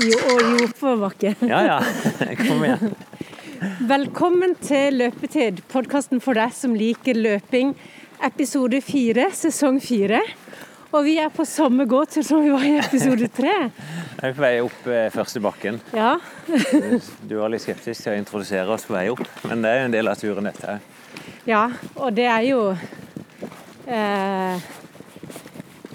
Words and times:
i, 0.00 0.10
og 0.16 0.40
i 0.40 0.64
oppoverbakke. 0.64 1.34
Ja, 1.48 1.60
ja. 1.66 1.78
Kom 2.40 2.64
igjen. 2.64 2.94
Velkommen 3.90 4.54
til 4.64 4.96
Løpetid, 5.02 5.60
podkasten 5.68 6.22
for 6.24 6.38
deg 6.38 6.54
som 6.56 6.72
liker 6.78 7.18
løping. 7.18 7.74
Episode 8.24 8.80
fire, 8.84 9.28
sesong 9.36 9.80
fire. 9.84 10.22
Og 10.90 11.04
vi 11.06 11.18
er 11.22 11.28
på 11.30 11.44
samme 11.46 11.84
gåtur 11.86 12.24
som 12.26 12.40
vi 12.42 12.50
var 12.50 12.64
i 12.66 12.72
episode 12.80 13.28
tre. 13.36 13.52
Vi 13.68 14.30
er 14.30 14.34
på 14.34 14.42
vei 14.42 14.54
opp 14.64 14.88
eh, 14.90 15.06
første 15.14 15.42
bakken. 15.44 15.78
Ja. 15.94 16.16
Du 17.28 17.36
var 17.38 17.52
litt 17.52 17.62
skeptisk 17.62 18.02
til 18.02 18.14
å 18.14 18.18
introdusere 18.18 18.74
oss 18.74 18.88
på 18.88 18.96
vei 18.96 19.06
opp, 19.12 19.22
men 19.46 19.62
det 19.62 19.70
er 19.70 19.82
jo 19.82 19.86
en 19.90 19.94
del 19.94 20.10
av 20.10 20.18
turen, 20.18 20.48
dette 20.50 20.74
òg. 20.74 20.98
ja, 21.46 21.62
og 21.94 22.12
det 22.16 22.26
er 22.30 22.44
jo 22.48 22.60
eh, 23.86 24.68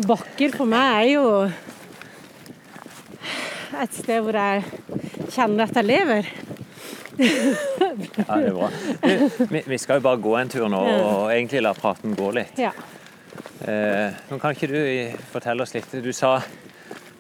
Bakker 0.06 0.52
for 0.52 0.68
meg 0.68 0.90
er 0.92 1.06
jo 1.14 1.28
et 3.84 3.96
sted 3.96 4.24
hvor 4.24 4.38
jeg 4.40 4.64
kjenner 5.34 5.66
at 5.66 5.80
jeg 5.80 5.90
lever. 5.90 6.30
Ja, 7.16 8.36
det 8.36 8.50
er 8.50 8.56
bra. 8.56 8.70
Vi, 9.48 9.62
vi 9.68 9.78
skal 9.80 10.00
jo 10.00 10.06
bare 10.08 10.20
gå 10.20 10.34
en 10.40 10.52
tur 10.52 10.68
nå, 10.72 10.82
og 10.82 11.32
egentlig 11.32 11.64
la 11.64 11.72
praten 11.78 12.16
gå 12.18 12.32
litt. 12.36 12.60
Ja. 12.60 12.74
Eh, 13.66 14.16
nå 14.30 14.40
kan 14.42 14.56
ikke 14.56 14.70
du 14.70 14.80
fortelle 15.32 15.64
oss 15.64 15.74
litt 15.74 15.92
Du 16.04 16.12
sa 16.14 16.38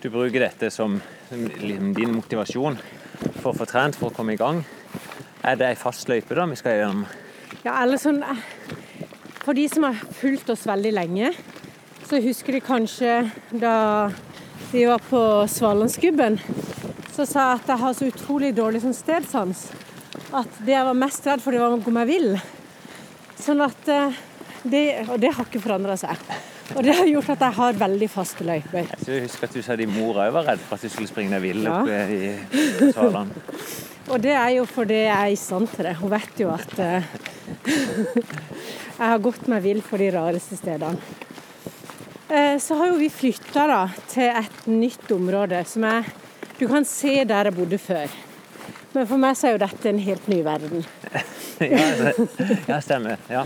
du 0.03 0.09
bruker 0.13 0.43
dette 0.43 0.67
som 0.69 0.99
din 1.31 2.11
motivasjon 2.13 2.75
for 3.39 3.49
å 3.49 3.55
få 3.57 3.65
trent, 3.65 3.95
for 3.97 4.11
å 4.11 4.13
komme 4.13 4.35
i 4.35 4.37
gang. 4.37 4.59
Er 5.41 5.57
det 5.57 5.71
ei 5.71 5.79
fast 5.79 6.11
løype 6.11 6.35
da 6.37 6.45
vi 6.51 6.57
skal 6.59 6.77
gjennom? 6.77 7.05
Ja, 7.63 7.79
eller 7.79 7.97
sånn 8.01 8.21
eh, 8.21 8.43
For 9.41 9.57
de 9.57 9.65
som 9.71 9.87
har 9.87 9.97
fulgt 10.19 10.51
oss 10.53 10.67
veldig 10.69 10.91
lenge, 10.93 11.31
så 12.05 12.19
husker 12.21 12.57
de 12.57 12.61
kanskje 12.65 13.15
da 13.49 13.75
vi 14.71 14.85
var 14.89 14.99
på 15.09 15.19
Svalandsgubben, 15.51 16.39
så 17.15 17.25
sa 17.25 17.49
jeg 17.51 17.61
at 17.61 17.69
jeg 17.73 17.81
har 17.83 17.93
så 17.95 18.09
utrolig 18.11 18.51
dårlig 18.57 18.81
sånn 18.83 18.95
stedsans. 18.97 19.67
At 20.35 20.57
det 20.65 20.73
jeg 20.75 20.87
var 20.87 20.97
mest 20.99 21.27
redd 21.29 21.43
for, 21.43 21.55
det 21.55 21.61
var 21.63 21.75
å 21.75 21.79
gå 21.83 21.93
meg 21.95 22.09
vill. 22.09 22.33
Sånn 23.39 23.61
at 23.63 23.87
eh, 23.91 24.17
det, 24.65 24.81
Og 25.11 25.19
det 25.21 25.31
har 25.37 25.45
ikke 25.47 25.61
forandra 25.63 25.95
seg. 25.99 26.17
Og 26.75 26.81
det 26.83 26.95
har 26.97 27.05
gjort 27.05 27.29
at 27.35 27.43
jeg 27.45 27.55
har 27.59 27.75
veldig 27.77 28.07
faste 28.09 28.43
løyper. 28.47 28.87
Så 29.03 29.11
jeg 29.13 29.25
husker 29.27 29.45
at 29.47 29.53
du 29.53 29.61
sa 29.61 29.75
din 29.77 29.91
mor 29.93 30.17
òg 30.17 30.31
var 30.33 30.47
redd 30.49 30.63
for 30.65 30.79
at 30.79 30.87
du 30.87 30.89
skulle 30.89 31.11
springe 31.11 31.35
deg 31.37 31.43
vill 31.45 31.67
Ja. 31.67 31.75
oppe 31.83 31.99
i 32.09 32.89
Svaland. 32.91 33.35
Og 34.09 34.21
det 34.21 34.33
er 34.37 34.49
jo 34.57 34.65
fordi 34.69 34.97
jeg 35.03 35.13
er 35.13 35.31
i 35.33 35.37
stand 35.39 35.69
til 35.75 35.85
det. 35.87 35.95
Hun 36.01 36.11
vet 36.11 36.41
jo 36.41 36.49
at 36.53 36.73
eh, 36.81 37.07
jeg 38.97 39.05
har 39.11 39.21
gått 39.23 39.47
meg 39.51 39.63
vill 39.65 39.81
for 39.85 40.01
de 40.01 40.09
rareste 40.15 40.57
stedene. 40.59 40.97
Eh, 42.29 42.59
så 42.59 42.75
har 42.75 42.87
jo 42.87 42.97
vi 42.97 43.09
flytta 43.13 43.89
til 44.09 44.29
et 44.31 44.67
nytt 44.69 45.11
område 45.13 45.61
som 45.69 45.83
jeg, 45.85 46.13
Du 46.57 46.67
kan 46.71 46.85
se 46.87 47.23
der 47.27 47.49
jeg 47.49 47.53
bodde 47.53 47.77
før. 47.77 48.11
Men 48.93 49.07
for 49.07 49.19
meg 49.19 49.35
så 49.35 49.49
er 49.49 49.57
jo 49.57 49.59
dette 49.65 49.89
en 49.89 49.99
helt 49.99 50.27
ny 50.31 50.41
verden. 50.43 50.85
Ja, 51.55 52.11
ja, 52.67 52.81
stemmer. 52.83 53.15
Ja. 53.31 53.45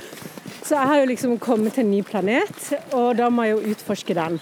Så 0.65 0.73
jeg 0.73 0.87
har 0.89 0.97
jo 0.97 1.09
liksom 1.11 1.35
kommet 1.37 1.75
til 1.75 1.83
en 1.83 1.91
ny 1.91 1.99
planet, 2.01 2.71
og 2.97 3.19
da 3.19 3.27
må 3.29 3.45
jeg 3.45 3.53
jo 3.53 3.73
utforske 3.75 4.15
den. 4.17 4.39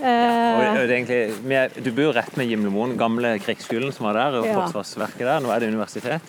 Og 0.00 0.06
Eh, 0.06 0.86
det 0.86 0.90
er 0.90 0.96
egentlig, 0.96 1.82
du 1.84 1.90
bor 1.92 2.04
jo 2.06 2.12
rett 2.16 2.36
med 2.40 2.48
Gimlemoen, 2.48 2.94
gamle 2.96 3.34
krigsskolen 3.42 3.92
som 3.92 4.06
var 4.06 4.14
der, 4.16 4.38
og 4.40 4.46
Ja. 4.46 4.54
Forsvarsverket 4.60 5.18
der. 5.28 5.40
Nå 5.40 5.50
er 5.52 5.58
det 5.60 5.68
universitet, 5.74 6.20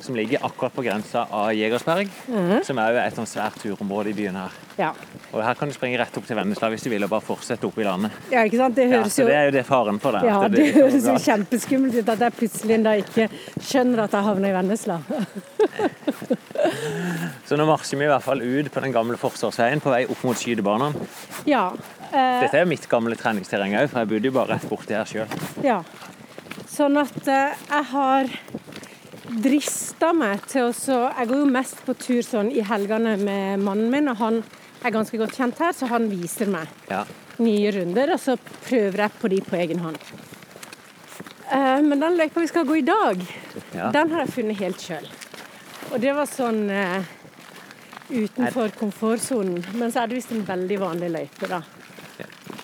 som 0.00 0.14
ligger 0.14 0.38
akkurat 0.46 0.72
på 0.74 0.82
grensa 0.84 1.26
av 1.30 1.50
Jegersberg, 1.52 2.08
Mhm. 2.28 2.62
som 2.64 2.78
er 2.78 2.92
jo 2.92 2.98
et 2.98 3.14
sånt 3.16 3.28
svært 3.28 3.54
turområde 3.58 4.08
i 4.10 4.12
byen 4.12 4.34
her. 4.36 4.50
ja. 4.78 4.92
Og 5.32 5.42
her 5.42 5.54
kan 5.54 5.68
du 5.68 5.74
springe 5.74 5.98
rett 5.98 6.16
opp 6.16 6.24
til 6.26 6.36
Vennesla 6.36 6.68
hvis 6.70 6.82
du 6.84 6.90
vil, 6.90 7.02
og 7.04 7.10
bare 7.10 7.20
fortsette 7.20 7.64
opp 7.66 7.78
i 7.78 7.82
landet. 7.84 8.10
ja, 8.30 8.44
ikke 8.44 8.56
sant. 8.56 8.74
Det 8.76 8.88
Ja, 8.90 8.96
høres 9.02 9.12
så 9.12 9.18
jo 9.22 9.26
det 9.26 9.34
er 9.34 9.44
jo 9.46 9.50
det 9.50 9.66
faren 9.66 9.98
for 10.00 10.12
det. 10.12 10.22
Ja, 10.24 10.48
det, 10.48 10.56
det 10.56 10.74
høres 10.74 11.04
jo 11.04 11.14
kjempeskummelt 11.18 11.94
ut 11.98 12.08
at 12.08 12.18
jeg 12.20 12.32
plutselig 12.32 12.82
da 12.84 12.90
ikke 12.96 13.28
skjønner 13.60 13.98
at 14.04 14.10
jeg 14.12 14.22
havner 14.22 14.48
i 14.48 14.52
Vennesla. 14.52 15.00
Så 17.46 17.56
nå 17.58 17.66
marsjer 17.68 17.98
vi 18.00 18.06
i 18.06 18.10
hvert 18.10 18.24
fall 18.24 18.40
ut 18.42 18.70
på 18.72 18.82
den 18.82 18.94
gamle 18.94 19.18
forsvarsveien 19.20 19.80
på 19.82 19.92
vei 19.92 20.02
opp 20.10 20.22
mot 20.26 20.38
skytebanene. 20.40 21.06
Ja. 21.46 21.68
Eh, 22.12 22.40
Dette 22.42 22.56
er 22.60 22.64
jo 22.64 22.70
mitt 22.70 22.86
gamle 22.90 23.16
treningsterreng 23.18 23.74
òg, 23.80 23.88
for 23.90 24.02
jeg 24.02 24.08
bodde 24.12 24.30
jo 24.30 24.34
bare 24.36 24.54
rett 24.54 24.68
borti 24.70 24.94
her 24.96 25.04
sjøl. 25.08 25.28
ja. 25.64 25.82
Sånn 26.76 26.98
at 27.00 27.28
eh, 27.32 27.54
jeg 27.70 27.84
har 27.92 28.26
drista 29.42 30.10
meg 30.14 30.42
til 30.50 30.68
å 30.68 30.72
så 30.76 30.96
Jeg 31.18 31.28
går 31.30 31.38
jo 31.40 31.46
mest 31.50 31.78
på 31.86 31.94
tur 31.98 32.20
sånn 32.22 32.50
i 32.52 32.60
helgene 32.62 33.16
med 33.18 33.62
mannen 33.64 33.90
min, 33.90 34.08
og 34.12 34.16
han 34.20 34.42
er 34.84 34.92
ganske 34.94 35.18
godt 35.18 35.34
kjent 35.38 35.58
her, 35.58 35.72
så 35.72 35.88
han 35.90 36.08
viser 36.10 36.46
meg 36.52 36.68
Ja. 36.90 37.04
nye 37.38 37.70
runder, 37.72 38.12
og 38.12 38.20
så 38.20 38.36
prøver 38.68 38.96
jeg 39.06 39.10
på 39.20 39.28
de 39.32 39.40
på 39.40 39.56
egen 39.56 39.78
hånd. 39.80 39.98
Eh, 41.50 41.80
men 41.82 41.98
den 42.00 42.16
løypa 42.18 42.40
vi 42.40 42.46
skal 42.46 42.64
gå 42.68 42.76
i 42.78 42.86
dag, 42.86 43.24
Ja. 43.74 43.90
den 43.90 44.10
har 44.10 44.24
jeg 44.26 44.34
funnet 44.34 44.56
helt 44.58 44.80
sjøl. 44.80 45.08
Og 45.92 46.00
det 46.00 46.12
var 46.14 46.26
sånn 46.26 46.68
uh, 46.70 47.02
utenfor 48.10 48.72
komfortsonen. 48.78 49.64
Men 49.78 49.92
så 49.92 50.02
er 50.02 50.08
det 50.08 50.16
visst 50.18 50.32
en 50.32 50.42
veldig 50.44 50.78
vanlig 50.82 51.10
løype, 51.14 51.46
da. 51.48 51.60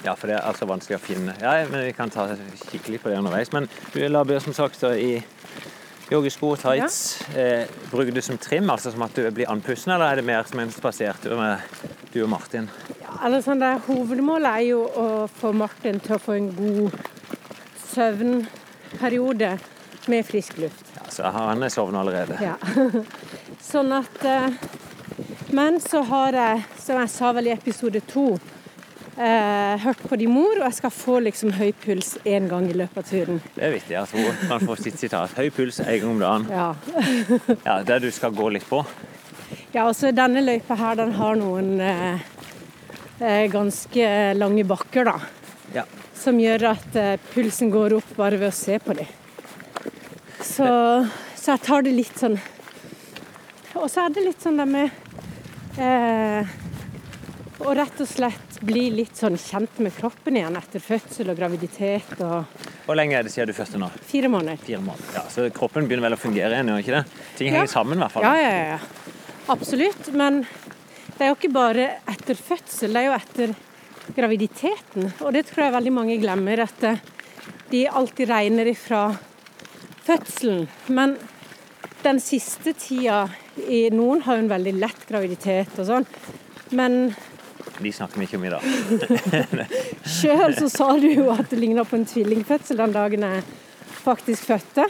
Ja, 0.02 0.16
for 0.18 0.30
det 0.30 0.36
er 0.38 0.46
altså 0.48 0.66
vanskelig 0.66 0.98
å 0.98 1.02
finne. 1.02 1.34
Ja, 1.40 1.54
men 1.70 1.86
Vi 1.86 1.92
kan 1.94 2.10
ta 2.10 2.26
kikke 2.70 2.94
litt 2.94 3.02
på 3.04 3.12
det 3.12 3.20
underveis. 3.20 3.52
Men 3.54 3.68
du 3.94 4.00
la 4.08 4.24
som 4.40 4.54
sagt 4.56 4.82
i 4.82 5.22
joggesko 6.12 6.52
og 6.52 6.60
tights. 6.60 7.22
Eh, 7.36 7.68
bruker 7.90 8.12
du 8.12 8.20
som 8.22 8.38
trim, 8.38 8.70
altså 8.70 8.92
som 8.92 9.04
at 9.06 9.14
du 9.16 9.24
blir 9.30 9.50
andpusten, 9.50 9.94
eller 9.94 10.12
er 10.12 10.20
det 10.20 10.26
mer 10.26 10.44
som 10.48 10.60
en 10.60 10.72
spasertur 10.72 11.36
med 11.38 11.62
du 12.12 12.22
og 12.24 12.30
Martin? 12.32 12.68
Ja, 13.00 13.14
eller 13.26 13.44
sånn 13.44 13.62
der, 13.62 13.80
hovedmålet 13.86 14.50
er 14.50 14.66
jo 14.66 14.82
å 14.84 15.06
få 15.40 15.54
Martin 15.56 16.00
til 16.02 16.16
å 16.16 16.20
få 16.22 16.36
en 16.36 16.50
god 16.56 16.98
søvnperiode 17.92 19.54
med 20.12 20.26
frisk 20.26 20.58
luft. 20.58 20.84
Ja, 20.96 21.08
så 21.08 21.30
Han 21.32 21.62
er 21.62 21.72
sovnet 21.72 22.00
allerede. 22.00 22.38
Ja. 22.42 22.56
Sånn 23.72 23.92
at 23.94 24.24
eh, 24.26 24.50
Men 25.54 25.78
så 25.80 26.00
har 26.08 26.34
jeg, 26.34 26.64
som 26.80 26.98
jeg 26.98 27.10
sa 27.12 27.30
vel 27.36 27.50
i 27.50 27.52
episode 27.54 28.00
to, 28.10 28.32
hørt 29.16 30.00
på 30.08 30.16
de 30.16 30.26
mor, 30.30 30.54
og 30.56 30.64
jeg 30.64 30.76
skal 30.78 30.90
få 30.94 31.18
liksom 31.26 31.52
høy 31.58 31.72
puls 31.82 32.14
én 32.24 32.46
gang 32.48 32.64
i 32.70 32.76
løpet 32.76 32.96
av 33.02 33.08
turen. 33.10 33.40
Det 33.54 33.64
er 33.66 33.74
viktig 33.74 33.96
at 34.00 34.10
hun 34.16 34.38
kan 34.48 34.62
få 34.64 34.76
sitt 34.80 34.96
sitat. 34.98 35.34
Høy 35.36 35.50
puls 35.52 35.80
en 35.84 35.90
gang 36.00 36.10
om 36.14 36.22
dagen. 36.22 36.46
Ja. 36.50 36.70
Ja, 37.68 37.82
Der 37.84 38.00
du 38.00 38.08
skal 38.10 38.32
gå 38.32 38.48
litt 38.54 38.64
på. 38.68 38.80
ja, 39.74 39.84
og 39.88 39.94
så 39.96 40.10
denne 40.16 40.40
løypa 40.44 40.74
her, 40.80 40.96
den 41.02 41.12
har 41.18 41.36
noen 41.36 41.74
eh, 41.80 42.24
eh, 43.20 43.44
ganske 43.52 44.08
lange 44.38 44.64
bakker, 44.64 45.04
da. 45.10 45.18
Ja. 45.76 45.84
Som 46.16 46.40
gjør 46.40 46.70
at 46.72 46.96
eh, 46.96 47.14
pulsen 47.34 47.70
går 47.72 47.98
opp 48.00 48.16
bare 48.16 48.38
ved 48.40 48.48
å 48.48 48.56
se 48.56 48.78
på 48.80 48.96
dem. 48.96 49.08
Så, 50.42 50.66
så 51.36 51.52
jeg 51.54 51.62
tar 51.68 51.84
det 51.86 51.92
litt 51.94 52.16
sånn 52.18 52.34
Og 53.78 53.84
så 53.88 54.02
er 54.02 54.10
det 54.12 54.24
litt 54.26 54.42
sånn 54.42 54.56
det 54.58 54.66
med 54.66 54.90
eh, 55.78 56.48
Å 57.62 57.72
rett 57.78 58.00
og 58.02 58.08
slett 58.10 58.56
bli 58.66 58.88
litt 58.90 59.14
sånn 59.18 59.36
kjent 59.38 59.76
med 59.84 59.94
kroppen 59.94 60.34
igjen 60.38 60.56
etter 60.58 60.82
fødsel 60.82 61.30
og 61.30 61.36
graviditet 61.38 62.16
og 62.24 62.56
Hvor 62.86 62.98
lenge 62.98 63.14
er 63.20 63.22
det 63.26 63.30
siden 63.34 63.52
du 63.52 63.54
fødte 63.54 63.78
nå? 63.78 63.88
fire 64.08 64.28
måneder. 64.32 64.58
Fire 64.66 64.80
måneder. 64.82 65.12
Ja, 65.14 65.22
Så 65.30 65.46
kroppen 65.54 65.86
begynner 65.86 66.08
vel 66.08 66.16
å 66.16 66.20
fungere 66.20 66.56
igjen, 66.56 66.72
gjør 66.72 66.82
ikke 66.82 66.96
det? 66.98 67.04
Ting 67.38 67.48
Ja. 67.48 67.54
henger 67.60 67.70
sammen 67.70 67.98
i 67.98 68.02
hvert 68.02 68.12
fall. 68.16 68.22
Ja, 68.22 68.34
ja, 68.34 68.64
ja. 68.72 68.78
Absolutt. 69.48 70.12
Men 70.12 70.42
det 70.42 71.20
er 71.20 71.28
jo 71.30 71.36
ikke 71.38 71.52
bare 71.54 71.86
etter 72.08 72.34
fødsel, 72.34 72.92
det 72.92 72.96
er 72.96 73.06
jo 73.06 73.16
etter 73.20 73.54
graviditeten. 74.16 75.12
Og 75.22 75.32
det 75.32 75.46
tror 75.46 75.64
jeg 75.66 75.72
veldig 75.78 75.92
mange 75.94 76.18
glemmer, 76.20 76.58
at 76.66 76.82
eh, 76.84 76.96
de 77.70 77.86
alltid 77.88 78.28
regner 78.28 78.66
ifra 78.66 79.16
fødselen. 80.04 80.66
Men 80.88 81.16
den 82.02 82.18
siste 82.20 82.74
tida 82.74 83.28
i 83.68 83.88
Noen 83.94 84.22
har 84.26 84.36
jo 84.36 84.42
en 84.42 84.48
veldig 84.50 84.74
lett 84.80 85.06
graviditet 85.08 85.78
og 85.78 85.86
sånn. 85.86 86.06
Men 86.72 87.14
De 87.80 87.92
snakker 87.92 88.18
vi 88.20 88.24
ikke 88.28 88.36
om 88.38 88.44
i 88.44 88.50
dag. 88.52 88.62
sjøl 90.18 90.54
så 90.58 90.68
sa 90.70 90.88
du 91.00 91.06
jo 91.08 91.30
at 91.32 91.48
det 91.50 91.58
ligna 91.60 91.84
på 91.88 91.96
en 91.98 92.04
tvillingfødsel 92.06 92.76
den 92.82 92.92
dagen 92.94 93.22
jeg 93.26 93.42
faktisk 94.02 94.42
fødte. 94.50 94.84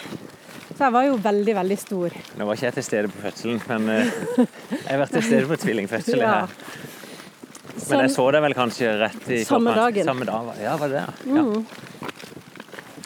Så 0.72 0.80
jeg 0.86 0.92
var 0.94 1.02
jo 1.06 1.14
veldig, 1.20 1.54
veldig 1.58 1.76
stor. 1.78 2.08
Nå 2.40 2.44
var 2.48 2.54
ikke 2.56 2.66
jeg 2.70 2.74
til 2.78 2.86
stede 2.88 3.08
på 3.12 3.18
fødselen, 3.26 3.58
men 3.68 3.82
eh, 3.92 4.06
jeg 4.40 4.88
har 4.88 4.98
vært 5.04 5.12
til 5.18 5.26
stede 5.28 5.46
på 5.50 5.56
tvillingfødselen 5.66 6.24
Ja. 6.24 6.28
her. 6.42 6.48
Men 7.88 7.98
jeg 8.04 8.10
så 8.12 8.24
deg 8.34 8.40
vel 8.44 8.54
kanskje 8.56 8.86
rett 9.00 9.24
i 9.32 9.34
Samme 9.48 9.72
dagen. 9.76 10.04
Samme 10.08 10.24
dag. 10.28 10.42
Ja, 10.60 10.72
var 10.80 10.88
det 10.92 10.96
det? 11.02 11.08
Ja. 11.32 11.42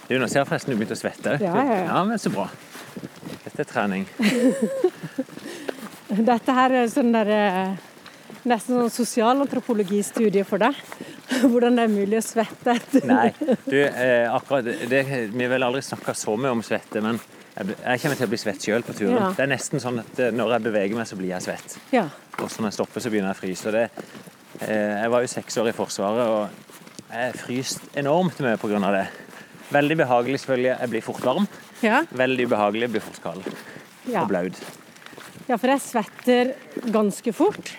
Du, 0.07 0.13
nå 0.19 0.27
ser 0.31 0.39
jeg 0.41 0.49
forresten 0.49 0.71
du 0.73 0.77
begynte 0.79 0.97
å 0.97 1.01
svette. 1.01 1.31
Ja, 1.43 1.55
ja, 1.67 1.77
ja. 1.87 1.99
men 2.07 2.19
så 2.23 2.31
bra. 2.35 2.47
Dette 3.45 3.61
er 3.63 3.69
trening. 3.71 4.05
Dette 6.31 6.51
her 6.55 6.71
er 6.83 6.87
sånn 6.91 7.13
der, 7.15 7.29
eh, 7.35 7.71
nesten 8.49 8.79
sånn 8.79 8.93
sosialantropologistudie 8.95 10.45
for 10.49 10.63
deg. 10.63 10.77
Hvordan 11.51 11.79
det 11.79 11.87
er 11.87 11.93
mulig 11.93 12.21
å 12.21 12.25
svette 12.25 12.77
etter. 12.77 13.07
Nei, 13.09 13.31
du, 13.67 13.79
eh, 13.83 14.27
akkurat 14.33 14.67
det, 14.67 15.03
Vi 15.33 15.43
har 15.43 15.53
vel 15.53 15.67
aldri 15.67 15.83
snakka 15.85 16.15
så 16.17 16.37
mye 16.39 16.55
om 16.55 16.63
svette, 16.67 17.03
men 17.05 17.19
jeg, 17.57 17.75
jeg 17.75 18.03
kommer 18.03 18.21
til 18.21 18.29
å 18.29 18.33
bli 18.33 18.41
svett 18.41 18.69
sjøl 18.69 18.87
på 18.87 18.95
turen. 18.97 19.19
Ja. 19.19 19.33
Det 19.37 19.47
er 19.47 19.53
nesten 19.55 19.83
sånn 19.83 20.03
at 20.03 20.23
eh, 20.23 20.33
når 20.35 20.57
jeg 20.57 20.67
beveger 20.69 20.99
meg, 20.99 21.09
så 21.09 21.19
blir 21.19 21.33
jeg 21.33 21.47
svett. 21.47 21.77
Ja. 21.95 22.07
Og 22.39 22.51
så 22.51 22.63
når 22.63 22.73
jeg 22.73 22.79
stopper, 22.81 23.05
så 23.05 23.13
begynner 23.13 23.33
jeg 23.33 23.39
å 23.39 23.43
fryse. 23.43 23.75
Det, 23.75 23.85
eh, 24.63 24.97
jeg 25.03 25.13
var 25.15 25.25
jo 25.25 25.33
seks 25.33 25.61
år 25.63 25.71
i 25.73 25.77
Forsvaret, 25.77 26.33
og 26.33 27.13
jeg 27.13 27.39
fryste 27.41 27.95
enormt 28.03 28.43
mye 28.45 28.59
av 28.59 28.93
det. 28.99 29.07
Veldig 29.73 29.97
behagelig 29.99 30.43
selvfølgelig. 30.43 30.73
Jeg 30.77 30.93
blir 30.93 31.03
fort 31.03 31.25
varm. 31.27 31.49
Ja, 31.83 32.05
Veldig 32.15 32.47
ubehagelig. 32.47 32.87
Jeg 32.87 32.95
blir 32.95 33.05
fort 33.05 33.23
kald 33.25 33.49
ja. 34.07 34.23
og 34.23 34.29
blaut. 34.31 34.61
ja, 35.49 35.57
for 35.57 35.73
jeg 35.73 35.83
svetter 35.83 36.53
ganske 36.95 37.33
fort. 37.35 37.73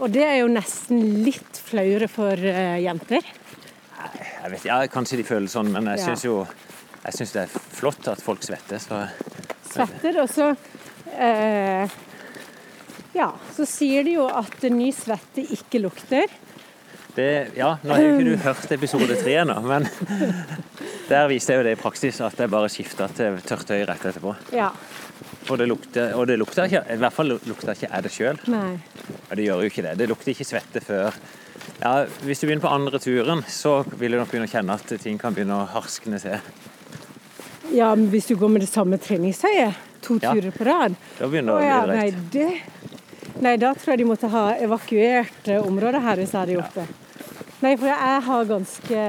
Og 0.00 0.08
det 0.14 0.22
er 0.24 0.38
jo 0.40 0.48
nesten 0.52 1.00
litt 1.24 1.60
flauere 1.66 2.08
for 2.08 2.32
eh, 2.40 2.78
jenter. 2.84 3.24
Jeg 4.00 4.52
vet, 4.54 4.64
ja, 4.64 4.78
Kanskje 4.88 5.18
de 5.20 5.26
føler 5.28 5.50
sånn, 5.52 5.68
men 5.74 5.90
jeg 5.92 6.00
Ja. 6.00 6.06
syns 6.08 6.24
jo 6.24 6.38
jeg 7.00 7.14
synes 7.16 7.32
det 7.32 7.42
er 7.46 7.52
flott 7.80 8.08
at 8.12 8.20
folk 8.20 8.42
svetter. 8.44 8.80
Så 8.80 8.98
Svetter, 9.70 10.18
og 10.22 10.28
så 10.32 10.50
eh, 11.16 11.88
Ja, 13.16 13.30
så 13.56 13.64
sier 13.68 14.04
de 14.04 14.16
jo 14.18 14.26
at 14.28 14.62
ny 14.72 14.90
svette 14.94 15.42
ikke 15.56 15.80
lukter. 15.82 16.26
det, 17.16 17.50
ja, 17.56 17.72
Nå 17.82 17.94
har 17.94 18.02
jo 18.04 18.12
ikke 18.16 18.28
du 18.28 18.36
hørt 18.44 18.72
episode 18.72 19.16
tre 19.20 19.32
ennå, 19.42 19.56
men 19.66 19.88
der 21.10 21.26
viste 21.28 21.52
jeg 21.52 21.60
jo 21.60 21.64
det 21.66 21.72
i 21.76 21.80
praksis 21.80 22.20
at 22.24 22.38
jeg 22.38 22.52
bare 22.52 22.68
skifta 22.70 23.08
til 23.12 23.40
tørt 23.42 23.66
tøy 23.66 23.80
rett 23.88 24.04
etterpå. 24.12 24.36
Ja. 24.54 24.70
Og 25.48 25.56
det 25.58 25.66
lukter, 25.70 26.12
og 26.14 26.26
det 26.28 26.36
lukter 26.38 26.66
ikke 26.68 26.82
I 26.92 26.96
hvert 27.00 27.14
fall 27.16 27.32
lukter 27.32 27.72
ikke 27.72 27.88
jeg 27.88 28.02
det 28.04 28.10
sjøl. 28.12 28.40
Nei. 28.52 28.74
Ja, 29.30 29.36
det 29.38 29.46
gjør 29.46 29.62
jo 29.64 29.70
ikke 29.70 29.82
det. 29.86 29.94
Det 29.98 30.08
lukter 30.10 30.34
ikke 30.34 30.44
svette 30.46 30.82
før 30.84 31.14
ja, 31.80 31.92
Hvis 32.26 32.40
du 32.42 32.46
begynner 32.46 32.64
på 32.66 32.72
andre 32.74 32.98
turen, 33.00 33.40
så 33.48 33.78
vil 33.96 34.12
du 34.12 34.18
nok 34.20 34.28
begynne 34.30 34.48
å 34.48 34.52
kjenne 34.52 34.76
at 34.76 34.92
ting 35.00 35.16
kan 35.20 35.32
begynne 35.36 35.56
å 35.62 35.68
harskne 35.72 36.20
til. 36.20 36.36
Ja, 37.72 37.94
men 37.94 38.08
hvis 38.12 38.26
du 38.28 38.34
går 38.36 38.50
med 38.52 38.64
det 38.64 38.68
samme 38.72 38.98
treningstøyet 39.00 39.78
to 40.04 40.18
Ja. 40.20 40.32
turer 40.34 40.50
på 40.52 40.64
rad 40.66 40.94
Da 41.18 41.26
begynner 41.28 41.54
Å 41.54 41.60
det 41.60 41.70
å 41.72 41.82
bli 41.86 41.96
nei, 41.96 42.10
drøyt. 42.10 42.30
det 42.32 43.40
Nei, 43.40 43.56
da 43.56 43.72
tror 43.74 43.92
jeg 43.94 43.98
de 44.02 44.04
måtte 44.04 44.28
ha 44.28 44.44
evakuert 44.60 45.48
eh, 45.48 45.60
området 45.64 46.02
her 46.02 46.16
hvis 46.20 46.32
jeg 46.34 46.40
hadde 46.40 46.56
gjort 46.58 46.74
det. 46.74 46.86
Nei, 47.62 47.76
for 47.76 47.86
jeg 47.86 48.22
har 48.26 48.44
ganske 48.48 49.04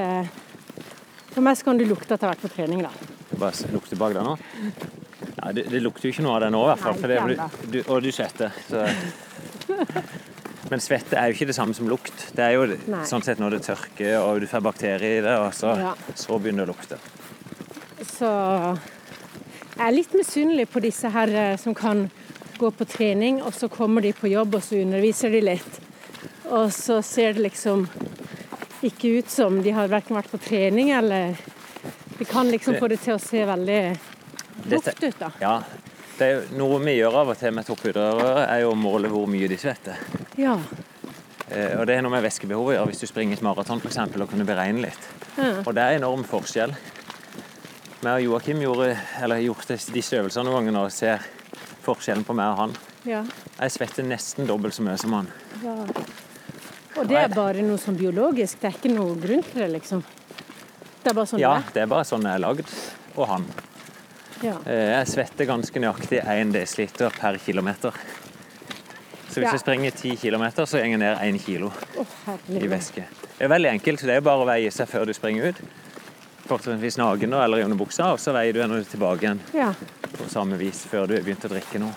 For 1.34 1.40
meg 1.44 1.56
så 1.56 1.64
kan 1.64 1.78
du 1.80 1.84
lukte 1.88 2.12
at 2.14 2.20
jeg 2.20 2.28
har 2.28 2.34
vært 2.36 2.44
på 2.46 2.52
trening, 2.54 2.82
da. 2.84 2.90
Bare 3.40 3.52
lukte 3.52 3.72
lukter 3.72 3.96
bak 4.00 4.12
deg 4.16 4.24
nå. 4.24 4.36
Ja, 5.42 5.52
det, 5.52 5.64
det 5.72 5.80
lukter 5.82 6.06
jo 6.08 6.12
ikke 6.14 6.22
noe 6.22 6.36
av 6.38 6.44
det 6.44 6.50
nå, 6.54 6.60
i 6.62 6.68
hvert 6.70 6.82
fall. 6.84 6.98
For 7.02 7.10
det, 7.10 7.48
du, 7.72 7.78
og 7.90 8.02
du 8.04 8.12
svetter. 8.14 8.54
Så. 8.68 8.84
Men 10.70 10.80
svette 10.80 11.18
er 11.18 11.28
jo 11.28 11.36
ikke 11.36 11.48
det 11.50 11.56
samme 11.56 11.74
som 11.76 11.88
lukt. 11.90 12.28
Det 12.36 12.44
er 12.46 12.54
jo 12.54 12.68
Nei. 12.70 13.02
sånn 13.08 13.24
sett 13.26 13.42
når 13.42 13.56
det 13.56 13.62
tørker 13.66 14.14
og 14.22 14.38
du 14.40 14.46
får 14.48 14.62
bakterier 14.64 15.18
i 15.18 15.24
det, 15.24 15.34
og 15.42 15.50
så, 15.56 15.74
Ja. 15.80 15.94
så 16.14 16.38
begynner 16.38 16.64
det 16.64 16.70
å 16.70 16.76
lukte. 16.76 17.00
Så 18.06 18.30
jeg 19.76 19.86
er 19.88 19.96
litt 19.96 20.14
misunnelig 20.14 20.68
på 20.70 20.80
disse 20.84 21.10
her 21.12 21.28
eh, 21.34 21.56
som 21.60 21.74
kan 21.74 22.06
gå 22.58 22.70
på 22.78 22.86
trening, 22.86 23.42
og 23.42 23.52
så 23.56 23.68
kommer 23.72 24.04
de 24.04 24.12
på 24.14 24.30
jobb, 24.30 24.54
og 24.54 24.62
så 24.62 24.78
underviser 24.78 25.34
de 25.34 25.42
litt. 25.42 25.80
Og 26.52 26.70
så 26.72 27.00
ser 27.02 27.34
det 27.34 27.42
liksom 27.50 27.88
ikke 28.86 29.18
ut 29.18 29.30
som 29.30 29.60
de 29.62 29.74
har 29.74 29.90
verken 29.90 30.16
vært 30.18 30.30
på 30.30 30.40
trening 30.42 30.90
eller 30.94 31.36
De 32.18 32.24
kan 32.28 32.46
liksom 32.50 32.76
få 32.78 32.88
det 32.90 33.00
til 33.02 33.14
å 33.16 33.20
se 33.22 33.40
veldig 33.46 33.78
Dette-. 34.68 35.32
Ja, 35.40 35.56
det 36.18 36.28
er 36.28 36.42
Noe 36.56 36.78
vi 36.84 36.96
gjør 36.98 37.16
av 37.22 37.32
og 37.32 37.38
til 37.40 37.54
med 37.56 37.66
toppidrettere, 37.66 38.46
er 38.46 38.62
jo 38.64 38.72
å 38.72 38.78
måle 38.78 39.10
hvor 39.12 39.26
mye 39.30 39.48
de 39.50 39.58
svetter. 39.58 39.98
Ja. 40.38 40.56
Eh, 41.48 41.78
og 41.80 41.86
Det 41.86 41.96
er 41.96 42.02
noe 42.04 42.12
med 42.14 42.24
væskebehov 42.24 42.70
å 42.70 42.74
gjøre 42.76 42.88
hvis 42.92 43.02
du 43.02 43.06
springer 43.10 43.36
et 43.38 43.44
maraton 43.44 43.82
eksempel, 43.84 44.22
og 44.22 44.30
kunne 44.30 44.46
beregne 44.48 44.86
litt. 44.86 45.08
Ja. 45.36 45.62
Og 45.66 45.74
det 45.74 45.82
er 45.82 45.98
enorm 45.98 46.24
forskjell. 46.28 46.74
Vi 48.02 48.10
og 48.10 48.22
Joakim 48.24 48.62
gjorde, 48.64 48.96
eller 49.22 49.38
gjort 49.44 49.68
disse 49.94 50.16
øvelsene 50.18 50.48
noen 50.48 50.66
ganger 50.66 50.88
og 50.88 50.92
ser 50.94 51.22
forskjellen 51.84 52.24
på 52.26 52.34
meg 52.34 52.50
og 52.54 52.58
han. 52.64 52.76
ja. 53.06 53.24
Jeg 53.62 53.70
svetter 53.76 54.02
nesten 54.02 54.46
dobbelt 54.48 54.74
så 54.74 54.82
mye 54.82 54.98
som 54.98 55.12
han. 55.14 55.28
ja. 55.62 55.76
Og 56.98 57.06
det 57.08 57.16
er 57.16 57.30
bare 57.32 57.62
noe 57.64 57.78
sånn 57.80 57.96
biologisk, 57.96 58.58
det 58.60 58.68
er 58.68 58.74
ikke 58.76 58.90
noe 58.92 59.14
grunn 59.16 59.40
til 59.46 59.62
det, 59.62 59.68
liksom. 59.78 60.02
Det 61.02 61.08
er 61.08 61.14
bare 61.16 61.30
sånn 61.30 61.40
Ja, 61.40 61.52
det 61.64 61.72
det 61.72 61.82
er 61.86 61.86
bare 61.88 62.04
sånn 62.04 62.26
jeg 62.28 62.36
er 62.36 62.42
lagd. 62.42 62.68
Og 63.16 63.28
han. 63.30 63.46
Ja. 64.42 64.56
Eh, 64.66 64.90
Jeg 64.98 65.06
svetter 65.08 65.46
ganske 65.46 65.80
nøyaktig 65.80 66.18
1 66.26 66.52
dl 66.52 67.10
per 67.18 67.38
kilometer. 67.38 67.92
Så 69.32 69.40
hvis 69.40 69.46
Ja. 69.46 69.52
jeg 69.52 69.60
springer 69.60 69.90
10 69.90 70.16
km, 70.16 70.66
så 70.66 70.78
går 70.78 70.84
jeg 70.86 70.98
ned 70.98 71.16
1 71.22 71.38
kilo 71.40 71.70
oh, 71.96 72.06
i 72.50 72.66
væske. 72.68 73.04
Det 73.38 73.44
er 73.44 73.48
veldig 73.48 73.70
enkelt. 73.70 74.00
Det 74.02 74.10
er 74.16 74.20
bare 74.20 74.42
å 74.44 74.46
veie 74.46 74.70
seg 74.70 74.88
før 74.88 75.06
du 75.06 75.12
springer 75.14 75.48
ut. 75.48 75.56
Fortrinnsvis 76.48 76.98
naken 76.98 77.32
eller 77.32 77.58
i 77.58 77.64
underbuksa, 77.64 78.12
og 78.12 78.18
så 78.18 78.32
veier 78.34 78.52
du 78.52 78.60
er 78.60 78.84
tilbake 78.84 79.22
igjen 79.22 79.40
Ja. 79.54 79.72
på 80.12 80.28
samme 80.28 80.58
vis 80.58 80.84
før 80.90 81.06
du 81.08 81.14
har 81.14 81.22
begynt 81.22 81.44
å 81.44 81.48
drikke 81.48 81.78
noe. 81.80 81.94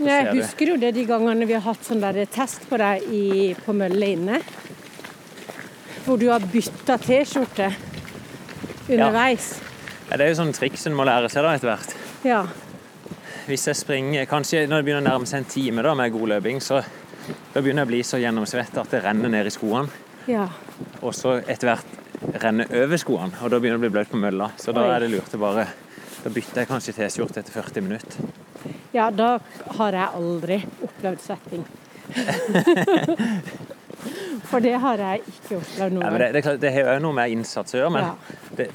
Jeg 0.00 0.32
du. 0.34 0.42
husker 0.42 0.66
jo 0.66 0.76
det 0.76 0.94
de 0.94 1.04
gangene 1.06 1.46
vi 1.46 1.52
har 1.54 1.60
hatt 1.62 1.84
sånn 1.84 2.00
der 2.00 2.24
test 2.26 2.68
på 2.68 2.76
deg 2.76 3.02
i, 3.12 3.54
på 3.54 3.72
mølle 3.72 4.06
inne. 4.16 4.40
Hvor 6.04 6.18
du 6.18 6.28
har 6.28 6.40
bytta 6.40 6.98
T-skjorte 6.98 7.72
underveis. 8.90 9.60
Ja, 9.62 9.71
det 10.16 10.24
er 10.26 10.32
jo 10.32 10.38
sånne 10.42 10.56
triks 10.56 10.86
en 10.88 10.96
må 10.98 11.04
lære 11.08 11.28
seg 11.32 11.44
da 11.46 11.52
etter 11.56 11.68
hvert. 11.72 11.94
Ja. 12.26 12.42
Hvis 13.46 13.66
jeg 13.66 13.76
springer, 13.78 14.26
kanskje 14.30 14.66
når 14.70 14.76
det 14.82 14.86
begynner 14.86 15.02
å 15.02 15.08
nærme 15.12 15.26
seg 15.28 15.42
en 15.42 15.48
time 15.50 15.82
da 15.82 15.94
med 15.98 16.12
god 16.14 16.28
løping, 16.36 16.60
så 16.62 16.82
da 16.82 17.60
begynner 17.62 17.82
jeg 17.82 17.88
å 17.88 17.92
bli 17.92 18.02
så 18.06 18.18
gjennomsvett 18.22 18.78
at 18.82 18.90
det 18.94 19.00
renner 19.04 19.30
ned 19.32 19.46
i 19.50 19.54
skoene. 19.54 19.88
ja. 20.30 20.48
Og 21.02 21.14
så 21.18 21.40
etter 21.50 21.66
hvert 21.72 22.38
renner 22.42 22.68
over 22.84 22.96
skoene, 23.00 23.34
og 23.42 23.50
da 23.50 23.58
begynner 23.58 23.78
det 23.78 23.82
å 23.82 23.84
bli 23.88 23.94
bløt 23.96 24.10
på 24.12 24.18
mølla. 24.22 24.52
Så 24.62 24.70
da 24.74 24.84
er 24.94 25.02
det 25.02 25.08
lurt 25.16 25.34
å 25.34 25.38
bare 25.42 25.64
Da 26.22 26.30
bytter 26.30 26.60
jeg 26.62 26.68
kanskje 26.70 26.92
T-skjorte 26.94 27.40
etter 27.42 27.50
40 27.56 27.82
minutter. 27.82 28.14
Ja, 28.94 29.08
da 29.10 29.40
har 29.78 29.92
jeg 29.96 30.08
aldri 30.20 30.60
opplevd 30.86 31.18
svetting. 31.24 31.64
For 34.50 34.62
det 34.62 34.74
har 34.82 34.98
jeg 35.02 35.22
ikke 35.32 35.58
opplevd 35.58 35.82
Ja, 35.82 35.88
noe. 35.96 36.04
Ja, 36.06 36.18
det, 36.18 36.28
det, 36.34 36.38
er 36.40 36.46
klart, 36.46 36.60
det 36.62 36.72
har 36.76 36.94
jo 36.98 37.02
noe 37.08 37.16
med 37.18 37.34
innsats 37.34 37.74
å 37.74 37.80
gjøre, 37.80 37.92
men 37.96 38.06
Ja. 38.06 38.14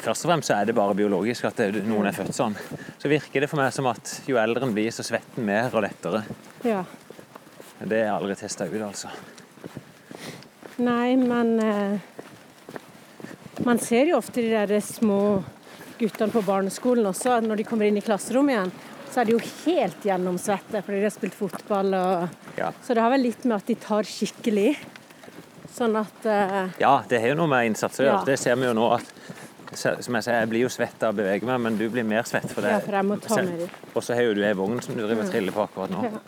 Først 0.01 0.25
og 0.25 0.31
fremst 0.31 0.49
så 0.51 0.57
er 0.57 0.69
det 0.69 0.75
bare 0.77 0.95
biologisk 0.97 1.47
at 1.49 1.59
det, 1.61 1.83
noen 1.87 2.09
er 2.09 2.15
født 2.15 2.35
sånn. 2.35 2.55
Så 2.99 3.11
virker 3.11 3.43
det 3.43 3.49
for 3.51 3.61
meg 3.61 3.73
som 3.75 3.87
at 3.91 4.13
jo 4.29 4.39
eldre 4.41 4.67
en 4.67 4.75
blir, 4.75 4.91
så 4.93 5.05
svetter 5.05 5.41
en 5.41 5.47
mer 5.49 5.73
og 5.73 5.83
lettere. 5.85 6.23
Ja. 6.67 6.83
Det 7.77 7.99
er 8.03 8.13
aldri 8.13 8.35
testa 8.39 8.65
ut, 8.65 8.81
altså. 8.81 9.11
Nei, 10.81 11.15
men 11.17 11.55
eh, 11.61 11.99
Man 13.65 13.79
ser 13.81 14.09
jo 14.11 14.19
ofte 14.19 14.41
de 14.43 14.51
der 14.53 14.79
små 14.85 15.43
guttene 15.97 16.29
på 16.31 16.43
barneskolen 16.45 17.07
også, 17.09 17.39
når 17.41 17.57
de 17.57 17.65
kommer 17.65 17.89
inn 17.89 17.97
i 17.97 18.03
klasserommet 18.05 18.53
igjen, 18.53 18.73
så 19.09 19.21
er 19.21 19.25
de 19.25 19.33
jo 19.33 19.39
helt 19.65 20.03
gjennomsvette 20.05 20.83
fordi 20.85 20.99
de 20.99 21.07
har 21.07 21.15
spilt 21.15 21.37
fotball 21.37 21.95
og 21.97 22.43
Ja. 22.57 22.69
Så 22.85 22.93
det 22.93 23.01
har 23.01 23.11
vel 23.13 23.25
litt 23.25 23.43
med 23.45 23.57
at 23.57 23.67
de 23.69 23.75
tar 23.81 24.05
skikkelig. 24.05 24.75
Sånn 25.73 25.97
at 25.99 26.25
eh, 26.25 26.77
Ja, 26.81 26.93
det 27.09 27.21
har 27.21 27.33
jo 27.33 27.39
noe 27.41 27.51
med 27.51 27.71
innsats 27.71 27.99
å 28.01 28.05
gjøre. 28.05 28.21
Ja. 28.21 28.27
Det 28.29 28.37
ser 28.41 28.57
vi 28.57 28.65
jo 28.69 28.73
nå 28.77 28.87
at 28.95 29.11
som 29.75 30.15
jeg 30.17 30.25
sier, 30.25 30.37
jeg 30.39 30.49
blir 30.51 30.63
jo 30.63 30.69
svett 30.71 31.03
av 31.03 31.15
å 31.15 31.17
bevege 31.17 31.47
meg, 31.49 31.59
men 31.65 31.79
du 31.79 31.85
blir 31.91 32.05
mer 32.07 32.27
svett 32.29 32.47
for 32.51 32.65
det. 32.65 32.71
Ja, 32.77 32.83
for 32.83 32.97
jeg 32.97 33.07
må 33.07 33.17
ta 33.23 33.39
med. 33.43 33.65
Og 33.93 34.05
så 34.05 34.15
har 34.17 34.27
jo 34.27 34.37
du 34.37 34.43
ei 34.47 34.53
vogn 34.57 34.79
som 34.83 34.95
du 34.95 35.03
driver 35.03 35.25
og 35.25 35.33
triller 35.33 35.55
på 35.55 35.65
akkurat 35.65 35.93
nå. 35.93 36.21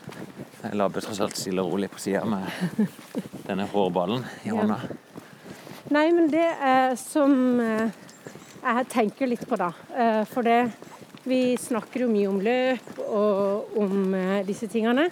Jeg 0.64 0.76
labber 0.76 1.06
tross 1.06 1.22
alt 1.24 1.40
stille 1.40 1.64
og 1.64 1.74
rolig 1.74 1.90
på 1.94 2.02
sida 2.04 2.26
med 2.28 2.50
denne 3.48 3.68
hårballen 3.72 4.26
i 4.44 4.52
hånda. 4.52 4.80
Nei, 5.90 6.06
men 6.14 6.28
det 6.30 6.46
er 6.46 6.94
som 7.00 7.34
eh, 7.64 7.96
jeg 8.60 8.90
tenker 8.92 9.32
litt 9.32 9.46
på, 9.48 9.58
da. 9.58 9.72
Eh, 9.96 10.24
For 10.30 10.46
det 10.46 10.62
Vi 11.30 11.58
snakker 11.60 12.06
jo 12.06 12.12
mye 12.12 12.28
om 12.30 12.38
løp 12.42 13.00
og 13.04 13.76
om 13.78 14.14
eh, 14.16 14.46
disse 14.48 14.70
tingene. 14.72 15.10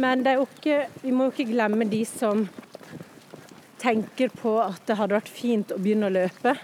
Men 0.00 0.22
er 0.26 0.40
ikke, 0.40 0.84
vi 1.02 1.12
må 1.12 1.26
jo 1.26 1.34
ikke 1.34 1.50
glemme 1.50 1.88
de 1.90 2.04
som 2.06 2.44
tenker 3.80 4.30
på 4.36 4.54
at 4.62 4.82
det 4.86 4.96
hadde 5.00 5.16
vært 5.16 5.32
fint 5.32 5.72
å 5.74 5.78
begynne 5.80 6.10
å 6.10 6.14
løpe. 6.14 6.54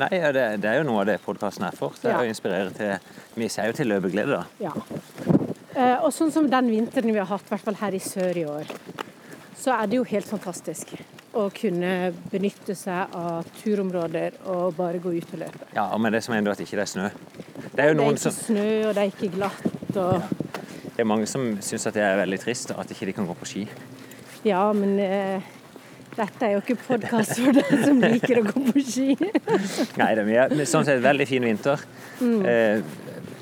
Nei, 0.00 0.08
det, 0.32 0.44
det 0.62 0.68
er 0.70 0.78
jo 0.80 0.84
noe 0.88 1.02
av 1.02 1.08
det 1.10 1.18
podkasten 1.24 1.66
er 1.68 1.76
for. 1.76 1.92
Det 2.00 2.08
er 2.08 2.14
Ja. 2.16 2.20
å 2.24 2.28
inspirere 2.28 2.70
til 2.72 2.98
Vi 3.36 3.48
sier 3.48 3.66
jo 3.68 3.72
til 3.76 3.88
løpeglede, 3.92 4.38
da. 4.38 4.44
Ja. 4.60 4.72
Eh, 5.76 5.98
Og 6.04 6.12
sånn 6.12 6.32
som 6.32 6.48
den 6.50 6.70
vinteren 6.70 7.12
vi 7.12 7.18
har 7.18 7.26
hatt, 7.28 7.44
i 7.46 7.54
hvert 7.54 7.60
fall 7.66 7.74
her 7.80 7.94
i 7.96 7.98
sør 8.00 8.36
i 8.36 8.44
år, 8.44 8.64
så 9.56 9.72
er 9.82 9.86
det 9.86 9.96
jo 9.96 10.04
helt 10.04 10.26
fantastisk 10.26 10.88
å 11.34 11.46
kunne 11.54 12.12
benytte 12.32 12.74
seg 12.76 13.14
av 13.16 13.44
turområder 13.62 14.34
og 14.52 14.74
bare 14.76 14.98
gå 15.00 15.14
ut 15.16 15.32
og 15.32 15.38
løpe. 15.44 15.68
Ja, 15.76 15.86
men 15.96 16.12
det 16.12 16.22
som 16.24 16.34
er 16.34 16.50
at 16.50 16.60
ikke 16.60 16.76
det 16.76 16.84
er 16.84 16.92
snø. 16.92 17.08
Det 17.72 17.80
er 17.84 17.88
jo 17.92 17.94
Det 17.94 18.04
er 18.04 18.10
ikke 18.12 18.24
som, 18.26 18.32
snø, 18.32 18.68
og 18.88 18.94
det 18.94 19.02
er 19.02 19.12
ikke 19.12 19.32
glatt. 19.36 19.96
og... 19.96 20.22
det 20.92 21.00
er 21.00 21.08
mange 21.08 21.26
som 21.26 21.56
syns 21.64 21.86
at 21.86 21.94
det 21.94 22.02
er 22.02 22.16
veldig 22.20 22.40
trist 22.40 22.70
at 22.76 22.90
ikke 22.92 23.06
de 23.06 23.12
kan 23.12 23.26
gå 23.26 23.34
på 23.34 23.48
ski. 23.48 23.68
Ja, 24.44 24.72
men 24.72 24.98
eh, 25.00 25.40
dette 26.16 26.44
er 26.46 26.54
jo 26.56 26.60
ikke 26.60 26.76
podkast 26.84 27.38
for 27.40 27.56
deg 27.56 27.84
som 27.86 28.00
liker 28.02 28.40
å 28.42 28.44
gå 28.48 28.62
på 28.68 28.82
ski. 28.84 29.14
Nei, 30.00 30.10
det 30.16 30.24
er 30.24 30.28
mye. 30.28 30.66
Sånn 30.68 30.84
sett 30.88 31.00
veldig 31.04 31.26
fin 31.28 31.46
vinter. 31.46 31.84
Mm. 32.20 32.42
Eh, 32.46 32.82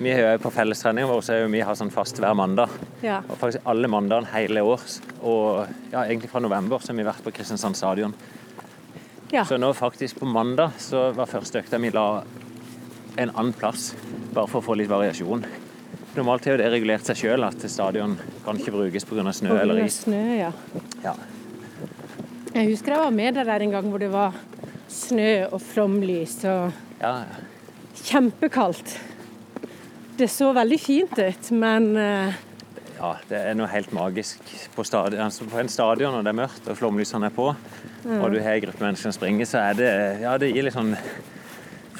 vi 0.00 0.12
er 0.14 0.22
jo 0.22 0.42
på 0.44 0.52
fellestreninga 0.54 1.10
vår 1.10 1.24
så 1.26 1.38
vi 1.52 1.62
har 1.66 1.76
sånn 1.76 1.90
fast 1.92 2.20
hver 2.22 2.36
mandag. 2.38 2.72
Ja. 3.04 3.18
Og 3.28 3.36
faktisk 3.40 3.66
alle 3.68 3.90
mandagene 3.90 4.30
hele 4.32 4.62
år. 4.64 4.84
Og 5.20 5.66
ja, 5.92 6.04
egentlig 6.06 6.30
fra 6.32 6.40
november 6.40 6.80
så 6.80 6.92
har 6.94 7.00
vi 7.00 7.08
vært 7.10 7.24
på 7.26 7.34
Kristiansand 7.36 7.76
stadion. 7.76 8.14
ja. 9.34 9.44
Så 9.44 9.58
nå 9.60 9.72
faktisk 9.76 10.22
på 10.22 10.26
mandag 10.30 10.78
så 10.78 11.10
var 11.14 11.28
første 11.30 11.60
økta 11.60 11.78
vi 11.82 11.90
la 11.94 12.22
en 13.20 13.30
annen 13.34 13.52
plass, 13.52 13.90
bare 14.32 14.48
for 14.48 14.62
å 14.62 14.64
få 14.64 14.78
litt 14.78 14.88
variasjon. 14.88 15.44
Normalt 16.14 16.46
har 16.48 16.58
det 16.58 16.70
regulert 16.72 17.06
seg 17.06 17.18
sjøl, 17.20 17.44
at 17.46 17.62
stadion 17.70 18.16
kan 18.46 18.58
ikke 18.58 18.72
brukes 18.74 19.04
pga. 19.06 19.32
snø 19.34 19.58
eller 19.60 19.84
is. 19.84 20.00
snø, 20.06 20.22
ja. 20.38 20.52
Ja. 21.04 21.14
Jeg 22.54 22.66
husker 22.72 22.94
jeg 22.96 23.02
var 23.04 23.14
med 23.14 23.36
der 23.38 23.62
en 23.62 23.70
gang 23.76 23.88
hvor 23.90 24.02
det 24.02 24.10
var 24.12 24.34
snø 24.90 25.46
og 25.52 25.60
flomlys 25.62 26.40
og 26.50 26.72
Ja, 27.00 27.12
Kjempekaldt. 28.00 28.94
Det 30.18 30.26
så 30.30 30.50
veldig 30.56 30.78
fint 30.80 31.18
ut, 31.18 31.50
men 31.56 31.90
eh, 31.96 32.34
ja, 32.98 33.10
det 33.28 33.38
er 33.50 33.56
noe 33.56 33.68
helt 33.72 33.92
magisk 33.96 34.40
på, 34.74 34.84
stadion, 34.84 35.20
altså 35.24 35.46
på 35.48 35.60
en 35.62 35.70
stadion 35.72 36.12
når 36.16 36.26
det 36.26 36.32
er 36.32 36.38
mørkt 36.42 36.68
og 36.68 36.76
flomlysene 36.80 37.30
er 37.30 37.34
på, 37.36 37.46
og 37.50 38.26
du 38.32 38.38
har 38.40 38.56
en 38.58 38.64
gruppe 38.66 38.84
mennesker 38.84 39.08
som 39.08 39.16
springer, 39.16 39.48
så 39.48 39.62
er 39.70 39.78
det 39.78 39.90
Ja, 40.24 40.34
det 40.40 40.50
gir 40.52 40.66
litt 40.66 40.76
sånn 40.76 40.92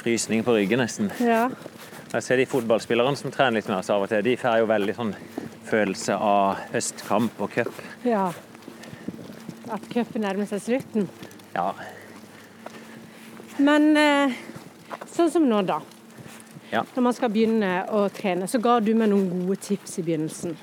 frysning 0.01 0.43
på 0.45 0.57
ryggen, 0.57 0.81
nesten. 0.83 1.11
ja. 1.21 1.47
Jeg 2.11 2.25
ser 2.25 2.41
de 2.41 2.45
fotballspillerne 2.51 3.15
som 3.15 3.31
trener 3.31 3.61
litt 3.61 3.69
med 3.71 3.77
oss 3.77 3.89
av 3.93 4.03
og 4.03 4.09
til, 4.11 4.19
de 4.25 4.33
får 4.37 4.57
jo 4.59 4.65
veldig 4.67 4.95
sånn 4.97 5.13
følelse 5.69 6.17
av 6.19 6.59
høstkamp 6.73 7.39
og 7.39 7.53
cup. 7.55 7.83
ja. 8.03 8.27
At 9.71 9.87
cupen 9.91 10.25
nærmer 10.25 10.49
seg 10.49 10.63
slutten. 10.65 11.07
Ja, 11.55 11.71
Men 13.61 13.91
eh, 13.99 14.33
sånn 15.11 15.29
som 15.31 15.45
nå, 15.47 15.61
da. 15.67 15.81
Ja. 16.71 16.81
Når 16.95 17.03
man 17.03 17.15
skal 17.15 17.31
begynne 17.33 17.71
å 17.91 18.05
trene, 18.15 18.47
så 18.47 18.61
ga 18.63 18.77
du 18.79 18.93
meg 18.95 19.11
noen 19.11 19.27
gode 19.29 19.59
tips 19.61 19.99
i 19.99 20.05
begynnelsen. 20.07 20.55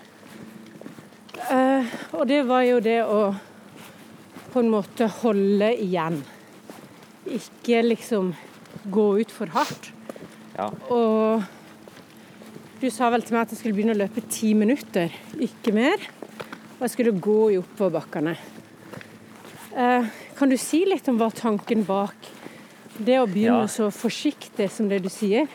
Eh, 1.52 1.92
og 2.16 2.24
det 2.28 2.40
var 2.48 2.64
jo 2.66 2.80
det 2.84 2.98
å 3.04 3.20
på 4.48 4.62
en 4.64 4.72
måte 4.72 5.06
holde 5.20 5.68
igjen. 5.76 6.18
Ikke 7.28 7.84
liksom 7.84 8.32
gå 8.88 9.06
ut 9.20 9.32
for 9.32 9.52
hardt. 9.52 9.92
ja. 10.56 10.70
Og 10.88 11.44
du 12.78 12.88
sa 12.94 13.08
vel 13.10 13.24
til 13.26 13.34
meg 13.34 13.44
at 13.44 13.52
jeg 13.52 13.58
skulle 13.60 13.74
begynne 13.74 13.96
å 13.96 13.98
løpe 13.98 14.22
ti 14.30 14.52
minutter, 14.54 15.10
ikke 15.34 15.72
mer. 15.74 16.04
Og 16.78 16.84
jeg 16.86 16.92
skulle 16.94 17.18
gå 17.18 17.40
i 17.50 17.56
oppoverbakkene. 17.58 18.36
Eh, 19.78 20.06
kan 20.38 20.50
du 20.50 20.56
si 20.58 20.80
litt 20.88 21.06
om 21.08 21.18
hva 21.20 21.28
tanken 21.34 21.84
bak 21.86 22.28
det 22.98 23.20
å 23.20 23.28
begynne 23.30 23.62
Ja. 23.62 23.70
så 23.70 23.90
forsiktig 23.94 24.70
som 24.74 24.88
det 24.88 25.02
du 25.04 25.08
sier? 25.08 25.46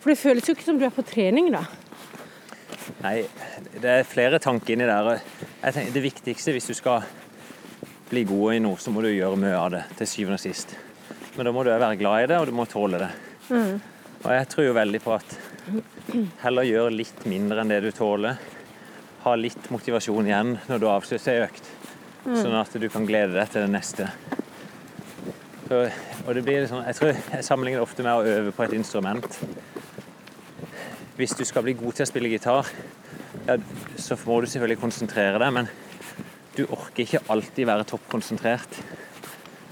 For 0.00 0.10
det 0.12 0.18
føles 0.20 0.44
jo 0.46 0.54
ikke 0.54 0.64
som 0.66 0.78
du 0.78 0.84
er 0.84 0.92
på 0.92 1.04
trening, 1.04 1.50
da. 1.52 1.64
Nei, 3.00 3.24
det 3.80 3.84
er 3.88 4.04
flere 4.04 4.38
tanker 4.38 4.74
inni 4.74 4.84
der. 4.84 5.22
Jeg 5.62 5.74
tenker, 5.74 5.92
det 5.92 6.02
viktigste 6.02 6.52
hvis 6.52 6.66
du 6.66 6.74
skal 6.74 7.04
bli 8.10 8.24
god 8.24 8.54
i 8.54 8.58
noe, 8.58 8.76
så 8.76 8.92
må 8.92 9.00
du 9.00 9.08
gjøre 9.08 9.38
mye 9.38 9.56
av 9.56 9.70
det 9.70 9.84
til 9.96 10.06
syvende 10.06 10.34
og 10.36 10.40
sist. 10.44 10.76
Men 11.36 11.46
da 11.46 11.52
må 11.52 11.64
du 11.64 11.70
være 11.70 11.96
glad 11.96 12.24
i 12.24 12.26
det, 12.26 12.38
og 12.38 12.46
du 12.46 12.52
må 12.52 12.66
tåle 12.68 12.98
det. 12.98 13.10
Og 13.50 14.30
jeg 14.30 14.48
tror 14.48 14.64
jo 14.66 14.72
veldig 14.76 15.00
på 15.00 15.14
at 15.16 15.36
heller 16.42 16.62
gjør 16.68 16.90
litt 16.92 17.24
mindre 17.24 17.62
enn 17.62 17.68
det 17.72 17.80
du 17.86 17.90
tåler. 17.92 18.36
Ha 19.24 19.34
litt 19.36 19.70
motivasjon 19.70 20.26
igjen 20.26 20.58
når 20.68 20.80
du 20.80 20.86
avslutter 20.88 21.32
ei 21.32 21.46
økt, 21.46 21.64
sånn 22.24 22.54
at 22.60 22.74
du 22.80 22.88
kan 22.92 23.06
glede 23.08 23.34
deg 23.36 23.48
til 23.52 23.64
det 23.66 23.70
neste. 23.72 24.08
Så, 25.68 25.84
og 26.26 26.34
det 26.34 26.42
blir 26.44 26.64
liksom, 26.64 26.82
jeg 26.86 26.96
tror 26.98 27.12
jeg 27.14 27.44
sammenligner 27.46 27.78
det 27.80 27.86
ofte 27.86 28.02
med 28.06 28.12
å 28.18 28.24
øve 28.38 28.52
på 28.56 28.64
et 28.66 28.72
instrument 28.74 29.38
hvis 31.20 31.34
du 31.36 31.42
skal 31.44 31.62
bli 31.66 31.74
god 31.76 31.92
til 31.98 32.06
å 32.06 32.08
spille 32.08 32.30
gitar, 32.32 32.68
ja, 33.44 33.58
så 34.00 34.16
må 34.24 34.38
du 34.40 34.46
selvfølgelig 34.48 34.80
konsentrere 34.80 35.36
deg, 35.42 35.50
men 35.52 35.66
du 36.56 36.62
orker 36.72 37.02
ikke 37.04 37.20
alltid 37.28 37.68
være 37.68 37.84
toppkonsentrert. 37.90 38.78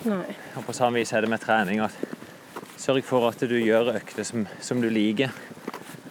Nei. 0.05 0.35
Og 0.61 0.67
på 0.67 0.75
samme 0.77 1.01
vis 1.01 1.15
er 1.17 1.25
det 1.25 1.31
med 1.33 1.41
trening 1.41 1.81
at 1.87 1.97
sørg 2.79 3.01
for 3.09 3.25
at 3.31 3.41
du 3.49 3.57
gjør 3.57 3.95
økter 3.97 4.29
som, 4.29 4.45
som 4.61 4.83
du 4.85 4.91
liker. 4.93 5.33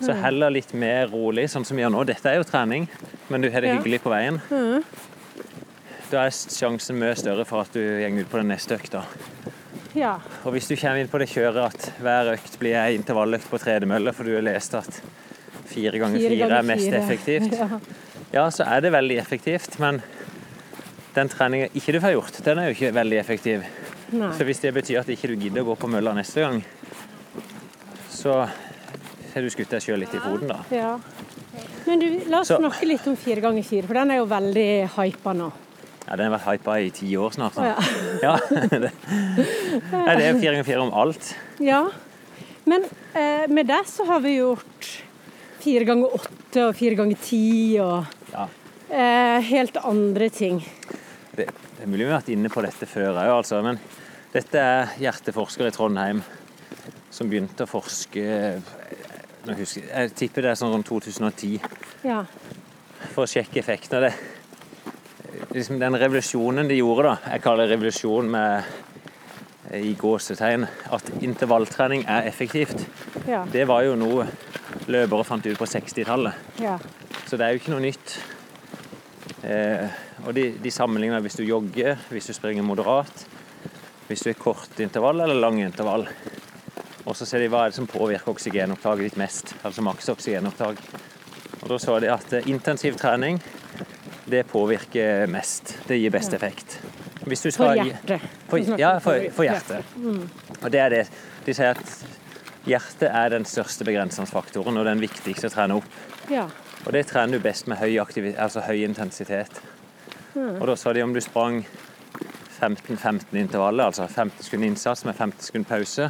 Så 0.02 0.14
heller 0.18 0.50
litt 0.54 0.74
mer 0.78 1.06
rolig, 1.14 1.46
sånn 1.54 1.66
som 1.66 1.78
vi 1.78 1.86
gjør 1.86 1.94
nå. 1.94 2.02
Dette 2.10 2.34
er 2.34 2.42
jo 2.42 2.48
trening, 2.50 2.90
men 3.30 3.46
du 3.46 3.52
har 3.54 3.62
det 3.62 3.70
Ja. 3.72 3.78
hyggelig 3.78 4.02
på 4.04 4.10
veien. 4.14 4.42
Da 6.12 6.22
er 6.24 6.32
sjansen 6.32 6.96
mye 7.02 7.16
større 7.20 7.44
for 7.48 7.66
at 7.66 7.74
du 7.76 7.82
går 7.84 8.22
ut 8.22 8.30
på 8.32 8.40
den 8.40 8.48
neste 8.54 8.78
økta. 8.80 9.02
Ja. 9.98 10.14
Og 10.46 10.54
hvis 10.56 10.68
du 10.70 10.76
kommer 10.80 11.02
inn 11.02 11.10
på 11.12 11.20
det 11.20 11.28
kjøret 11.32 11.58
at 11.74 11.88
hver 12.04 12.30
økt 12.36 12.56
blir 12.62 12.78
ei 12.80 12.96
intervalløkt 12.96 13.50
på 13.50 13.60
tredemølle, 13.60 14.14
for 14.16 14.24
du 14.28 14.36
har 14.38 14.46
lest 14.46 14.76
at 14.78 15.02
fire 15.68 16.00
ganger 16.00 16.22
Fire 16.22 16.38
fire 16.38 16.60
er 16.62 16.68
mest 16.70 16.86
fire. 16.88 17.02
effektivt, 17.02 17.58
Ja. 17.60 17.80
ja, 18.34 18.46
så 18.54 18.64
er 18.68 18.86
det 18.86 18.92
veldig 18.94 19.18
effektivt, 19.20 19.76
men 19.84 20.00
den 21.18 21.30
treninga 21.34 21.68
ikke 21.76 21.96
du 21.98 22.00
får 22.04 22.14
gjort, 22.16 22.40
den 22.46 22.60
er 22.62 22.70
jo 22.70 22.76
ikke 22.78 22.94
veldig 22.96 23.20
effektiv. 23.20 23.66
Nei. 24.14 24.32
Så 24.38 24.46
hvis 24.48 24.62
det 24.64 24.72
betyr 24.78 25.02
at 25.02 25.10
ikke 25.12 25.28
du 25.34 25.36
gidder 25.36 25.66
å 25.66 25.72
gå 25.74 25.76
på 25.82 25.90
mølla 25.92 26.14
neste 26.16 26.46
gang, 26.46 26.62
så 28.14 28.46
har 29.34 29.44
du 29.44 29.50
skutt 29.52 29.74
deg 29.76 29.84
sjøl 29.84 30.00
litt 30.06 30.14
i 30.16 30.22
foten, 30.24 30.48
da. 30.54 30.62
Ja. 30.72 30.94
Men 31.88 32.00
du, 32.00 32.08
la 32.32 32.42
oss 32.46 32.48
Så- 32.54 32.62
snakke 32.62 32.86
litt 32.88 33.06
om 33.08 33.16
fire 33.20 33.42
ganger 33.44 33.64
fire, 33.66 33.88
for 33.90 33.98
den 33.98 34.12
er 34.14 34.22
jo 34.22 34.28
veldig 34.30 34.70
hypa 34.96 35.34
nå. 35.36 35.52
Ja, 36.08 36.16
Den 36.16 36.30
har 36.32 36.38
vært 36.38 36.48
hypa 36.62 36.76
i 36.80 36.90
ti 36.96 37.10
år 37.20 37.34
snart. 37.36 37.58
Å, 37.60 37.66
Da. 37.68 37.76
Ja. 38.28 38.36
det, 38.72 38.92
Nei, 39.92 40.14
det 40.16 40.24
er 40.30 40.38
fire 40.40 40.54
ganger 40.56 40.68
fire 40.68 40.86
om 40.86 40.94
alt. 40.96 41.34
Ja. 41.64 41.82
Men 42.68 42.86
eh, 43.16 43.46
med 43.52 43.68
det 43.70 43.82
så 43.92 44.06
har 44.08 44.20
vi 44.24 44.38
gjort 44.38 44.88
fire 45.64 45.86
ganger 45.88 46.16
åtte 46.18 46.64
og 46.70 46.76
fire 46.80 46.96
ganger 47.00 47.20
ti 47.24 47.44
og 47.84 48.08
Ja. 48.32 48.48
eh, 48.90 49.40
helt 49.52 49.78
andre 49.84 50.30
ting. 50.34 50.62
Det, 51.38 51.46
det 51.52 51.84
er 51.84 51.92
mulig 51.92 52.06
vi 52.08 52.12
har 52.12 52.22
vært 52.22 52.32
inne 52.34 52.50
på 52.52 52.64
dette 52.66 52.88
før 52.90 53.12
òg, 53.14 53.30
altså. 53.42 53.60
Men 53.66 53.78
dette 54.34 54.58
er 54.64 54.96
hjerteforsker 55.04 55.68
i 55.70 55.76
Trondheim 55.76 56.24
som 57.14 57.30
begynte 57.30 57.64
å 57.68 57.70
forske 57.70 58.24
jeg, 58.24 59.56
husker, 59.60 59.84
Jeg 59.88 60.12
tipper 60.20 60.44
det 60.44 60.52
er 60.52 60.60
sånn 60.60 60.74
rundt 60.74 60.88
2010 60.90 61.60
Ja. 62.08 62.24
for 63.14 63.24
å 63.24 63.30
sjekke 63.30 63.60
effekten 63.62 64.00
av 64.00 64.08
det. 64.10 64.14
Liksom 65.54 65.80
den 65.80 65.98
revolusjonen 66.00 66.70
de 66.70 66.80
gjorde, 66.80 67.12
da. 67.12 67.34
Jeg 67.34 67.44
kaller 67.44 67.68
det 67.68 67.76
revolusjon 67.76 68.30
med 68.32 68.64
i 69.78 69.94
gåsetegn. 70.00 70.66
At 70.96 71.12
intervalltrening 71.22 72.06
er 72.08 72.30
effektivt. 72.30 72.86
Ja. 73.28 73.44
Det 73.52 73.68
var 73.68 73.84
jo 73.88 73.98
noe 74.00 74.28
løpere 74.88 75.26
fant 75.28 75.46
ut 75.46 75.60
på 75.60 75.68
60-tallet. 75.68 76.48
ja. 76.64 76.78
Så 77.28 77.36
det 77.36 77.44
er 77.44 77.52
jo 77.52 77.60
ikke 77.60 77.74
noe 77.74 77.84
nytt. 77.84 78.12
Eh, 79.44 79.96
og 80.24 80.32
de, 80.36 80.46
de 80.64 80.72
sammenligner 80.72 81.20
hvis 81.26 81.36
du 81.36 81.44
jogger, 81.44 81.98
hvis 82.08 82.30
du 82.30 82.34
springer 82.34 82.64
moderat, 82.64 83.26
hvis 84.08 84.24
du 84.24 84.30
er 84.32 84.38
kort 84.40 84.80
intervall 84.80 85.20
eller 85.26 85.36
lang 85.36 85.60
intervall. 85.60 86.08
Og 87.04 87.16
så 87.20 87.28
ser 87.28 87.44
de 87.44 87.50
hva 87.52 87.66
er 87.66 87.74
det 87.74 87.80
som 87.82 87.90
påvirker 87.92 88.32
oksygenopptaket 88.32 89.10
ditt 89.10 89.20
mest, 89.20 89.54
altså 89.68 89.84
maks 89.84 90.08
oksygenopptak. 90.16 90.80
Og 91.62 91.68
da 91.74 91.80
så 91.84 92.00
de 92.00 92.14
at 92.16 92.38
eh, 92.40 92.48
intensiv 92.48 92.96
trening, 93.00 93.42
det 94.28 94.44
påvirker 94.52 95.28
mest. 95.32 95.78
Det 95.88 95.98
gir 95.98 96.12
best 96.12 96.34
effekt. 96.34 96.78
For 97.24 97.52
skal 97.52 97.78
gi- 97.80 97.90
hjertet. 97.92 98.22
For, 98.50 98.80
ja, 98.80 98.92
for, 99.04 99.26
for 99.36 99.48
hjertet. 99.48 99.98
Og 100.62 100.70
det 100.72 100.80
er 100.84 100.94
det. 100.94 101.02
De 101.46 101.56
sier 101.56 101.74
at 101.76 101.96
hjertet 102.68 103.08
er 103.10 103.34
den 103.36 103.46
største 103.48 103.88
begrensende 103.88 104.28
faktoren 104.30 104.78
og 104.80 104.88
den 104.88 105.00
viktigste 105.04 105.48
å 105.50 105.54
trene 105.54 105.80
opp. 105.80 105.98
Ja. 106.32 106.48
Og 106.86 106.94
det 106.96 107.06
trener 107.10 107.38
du 107.40 107.44
best 107.44 107.68
med 107.68 107.80
høy, 107.82 107.96
altså 108.00 108.64
høy 108.68 108.84
intensitet. 108.86 109.62
Og 110.38 110.66
da 110.70 110.76
sa 110.78 110.94
de 110.94 111.02
om 111.04 111.14
du 111.16 111.20
sprang 111.24 111.64
15-15 112.60 113.36
intervaller, 113.38 113.90
altså 113.90 114.08
15 114.08 114.44
sekunder 114.46 114.68
innsats 114.72 115.06
med 115.06 115.16
15 115.16 115.42
sekunder 115.48 115.70
pause, 115.70 116.10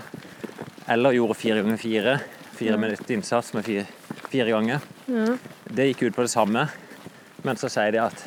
eller 0.89 1.15
gjorde 1.17 1.35
fire 1.39 1.61
ganger 1.61 1.77
fire, 1.81 2.17
fire 2.57 2.77
minutter 2.79 3.13
innsats 3.17 3.53
med 3.55 3.65
fire, 3.67 3.85
fire 4.31 4.51
ganger, 4.53 4.85
det 5.69 5.89
gikk 5.91 6.07
ut 6.09 6.15
på 6.17 6.25
det 6.27 6.31
samme. 6.31 6.67
Men 7.47 7.55
så 7.59 7.69
sier 7.71 7.93
de 7.95 8.01
at 8.03 8.21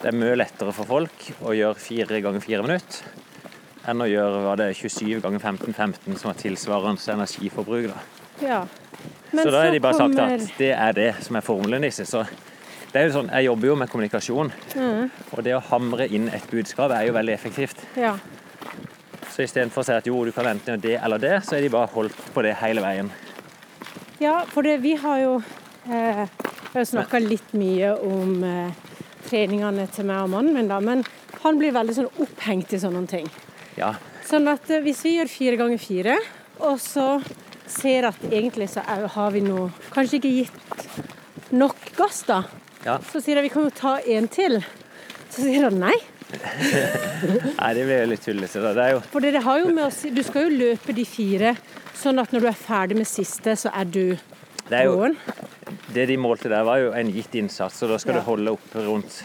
det 0.00 0.10
er 0.10 0.16
mye 0.16 0.36
lettere 0.40 0.72
for 0.74 0.88
folk 0.88 1.26
å 1.44 1.52
gjøre 1.54 1.78
fire 1.78 2.20
ganger 2.24 2.42
fire 2.42 2.64
minutter 2.66 3.16
enn 3.90 4.02
å 4.04 4.06
gjøre 4.10 4.40
var 4.44 4.58
det 4.60 4.66
27 4.76 5.22
ganger 5.24 5.40
15-15, 5.40 6.16
som 6.20 6.30
er 6.30 6.36
tilsvarende 6.38 7.14
energiforbruk. 7.14 7.86
da. 7.88 8.00
ja. 8.44 8.58
Men 9.32 9.44
Så 9.46 9.50
da 9.54 9.62
har 9.62 9.70
de 9.72 9.80
bare 9.80 9.94
sagt 9.96 10.14
kommer- 10.16 10.34
at 10.42 10.58
det 10.58 10.70
er 10.74 10.92
det 10.92 11.14
som 11.24 11.36
er 11.38 11.40
formelen 11.46 11.80
deres. 11.86 12.02
Så 12.10 12.24
det 12.92 13.00
er 13.00 13.06
jo 13.08 13.14
sånn, 13.22 13.30
Jeg 13.32 13.44
jobber 13.46 13.66
jo 13.68 13.76
med 13.76 13.88
kommunikasjon, 13.88 14.52
og 15.32 15.42
det 15.44 15.54
å 15.54 15.62
hamre 15.70 16.08
inn 16.10 16.28
et 16.28 16.50
budskap 16.50 16.90
er 16.90 17.06
jo 17.06 17.12
veldig 17.12 17.32
effektivt. 17.34 17.76
Ja. 17.96 18.16
Så 19.30 19.42
istedenfor 19.46 19.80
å 19.82 19.84
si 19.86 19.92
at 19.92 20.06
jo, 20.06 20.24
du 20.24 20.32
kan 20.32 20.44
vente 20.44 20.76
det 20.80 20.98
eller 21.02 21.18
det, 21.18 21.42
så 21.46 21.56
er 21.56 21.60
de 21.62 21.68
bare 21.70 21.86
holdt 21.94 22.16
på 22.34 22.42
det 22.42 22.56
hele 22.60 22.82
veien. 22.82 23.10
Ja, 24.20 24.44
for 24.44 24.62
det, 24.62 24.80
vi 24.82 24.96
har 24.96 25.18
jo 25.22 25.42
eh, 25.88 26.26
Vi 26.72 26.78
har 26.78 26.86
snakka 26.86 27.18
litt 27.22 27.52
mye 27.58 27.92
om 28.06 28.44
eh, 28.46 28.74
treningene 29.26 29.86
til 29.90 30.06
meg 30.08 30.24
og 30.24 30.30
mannen 30.36 30.54
min, 30.54 30.68
da, 30.70 30.78
men 30.84 31.02
han 31.42 31.58
blir 31.58 31.74
veldig 31.74 31.96
sånn 31.96 32.10
opphengt 32.22 32.72
i 32.76 32.80
sånne 32.82 33.06
ting. 33.10 33.26
Ja, 33.78 33.94
Sånn 34.30 34.46
at 34.46 34.68
eh, 34.70 34.82
hvis 34.84 35.00
vi 35.02 35.16
gjør 35.16 35.30
fire 35.32 35.56
ganger 35.58 35.80
fire, 35.82 36.16
og 36.62 36.76
så 36.78 37.06
ser 37.70 38.06
at 38.10 38.20
egentlig 38.30 38.68
så 38.70 38.82
har 38.84 39.30
vi 39.34 39.40
nå 39.42 39.64
Kanskje 39.94 40.18
ikke 40.20 40.32
gitt 40.36 41.50
nok 41.56 41.78
gass, 41.96 42.20
da. 42.28 42.42
ja. 42.84 42.98
Så 43.10 43.22
sier 43.22 43.40
jeg 43.40 43.48
vi 43.48 43.52
kan 43.54 43.66
jo 43.66 43.72
ta 43.74 43.96
en 43.98 44.28
til. 44.30 44.60
Så 45.30 45.42
sier 45.46 45.66
han 45.66 45.80
nei. 45.82 45.96
Nei, 47.58 47.70
det 47.74 47.82
blir 47.88 47.96
jo 48.04 48.10
litt 48.12 48.22
tullete. 48.22 48.60
da. 48.62 48.70
Det 48.76 48.84
er 48.84 48.92
jo 48.94 49.00
For 49.10 49.24
det 49.24 49.40
har 49.42 49.58
jo 49.64 49.72
med 49.74 49.88
å 49.88 49.90
si 49.90 50.12
Du 50.14 50.20
skal 50.22 50.44
jo 50.46 50.60
løpe 50.60 50.94
de 50.94 51.02
fire, 51.08 51.56
sånn 51.98 52.22
at 52.22 52.30
når 52.30 52.44
du 52.44 52.48
er 52.52 52.60
ferdig 52.60 53.00
med 53.00 53.08
siste, 53.10 53.56
så 53.58 53.72
er 53.74 53.88
du 53.90 54.04
Det 54.70 54.84
jo- 54.86 55.14
Det 55.92 56.06
de 56.06 56.16
målte 56.16 56.48
der, 56.48 56.62
var 56.64 56.78
jo 56.78 56.92
en 56.92 57.10
gitt 57.12 57.34
innsats, 57.34 57.82
og 57.82 57.88
da 57.90 57.98
skal 57.98 58.14
Ja. 58.14 58.20
du 58.20 58.24
holde 58.26 58.50
opp 58.52 58.74
rundt 58.74 59.22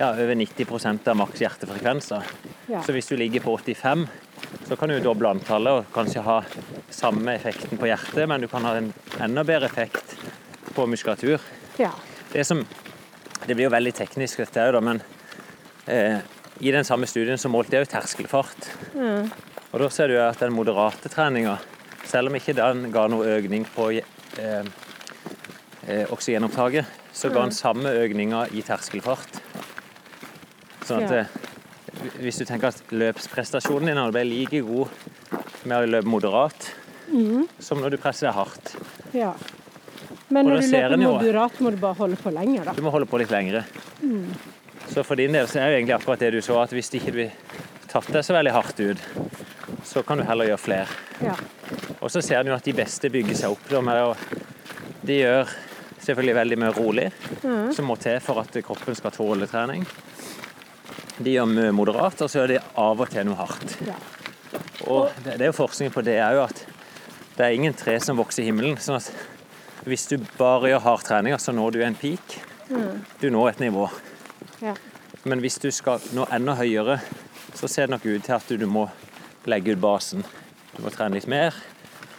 ja, 0.00 0.10
over 0.12 0.34
90% 0.34 1.08
av 1.08 1.16
maks 1.16 1.40
hjertefrekvenser. 1.40 2.22
Ja. 2.68 2.80
Så 2.82 2.92
hvis 2.92 3.08
du 3.08 3.16
ligger 3.16 3.40
på 3.40 3.56
85, 3.60 4.08
Så 4.68 4.76
kan 4.76 4.88
du 4.88 4.98
doble 5.00 5.28
antallet 5.28 5.70
og 5.70 5.84
kanskje 5.92 6.22
ha 6.22 6.42
samme 6.90 7.34
effekten 7.36 7.78
på 7.78 7.86
hjertet, 7.86 8.26
men 8.28 8.40
du 8.40 8.48
kan 8.48 8.62
ha 8.64 8.74
en 8.76 8.92
enda 9.20 9.44
bedre 9.44 9.66
effekt 9.68 10.16
på 10.74 10.86
muskulatur. 10.88 11.38
Ja. 11.78 11.90
Det, 12.32 12.44
som, 12.46 12.64
det 13.46 13.54
blir 13.54 13.64
jo 13.68 13.70
veldig 13.70 13.92
teknisk, 13.94 14.38
dette 14.38 14.64
òg, 14.72 14.82
men 14.82 15.02
eh, 15.86 16.18
i 16.60 16.70
den 16.72 16.84
samme 16.84 17.06
studien 17.06 17.38
så 17.38 17.48
målte 17.52 17.76
jeg 17.76 17.86
jo 17.86 17.92
terskelfart. 17.98 18.70
Mm. 18.94 19.30
Og 19.72 19.80
da 19.80 19.88
ser 19.88 20.08
du 20.08 20.16
at 20.18 20.38
den 20.40 20.52
moderate 20.52 21.08
treninga, 21.12 21.58
selv 22.04 22.28
om 22.30 22.34
ikke 22.34 22.54
den 22.56 22.90
ga 22.90 23.06
noe 23.08 23.26
økning 23.38 23.66
på 23.76 23.90
oksygenopptaket, 26.10 26.86
så 27.12 27.30
ga 27.32 27.42
den 27.42 27.54
samme 27.56 27.90
økninga 28.04 28.46
i 28.54 28.62
terskelfart. 28.66 29.40
Sånn 30.86 31.06
at 31.06 31.16
eh, 31.16 31.38
hvis 32.22 32.38
du 32.40 32.46
tenker 32.48 32.70
at 32.70 32.92
løpsprestasjonen 32.94 33.90
din 33.90 34.00
hadde 34.00 34.14
blitt 34.14 34.30
like 34.30 34.62
god 34.66 35.66
med 35.68 35.76
å 35.76 35.90
løpe 35.96 36.10
moderat 36.10 36.70
som 37.58 37.80
når 37.82 37.96
du 37.96 37.98
presser 37.98 38.28
deg 38.28 38.36
hardt. 38.38 38.76
ja. 39.16 39.34
Men 40.30 40.46
når 40.46 40.60
du 40.62 40.66
løper 40.70 41.00
moderat, 41.02 41.56
må 41.58 41.72
du 41.74 41.78
bare 41.82 41.98
holde 41.98 42.16
på 42.20 42.30
lenger, 42.30 42.68
da. 42.68 42.72
Du 42.76 42.84
må 42.86 42.92
holde 42.94 43.06
på 43.10 43.18
litt 43.18 43.32
lengre. 43.34 43.64
Så 44.86 45.02
for 45.02 45.18
din 45.18 45.34
del 45.34 45.48
så 45.50 45.58
er 45.58 45.72
jo 45.72 45.80
egentlig 45.80 45.96
akkurat 45.96 46.22
det 46.22 46.28
du 46.36 46.38
så, 46.38 46.60
at 46.62 46.70
hvis 46.74 46.90
ikke 46.94 47.14
du 47.16 47.24
tatt 47.90 48.06
deg 48.14 48.22
så 48.22 48.36
veldig 48.36 48.52
hardt 48.54 48.78
ut, 48.78 49.02
så 49.90 50.04
kan 50.06 50.22
du 50.22 50.24
heller 50.28 50.52
gjøre 50.52 50.62
flere. 50.62 50.86
Ja. 51.26 51.34
Og 52.00 52.10
så 52.12 52.22
ser 52.24 52.42
du 52.44 52.50
jo 52.50 52.56
at 52.56 52.64
de 52.64 52.72
beste 52.76 53.10
bygger 53.12 53.36
seg 53.36 53.52
opp. 53.52 53.66
Å, 53.76 54.14
de 55.04 55.18
gjør 55.20 55.50
selvfølgelig 56.00 56.36
veldig 56.38 56.58
mye 56.62 56.72
rolig, 56.76 57.08
som 57.76 57.88
må 57.88 57.96
til 58.00 58.16
for 58.24 58.40
at 58.40 58.56
kroppen 58.64 58.96
skal 58.96 59.12
tåle 59.14 59.48
trening. 59.50 59.84
De 61.20 61.34
gjør 61.34 61.50
mye 61.50 61.74
moderat, 61.76 62.22
og 62.24 62.30
så 62.32 62.40
gjør 62.40 62.54
de 62.54 62.60
av 62.80 63.02
og 63.04 63.12
til 63.12 63.28
noe 63.28 63.40
hardt. 63.42 63.76
ja. 63.88 63.98
Og 64.90 65.12
det, 65.22 65.36
det 65.38 65.44
er 65.44 65.50
jo 65.50 65.58
forskning 65.60 65.92
på 65.94 66.02
det 66.02 66.16
òg, 66.24 66.40
at 66.48 66.62
det 67.36 67.44
er 67.44 67.54
ingen 67.54 67.76
tre 67.76 67.98
som 68.02 68.16
vokser 68.18 68.42
i 68.42 68.46
himmelen. 68.48 68.78
sånn 68.80 68.96
at 68.96 69.12
hvis 69.86 70.06
du 70.10 70.16
bare 70.38 70.72
gjør 70.72 70.82
hard 70.84 71.04
trening, 71.06 71.36
så 71.38 71.52
når 71.56 71.76
du 71.76 71.82
en 71.84 71.94
peak. 71.96 72.40
Du 73.20 73.28
når 73.30 73.52
et 73.52 73.60
nivå. 73.66 73.88
ja. 74.64 74.74
Men 75.24 75.42
hvis 75.44 75.58
du 75.60 75.68
skal 75.70 76.00
nå 76.16 76.24
enda 76.32 76.54
høyere, 76.56 76.96
så 77.52 77.68
ser 77.68 77.86
det 77.88 77.92
nok 77.92 78.06
ut 78.08 78.24
til 78.24 78.32
at 78.32 78.46
du, 78.48 78.56
du 78.56 78.66
må 78.66 78.86
legge 79.44 79.74
ut 79.74 79.80
basen. 79.82 80.24
Du 80.72 80.80
må 80.80 80.92
trene 80.94 81.18
litt 81.18 81.28
mer, 81.28 81.52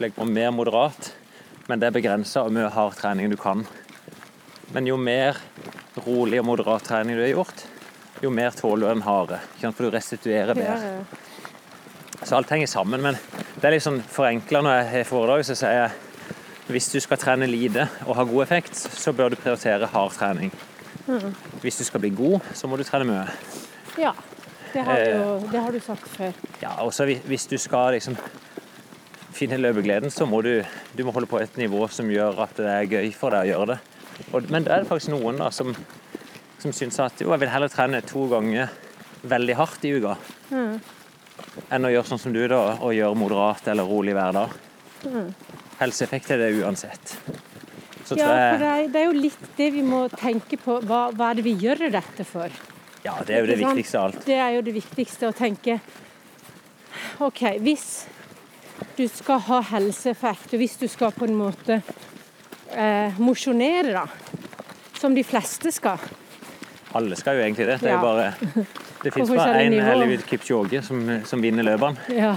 legge 0.00 0.14
på 0.16 0.24
mer 0.28 0.50
moderat, 0.50 1.12
men 1.68 1.80
det 1.80 1.86
er 1.90 1.94
begrensa 1.96 2.42
hvor 2.42 2.54
mye 2.54 2.70
hard 2.72 2.96
trening 2.98 3.30
du 3.30 3.36
kan. 3.36 3.66
Men 4.72 4.86
jo 4.88 4.96
mer 4.96 5.36
rolig 6.06 6.40
og 6.40 6.46
moderat 6.48 6.82
trening 6.88 7.16
du 7.18 7.22
har 7.22 7.34
gjort, 7.34 7.64
jo 8.22 8.30
mer 8.30 8.50
tåler 8.56 8.88
du 8.88 8.94
den 8.94 9.02
harde. 9.06 9.38
For 9.60 9.84
du 9.84 9.90
restituerer 9.90 10.54
bedre. 10.54 11.04
Så 12.22 12.36
alt 12.38 12.50
henger 12.54 12.66
sammen. 12.70 13.02
Men 13.02 13.18
det 13.58 13.64
er 13.66 13.74
litt 13.74 13.82
sånn 13.84 14.00
forenkla 14.02 14.62
når 14.62 14.76
jeg 14.78 14.90
har 14.92 15.08
foredrag, 15.08 15.44
så 15.46 15.56
sier 15.58 15.72
jeg 15.82 15.90
hvis 16.72 16.86
du 16.94 17.00
skal 17.02 17.18
trene 17.18 17.48
lite 17.50 17.88
og 18.06 18.14
ha 18.16 18.24
god 18.24 18.44
effekt, 18.44 18.76
så 18.78 19.12
bør 19.12 19.32
du 19.34 19.36
prioritere 19.36 19.88
hard 19.92 20.14
trening. 20.16 20.52
Hvis 21.60 21.80
du 21.80 21.84
skal 21.84 22.00
bli 22.04 22.12
god, 22.14 22.38
så 22.56 22.70
må 22.70 22.78
du 22.78 22.84
trene 22.86 23.08
mye. 23.10 23.26
ja. 23.98 24.12
Det, 24.72 24.80
har 24.86 24.96
du, 24.96 25.02
Eh. 25.02 25.50
det 25.52 25.60
har 25.60 25.72
du 25.72 25.80
sagt 25.84 26.06
før. 26.08 26.32
Ja, 26.62 26.70
og 26.80 26.94
så 26.94 27.04
hvis- 27.04 27.20
hvis 27.28 27.46
du 27.46 27.58
skal 27.58 27.92
liksom 27.92 28.16
finne 29.36 29.58
løpegleden, 29.60 30.12
så 30.12 30.26
må 30.28 30.42
du, 30.44 30.54
du 30.96 31.02
må 31.06 31.14
holde 31.14 31.30
på 31.30 31.40
et 31.40 31.56
nivå 31.60 31.86
som 31.92 32.10
gjør 32.12 32.42
at 32.44 32.56
det 32.58 32.70
er 32.70 32.90
gøy 32.90 33.12
for 33.16 33.34
deg 33.34 33.46
å 33.46 33.50
gjøre 33.52 33.74
det. 33.74 33.78
Og, 34.30 34.48
men 34.52 34.66
det 34.66 34.74
er 34.74 34.88
faktisk 34.88 35.14
noen 35.14 35.40
da 35.40 35.50
som, 35.54 35.72
som 36.62 36.74
syns 36.76 37.00
at 37.02 37.22
jo, 37.22 37.30
jeg 37.32 37.42
vil 37.42 37.52
heller 37.52 37.72
trene 37.72 38.02
to 38.06 38.26
ganger 38.30 38.72
veldig 39.22 39.56
hardt 39.58 39.86
i 39.86 39.94
uka 39.96 40.16
enn 40.52 41.86
å 41.86 41.90
gjøre 41.90 42.08
sånn 42.08 42.20
som 42.20 42.34
du, 42.34 42.42
da, 42.50 42.60
og 42.80 42.92
gjøre 42.94 43.18
moderat 43.18 43.66
eller 43.72 43.88
rolig 43.88 44.14
hver 44.16 44.36
dag. 44.36 44.52
Helseeffekt 45.80 46.30
er 46.34 46.42
det 46.44 46.50
uansett. 46.60 47.16
Så 48.06 48.18
Ja, 48.18 48.26
for 48.28 48.62
det 48.62 48.68
er, 48.68 48.86
det 48.92 49.00
er 49.00 49.08
jo 49.08 49.16
litt 49.16 49.48
det 49.56 49.68
vi 49.74 49.82
må 49.86 50.04
tenke 50.12 50.58
på. 50.60 50.78
Hva, 50.86 51.06
hva 51.16 51.30
er 51.32 51.40
det 51.40 51.46
vi 51.46 51.54
gjør 51.62 51.86
dette 51.94 52.26
for? 52.28 52.52
Ja, 53.02 53.16
det 53.26 53.34
er 53.34 53.42
jo 53.42 53.50
det 53.50 53.58
viktigste 53.62 53.98
av 53.98 54.10
alt. 54.10 54.24
Det 54.26 54.38
er 54.38 54.54
jo 54.56 54.62
det 54.66 54.74
viktigste 54.76 55.30
å 55.30 55.34
tenke. 55.34 55.78
OK, 57.24 57.42
hvis 57.64 57.86
du 58.96 59.04
skal 59.08 59.40
ha 59.48 59.60
helseeffekt, 59.72 60.52
og 60.54 60.60
hvis 60.62 60.76
du 60.80 60.86
skal 60.90 61.12
på 61.16 61.26
en 61.28 61.36
måte 61.38 61.80
eh, 62.72 63.18
mosjonere, 63.22 63.92
da, 63.92 64.06
som 64.98 65.14
de 65.16 65.24
fleste 65.26 65.72
skal 65.74 65.98
Alle 66.94 67.16
skal 67.16 67.38
jo 67.38 67.42
egentlig 67.46 67.66
det. 67.66 67.78
Det 67.80 67.90
Ja. 67.90 68.00
bare 68.02 68.34
Det 69.02 69.10
fins 69.14 69.28
bare 69.30 69.62
én 69.64 69.78
Hellywood 69.82 70.26
Kipchoge 70.28 70.82
som, 70.84 71.00
som 71.24 71.40
vinner 71.42 71.64
løpene. 71.64 71.96
Ja. 72.12 72.36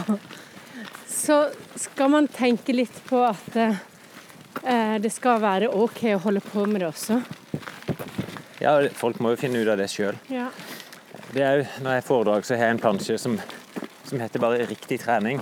Så 1.07 1.49
skal 1.75 2.09
man 2.09 2.27
tenke 2.27 2.73
litt 2.73 2.95
på 3.09 3.19
at 3.27 3.55
eh, 3.57 4.97
det 5.03 5.11
skal 5.13 5.41
være 5.43 5.69
OK 5.75 6.01
å 6.15 6.21
holde 6.23 6.41
på 6.41 6.65
med 6.65 6.81
det 6.81 6.87
også. 6.87 7.19
Ja, 8.61 8.79
folk 8.95 9.19
må 9.19 9.35
jo 9.35 9.37
finne 9.43 9.59
ut 9.61 9.67
av 9.69 9.77
det 9.77 9.89
sjøl. 9.91 10.15
Ja. 10.31 10.47
Det 11.35 11.43
er 11.43 11.57
jo, 11.59 11.65
når 11.83 11.91
jeg 11.97 12.01
har 12.01 12.07
foredrag, 12.07 12.45
så 12.47 12.55
har 12.55 12.69
jeg 12.69 12.77
en 12.77 12.81
plansje 12.81 13.17
som, 13.19 13.35
som 14.05 14.19
heter 14.19 14.39
bare 14.39 14.65
'riktig 14.65 14.99
trening'. 15.01 15.41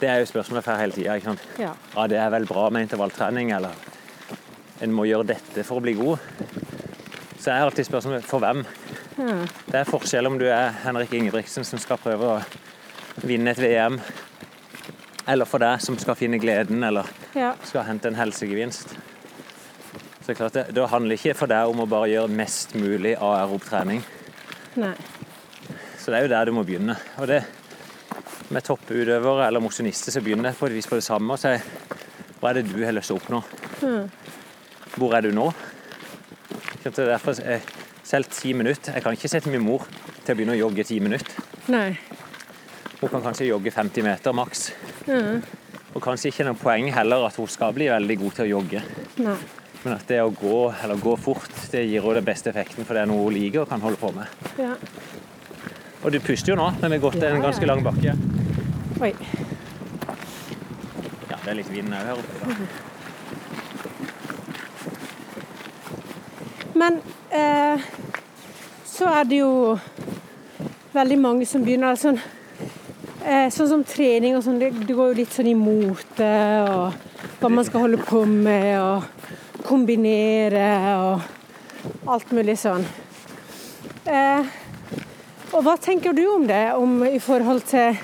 Det 0.00 0.08
er 0.08 0.18
jo 0.18 0.26
spørsmålet 0.26 0.64
får 0.64 0.80
hele 0.80 0.92
tida. 0.92 1.36
ja. 1.58 1.72
Ja, 1.96 2.06
det 2.06 2.18
er 2.18 2.30
vel 2.30 2.46
bra 2.46 2.70
med 2.70 2.82
intervalltrening, 2.82 3.52
eller 3.52 3.70
en 4.80 4.92
må 4.92 5.04
gjøre 5.04 5.26
dette 5.26 5.64
for 5.64 5.78
å 5.78 5.82
bli 5.82 5.92
god. 5.92 6.18
Så 7.38 7.50
er 7.50 7.60
alltid 7.60 7.84
spørsmålet 7.84 8.24
for 8.24 8.38
hvem. 8.38 8.64
Det 9.70 9.74
er 9.74 9.84
forskjell 9.84 10.26
om 10.26 10.38
du 10.38 10.46
er 10.48 10.70
Henrik 10.84 11.12
Ingebrigtsen 11.12 11.64
som 11.64 11.78
skal 11.78 11.98
prøve 11.98 12.24
å 12.24 12.42
vinne 13.22 13.50
et 13.50 13.60
VM, 13.60 14.00
eller 15.28 15.44
for 15.44 15.62
deg 15.62 15.80
som 15.80 15.98
skal 15.98 16.16
finne 16.18 16.38
gleden, 16.38 16.82
eller 16.82 17.06
ja. 17.34 17.54
skal 17.64 17.84
hente 17.84 18.08
en 18.08 18.18
helsegevinst. 18.18 18.96
Så 20.24 20.32
det 20.32 20.38
klart 20.38 20.56
det, 20.56 20.64
det 20.72 20.88
handler 20.88 21.18
ikke 21.18 21.34
for 21.36 21.52
deg 21.52 21.68
om 21.68 21.84
å 21.84 21.86
bare 21.86 22.08
gjøre 22.08 22.32
mest 22.32 22.74
mulig 22.74 23.12
aerob 23.20 23.64
trening. 23.64 24.00
Nei. 24.80 24.94
Så 26.00 26.10
det 26.10 26.18
er 26.18 26.26
jo 26.26 26.32
der 26.32 26.48
du 26.48 26.52
må 26.56 26.64
begynne. 26.64 26.96
Og 27.20 27.28
det 27.28 27.42
med 28.54 28.64
topputøvere 28.66 29.46
eller 29.48 29.62
mosjonister 29.62 30.14
som 30.14 30.24
begynner 30.24 30.54
på 30.56 30.68
et 30.68 30.76
vis 30.76 30.88
på 30.90 30.98
det 30.98 31.06
samme 31.06 31.34
og 31.34 31.42
sier 31.42 31.64
hva 32.40 32.50
er 32.50 32.60
det 32.60 32.68
du 32.70 32.82
har 32.84 32.92
lyst 32.92 33.08
til 33.10 33.16
å 33.16 33.20
oppnå? 33.22 33.40
Hvor 34.98 35.14
er 35.16 35.24
du 35.24 35.32
nå? 35.34 35.48
Det 36.84 36.92
er 36.92 37.14
derfor 37.14 37.38
selv 38.04 38.28
ti 38.28 38.52
minutter 38.52 38.92
Jeg 38.92 39.02
kan 39.02 39.16
ikke 39.16 39.30
sette 39.32 39.48
min 39.48 39.64
mor 39.64 39.86
til 40.24 40.34
å 40.34 40.36
begynne 40.36 40.52
å 40.56 40.58
jogge 40.58 40.84
ti 40.84 40.98
minutter. 41.00 41.32
Nei. 41.72 41.94
Hun 43.00 43.10
kan 43.12 43.24
kanskje 43.24 43.48
jogge 43.48 43.72
50 43.72 44.04
meter 44.04 44.36
maks. 44.36 44.66
Og 45.94 46.00
kanskje 46.04 46.30
ikke 46.30 46.46
noe 46.48 46.58
poeng 46.60 46.90
heller 46.92 47.26
at 47.28 47.36
hun 47.40 47.48
skal 47.50 47.74
bli 47.76 47.88
veldig 47.92 48.18
god 48.22 48.36
til 48.38 48.46
å 48.46 48.50
jogge. 48.58 48.84
Nei. 49.24 49.36
Men 49.84 49.98
at 49.98 50.06
det 50.08 50.20
å 50.24 50.30
gå 50.32 50.60
eller 50.82 51.00
gå 51.00 51.12
fort, 51.20 51.50
det 51.72 51.82
gir 51.84 52.00
henne 52.04 52.20
den 52.20 52.28
beste 52.28 52.52
effekten, 52.52 52.86
for 52.88 52.96
det 52.96 53.02
er 53.04 53.10
noe 53.10 53.26
hun 53.26 53.34
liker 53.36 53.64
og 53.64 53.72
kan 53.72 53.84
holde 53.84 54.00
på 54.00 54.12
med. 54.16 54.32
Ja. 54.56 54.72
Og 56.04 56.12
du 56.12 56.20
puster 56.24 56.52
jo 56.52 56.56
nå, 56.60 56.70
men 56.80 56.92
vi 56.92 56.96
har 56.98 57.04
gått 57.04 57.20
Ja, 57.20 57.32
en 57.32 57.44
ganske 57.44 57.68
lang 57.68 57.84
bakke. 57.84 58.16
Oi. 59.04 59.12
Ja, 61.28 61.36
det 61.36 61.50
er 61.50 61.56
litt 61.58 61.68
vind 61.68 61.92
òg 61.92 62.06
her 62.08 62.16
oppe. 62.16 62.34
Da. 62.40 62.46
Men 66.72 66.96
eh, 67.28 67.84
så 68.88 69.10
er 69.10 69.28
det 69.28 69.42
jo 69.42 69.50
veldig 70.94 71.18
mange 71.20 71.44
som 71.50 71.66
begynner 71.66 72.00
sånn 72.00 72.16
eh, 72.16 73.52
Sånn 73.52 73.68
som 73.74 73.84
trening 73.84 74.38
og 74.38 74.46
sånn, 74.46 74.56
det, 74.62 74.72
det 74.88 74.96
går 74.96 75.12
jo 75.12 75.18
litt 75.20 75.36
sånn 75.36 75.52
imot 75.52 76.16
det, 76.16 76.64
og 76.64 76.96
hva 77.42 77.52
man 77.52 77.68
skal 77.68 77.84
holde 77.84 78.00
på 78.08 78.24
med, 78.24 78.80
og 78.80 79.04
kombinere 79.68 80.96
og 80.96 82.08
alt 82.08 82.32
mulig 82.32 82.56
sånn. 82.64 82.88
Eh, 84.08 84.42
og 85.52 85.60
hva 85.60 85.76
tenker 85.76 86.16
du 86.16 86.24
om 86.38 86.48
det, 86.48 86.72
om 86.72 87.04
i 87.04 87.20
forhold 87.20 87.68
til 87.68 88.00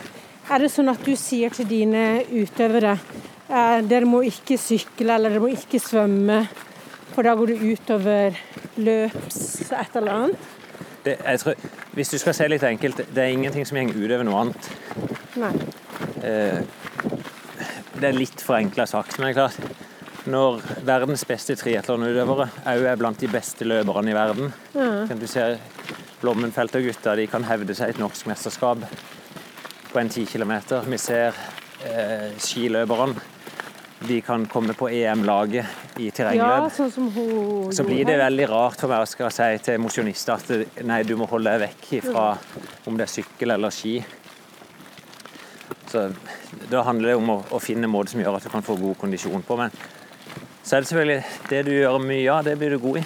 Er 0.50 0.64
det 0.64 0.72
sånn 0.74 0.90
at 0.90 1.02
du 1.06 1.12
sier 1.14 1.52
til 1.54 1.68
dine 1.70 2.24
utøvere 2.26 2.96
eh, 2.96 3.80
dere 3.86 4.08
må 4.08 4.24
ikke 4.26 4.56
sykle 4.58 5.14
eller 5.14 5.30
dere 5.30 5.42
må 5.44 5.52
ikke 5.54 5.78
svømme, 5.82 6.40
for 7.12 7.26
da 7.26 7.36
går 7.38 7.52
det 7.52 7.58
utover 7.70 8.40
løps 8.82 9.70
et 9.70 10.00
eller 10.00 10.16
annet? 10.16 10.48
Det, 11.04 11.14
tror, 11.40 11.68
hvis 11.94 12.10
du 12.12 12.18
skal 12.20 12.34
se 12.36 12.48
litt 12.50 12.66
enkelt, 12.66 13.04
det 13.14 13.22
er 13.22 13.30
ingenting 13.36 13.68
som 13.68 13.78
går 13.78 13.94
utover 13.94 14.26
noe 14.26 14.42
annet. 14.42 14.72
Nei. 15.38 15.52
Eh, 16.26 16.58
det 18.00 18.10
er 18.10 18.18
litt 18.18 18.42
forenkla 18.42 18.88
sagt, 18.90 19.20
men 19.20 19.30
det 19.30 19.36
er 19.36 19.38
klart 19.44 19.86
når 20.30 20.60
verdens 20.84 21.22
beste 21.28 21.54
triatlonutøvere 21.56 22.50
òg 22.68 22.88
er 22.90 22.98
blant 23.00 23.22
de 23.22 23.30
beste 23.30 23.64
løperne 23.64 24.12
i 24.12 24.16
verden 24.16 24.50
kan 24.74 25.20
Du 25.20 25.24
se 25.30 25.54
Blommenfelt 26.20 26.74
og 26.76 26.84
gutta 26.84 27.14
de 27.16 27.24
kan 27.30 27.46
hevde 27.48 27.72
seg 27.76 27.88
i 27.88 27.94
et 27.94 28.02
norsk 28.02 28.28
mesterskap 28.28 28.84
på 29.92 30.00
en 30.00 30.09
10 30.09 30.26
km. 30.26 30.53
Vi 30.87 30.98
ser 30.98 31.37
eh, 31.85 32.31
skiløperne. 32.38 33.20
De 34.00 34.20
kan 34.24 34.46
komme 34.48 34.72
på 34.72 34.88
EM-laget 34.88 35.98
i 36.00 36.07
Ja, 36.33 36.70
sånn 36.72 36.88
som 36.90 37.11
hun 37.12 37.72
Så 37.76 37.85
blir 37.85 38.07
det 38.09 38.16
veldig 38.16 38.46
rart 38.48 38.81
for 38.81 38.88
meg 38.88 39.05
å 39.05 39.09
skal 39.09 39.29
si 39.35 39.48
til 39.61 39.76
mosjonister 39.83 40.38
at 40.38 40.85
nei, 40.88 41.03
du 41.05 41.18
må 41.20 41.29
holde 41.29 41.53
deg 41.53 41.66
vekk 41.66 42.07
fra 42.07 42.31
om 42.88 42.96
det 42.96 43.05
er 43.05 43.12
sykkel 43.12 43.53
eller 43.59 43.74
ski. 43.74 43.98
Så 45.90 46.07
Da 46.70 46.83
handler 46.87 47.12
det 47.12 47.18
om 47.18 47.35
å, 47.35 47.38
å 47.50 47.61
finne 47.61 47.90
måter 47.90 48.14
som 48.14 48.22
gjør 48.22 48.38
at 48.38 48.46
du 48.46 48.53
kan 48.53 48.64
få 48.64 48.79
god 48.81 48.96
kondisjon 49.03 49.44
på. 49.44 49.59
Men 49.61 49.74
så 50.62 50.76
er 50.79 50.81
det 50.81 50.88
selvfølgelig 50.88 51.50
det 51.50 51.61
du 51.66 51.72
gjør 51.74 51.98
mye 52.00 52.33
av, 52.33 52.44
det 52.46 52.57
blir 52.57 52.72
du 52.72 52.79
god 52.81 53.03
i. 53.03 53.05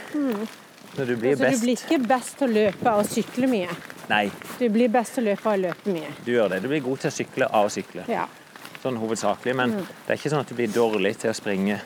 Når 0.95 1.11
du 1.11 1.17
blir 1.17 1.35
Så 1.35 1.51
du 1.51 1.61
blir 1.65 1.75
ikke 1.75 2.01
best 2.07 2.39
til 2.39 2.53
å 2.53 2.55
løpe 2.55 2.95
og 3.01 3.11
sykle 3.11 3.51
mye. 3.51 3.75
Nei, 4.09 4.31
Du 4.59 4.69
blir 4.69 4.89
best 4.93 5.15
til 5.15 5.25
å 5.25 5.31
løpe 5.31 5.49
av 5.49 5.55
å 5.59 5.63
løpe 5.63 5.93
mye. 5.93 6.11
du 6.25 6.33
gjør 6.33 6.49
det. 6.51 6.63
Du 6.63 6.69
blir 6.69 6.81
god 6.85 6.99
til 7.01 7.09
å 7.11 7.15
sykle 7.15 7.47
av 7.51 7.67
å 7.67 7.71
sykle. 7.73 8.05
Ja. 8.09 8.27
Sånn 8.83 8.97
hovedsakelig. 9.01 9.55
Men 9.57 9.71
det 9.81 10.11
er 10.13 10.19
ikke 10.19 10.31
sånn 10.35 10.41
at 10.45 10.49
du 10.49 10.55
blir 10.59 10.69
dårlig 10.69 11.17
til 11.23 11.31
å 11.31 11.35
springe 11.37 11.79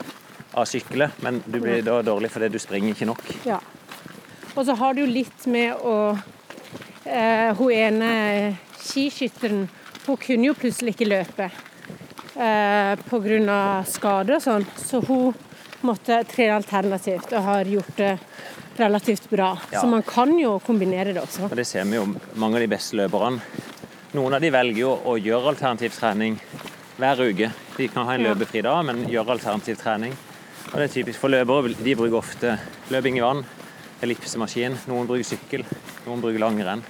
av 0.54 0.64
å 0.64 0.66
sykle. 0.66 1.10
Men 1.22 1.42
du 1.46 1.60
blir 1.60 1.82
da 1.86 2.00
dårlig 2.02 2.30
fordi 2.34 2.48
du 2.48 2.58
springer 2.58 2.94
ikke 2.96 3.06
nok. 3.06 3.22
ja. 3.46 3.60
Og 4.56 4.64
så 4.66 4.74
har 4.74 4.94
du 4.94 5.04
litt 5.06 5.44
med 5.46 5.76
å 5.86 6.18
eh, 7.06 7.54
Hun 7.54 7.70
ene 7.70 8.56
skiskytteren, 8.80 9.68
hun 10.06 10.16
kunne 10.16 10.48
jo 10.48 10.54
plutselig 10.58 10.96
ikke 10.96 11.06
løpe 11.06 11.46
eh, 12.34 12.96
pga. 13.06 13.84
skade 13.86 14.34
og 14.34 14.42
sånn, 14.42 14.66
så 14.76 15.00
hun 15.06 15.34
måtte 15.86 16.24
trene 16.26 16.56
alternativt 16.58 17.32
og 17.38 17.42
har 17.46 17.64
gjort 17.70 17.96
det 17.96 18.18
relativt 18.80 19.28
bra. 19.30 19.50
Ja. 19.72 19.80
Så 19.82 19.86
man 19.90 20.02
kan 20.06 20.32
jo 20.38 20.58
kombinere 20.64 21.12
det 21.14 21.22
også. 21.22 21.48
Og 21.50 21.56
det 21.58 21.66
ser 21.66 21.84
vi 21.88 21.96
jo 21.98 22.06
mange 22.38 22.58
av 22.58 22.64
de 22.64 22.70
beste 22.74 22.96
løperne. 22.98 23.40
Noen 24.16 24.34
av 24.38 24.40
de 24.40 24.50
velger 24.54 24.80
jo 24.80 24.94
å 25.04 25.16
gjøre 25.20 25.52
alternativ 25.52 25.92
trening 25.98 26.38
hver 26.98 27.20
uke. 27.28 27.50
De 27.76 27.88
kan 27.92 28.06
ha 28.08 28.14
en 28.16 28.24
Ja. 28.24 28.32
løpefri 28.34 28.62
dag, 28.62 28.84
men 28.86 29.04
gjøre 29.06 29.30
alternativ 29.36 29.76
trening. 29.78 30.14
Og 30.72 30.74
det 30.80 30.90
er 30.90 30.94
typisk 31.02 31.18
for 31.20 31.28
løpere. 31.28 31.74
De 31.82 31.94
bruker 31.94 32.16
ofte 32.18 32.58
løping 32.90 33.18
i 33.18 33.20
vann, 33.24 33.44
ellipsemaskin. 34.02 34.76
Noen 34.88 35.06
bruker 35.06 35.24
sykkel, 35.24 35.64
noen 36.06 36.20
bruker 36.20 36.38
langrenn. 36.38 36.82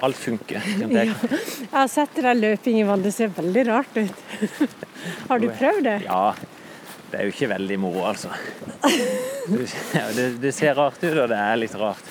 Alt 0.00 0.16
funker. 0.16 0.62
jeg. 0.62 0.88
Jeg 0.92 1.72
har 1.72 1.88
sett 1.90 2.14
det 2.14 2.22
der 2.22 2.34
løping 2.38 2.78
i 2.78 2.84
vann, 2.86 3.02
det 3.02 3.12
ser 3.14 3.28
veldig 3.34 3.66
rart 3.66 3.96
ut. 3.96 4.14
Har 5.28 5.38
du 5.42 5.48
prøvd 5.48 5.82
det? 5.84 5.96
Ja, 6.04 6.34
det 7.10 7.18
er 7.20 7.24
jo 7.28 7.32
ikke 7.32 7.48
veldig 7.54 7.78
moro, 7.80 8.02
altså. 8.10 8.28
Det, 9.48 10.26
det 10.42 10.52
ser 10.54 10.74
rart 10.76 10.98
ut, 11.02 11.14
og 11.14 11.28
det 11.30 11.38
er 11.40 11.56
litt 11.56 11.74
rart. 11.80 12.04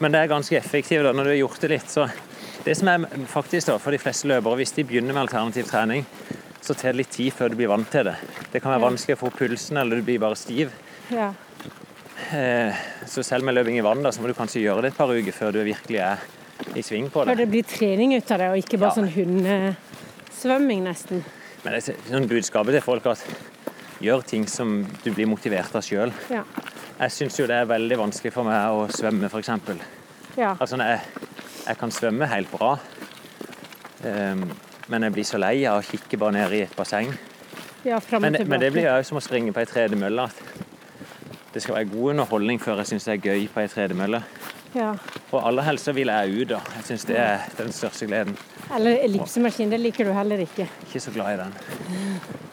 Men 0.00 0.14
det 0.14 0.20
er 0.22 0.30
ganske 0.30 0.56
effektivt 0.56 1.04
da, 1.04 1.12
når 1.12 1.24
du 1.28 1.30
har 1.34 1.40
gjort 1.42 1.60
det 1.64 1.70
litt. 1.74 1.90
Så 1.92 2.06
det 2.64 2.76
som 2.78 2.88
er 2.92 3.04
faktisk 3.28 3.68
da, 3.72 3.78
for 3.82 3.92
de 3.94 4.00
fleste 4.00 4.28
løpere, 4.30 4.60
hvis 4.60 4.72
de 4.76 4.84
begynner 4.88 5.12
med 5.16 5.24
alternativ 5.26 5.68
trening, 5.68 6.06
så 6.64 6.74
tar 6.74 6.92
det 6.94 7.02
litt 7.02 7.12
tid 7.14 7.32
før 7.34 7.52
du 7.52 7.58
blir 7.60 7.70
vant 7.70 7.88
til 7.92 8.06
det. 8.08 8.16
Det 8.52 8.62
kan 8.62 8.72
være 8.74 8.86
vanskelig 8.86 9.16
å 9.18 9.22
få 9.26 9.30
pulsen, 9.36 9.78
eller 9.80 10.00
du 10.00 10.06
blir 10.08 10.20
bare 10.22 10.36
stiv. 10.38 10.72
Ja. 11.12 11.30
Eh, 12.34 12.74
Så 13.08 13.22
selv 13.24 13.44
med 13.46 13.54
løping 13.56 13.78
i 13.78 13.84
vann, 13.84 14.02
da, 14.04 14.10
så 14.12 14.20
må 14.22 14.28
du 14.28 14.36
kanskje 14.36 14.60
gjøre 14.64 14.84
det 14.84 14.92
et 14.92 14.98
par 14.98 15.12
uker 15.12 15.32
før 15.32 15.54
du 15.54 15.62
virkelig 15.64 16.00
er 16.04 16.24
i 16.76 16.82
sving 16.84 17.06
på 17.12 17.22
det. 17.24 17.30
Før 17.32 17.38
det. 17.38 17.44
det 17.46 17.52
blir 17.52 17.68
trening 17.68 18.16
ut 18.16 18.32
av 18.34 18.42
det, 18.42 18.48
og 18.52 18.58
ikke 18.64 18.80
bare 18.82 18.90
Ja. 18.90 18.96
sånn 18.98 19.12
hundesvømming, 19.14 20.82
nesten. 20.84 21.22
Men 21.64 21.72
det 21.74 21.78
er 21.88 21.96
sånn 22.10 22.28
budskapet 22.30 22.76
til 22.76 22.84
folk 22.84 23.06
at 23.12 23.22
gjør 24.00 24.22
ting 24.26 24.46
som 24.48 24.84
du 25.04 25.10
blir 25.12 25.26
motivert 25.26 25.74
av 25.74 25.82
sjøl. 25.82 26.12
Ja. 26.30 26.44
Jeg 26.98 27.10
syns 27.14 27.38
jo 27.38 27.46
det 27.46 27.56
er 27.62 27.68
veldig 27.70 27.98
vanskelig 27.98 28.32
for 28.34 28.46
meg 28.46 28.74
å 28.74 28.86
svømme, 28.90 29.26
f.eks. 29.30 29.50
Ja. 30.38 30.54
Altså, 30.60 30.76
jeg, 30.82 31.00
jeg 31.66 31.78
kan 31.78 31.90
svømme 31.94 32.26
helt 32.30 32.50
bra, 32.50 32.72
um, 34.04 34.44
men 34.88 35.02
jeg 35.06 35.12
blir 35.16 35.26
så 35.28 35.38
lei 35.40 35.64
av 35.68 35.80
å 35.80 35.84
kikke 35.86 36.18
bare 36.18 36.32
ned 36.38 36.54
i 36.56 36.62
et 36.66 36.76
basseng. 36.78 37.12
ja 37.84 37.98
Men, 38.20 38.32
det- 38.32 38.46
men 38.48 38.60
det 38.60 38.72
blir 38.72 38.86
jo 38.88 39.02
som 39.04 39.18
å 39.18 39.20
springe 39.22 39.52
på 39.52 39.60
ei 39.60 39.66
tredemølle. 39.66 40.28
Det 41.52 41.62
skal 41.62 41.74
være 41.76 41.90
god 41.90 42.10
underholdning 42.10 42.58
før 42.60 42.76
jeg 42.82 42.86
syns 42.86 43.04
det 43.04 43.14
er 43.18 43.30
gøy 43.32 43.48
på 43.48 43.60
ei 43.60 43.68
tredemølle. 43.68 44.22
ja. 44.74 44.94
Og 45.32 45.42
aller 45.46 45.62
helst 45.62 45.84
så 45.84 45.92
vil 45.92 46.08
jeg 46.08 46.40
ut, 46.40 46.48
da. 46.48 46.58
Jeg 46.76 46.84
syns 46.88 47.04
det 47.04 47.16
er 47.18 47.38
den 47.58 47.72
største 47.72 48.06
gleden. 48.06 48.36
Eller 48.74 48.98
ellipsemaskin, 49.04 49.68
det 49.70 49.80
liker 49.80 50.04
du 50.04 50.12
heller 50.12 50.38
ikke. 50.38 50.66
Ikke 50.86 51.00
så 51.00 51.10
glad 51.12 51.34
i 51.34 51.42
den. 51.42 52.47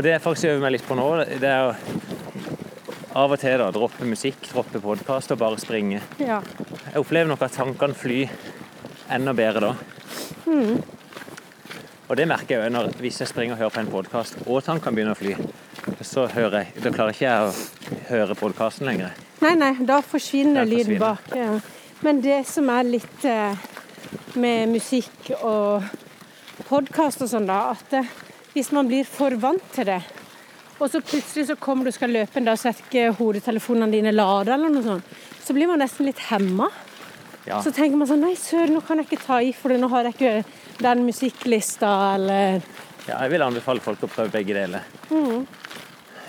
Og 0.00 0.04
det 0.04 0.14
jeg 0.14 0.20
faktisk 0.24 0.48
øver 0.48 0.62
meg 0.62 0.70
litt 0.72 0.84
på 0.88 0.96
nå, 0.96 1.06
det 1.28 1.44
er 1.44 1.66
å 1.68 1.72
av 3.20 3.34
og 3.34 3.40
til 3.42 3.58
da, 3.60 3.66
droppe 3.74 4.06
musikk, 4.08 4.46
droppe 4.48 4.80
podkast 4.80 5.34
og 5.34 5.40
bare 5.42 5.58
springe. 5.60 5.98
Ja. 6.16 6.38
Jeg 6.86 7.02
opplever 7.02 7.28
nok 7.28 7.42
at 7.44 7.52
tankene 7.52 7.92
flyr 7.92 8.32
enda 9.12 9.34
bedre 9.36 9.60
da. 9.60 9.74
Og 12.06 12.16
det 12.16 12.24
merker 12.30 12.62
jeg 12.62 12.72
når, 12.72 12.88
hvis 13.02 13.20
jeg 13.20 13.28
springer 13.28 13.58
og 13.58 13.60
hører 13.60 13.74
på 13.74 13.82
en 13.82 13.92
podkast 13.92 14.40
og 14.46 14.64
tankene 14.64 14.96
begynner 14.96 15.12
å 15.12 15.20
fly. 15.20 15.36
Så 16.00 16.24
hører 16.32 16.62
jeg, 16.62 16.80
da 16.80 16.94
klarer 16.96 17.12
ikke 17.12 17.26
jeg 17.26 17.50
å 17.50 18.00
høre 18.08 18.38
podkasten 18.40 18.88
lenger. 18.88 19.12
Nei, 19.44 19.52
nei, 19.60 19.74
da 19.84 20.00
forsvinner 20.00 20.64
Den 20.64 20.72
lyden 20.78 21.02
bak. 21.04 21.28
Ja. 21.36 21.58
Men 22.00 22.24
det 22.24 22.40
som 22.48 22.72
er 22.72 22.88
litt 22.88 23.28
eh, 23.28 23.68
med 24.40 24.72
musikk 24.72 25.34
og 25.42 25.84
podkast 26.72 27.20
og 27.20 27.34
sånn, 27.36 27.52
da, 27.52 27.66
at 27.76 28.00
eh, 28.00 28.18
hvis 28.54 28.72
man 28.74 28.88
blir 28.90 29.06
for 29.08 29.36
vant 29.40 29.64
til 29.74 29.88
det, 29.90 30.00
og 30.80 30.88
så 30.88 31.02
plutselig 31.04 31.46
så 31.50 31.56
kommer 31.60 31.84
du 31.84 31.92
og 31.92 31.96
skal 31.98 32.12
løpe 32.14 32.40
en 32.40 32.48
dag, 32.48 32.60
er 32.64 32.84
ikke 32.86 33.10
hodetelefonene 33.18 33.92
dine 33.92 34.14
lada 34.14 34.56
eller 34.56 34.72
noe 34.72 34.86
sånt, 34.86 35.10
så 35.44 35.56
blir 35.56 35.68
man 35.68 35.82
nesten 35.82 36.08
litt 36.08 36.22
hemma. 36.30 36.70
Ja, 37.48 37.62
Så 37.64 37.72
tenker 37.72 37.96
man 37.96 38.08
sånn 38.08 38.20
Nei, 38.20 38.34
søren, 38.36 38.74
nå 38.76 38.82
kan 38.84 39.00
jeg 39.00 39.08
ikke 39.08 39.24
ta 39.24 39.38
i, 39.40 39.52
for 39.56 39.72
nå 39.72 39.88
har 39.92 40.08
jeg 40.08 40.16
ikke 40.16 40.80
den 40.84 41.04
musikklista, 41.06 41.90
eller 42.18 42.60
ja, 43.08 43.16
jeg 43.24 43.32
vil 43.32 43.42
anbefale 43.42 43.82
folk 43.82 44.04
å 44.04 44.10
prøve 44.10 44.32
begge 44.34 44.54
deler. 44.54 44.84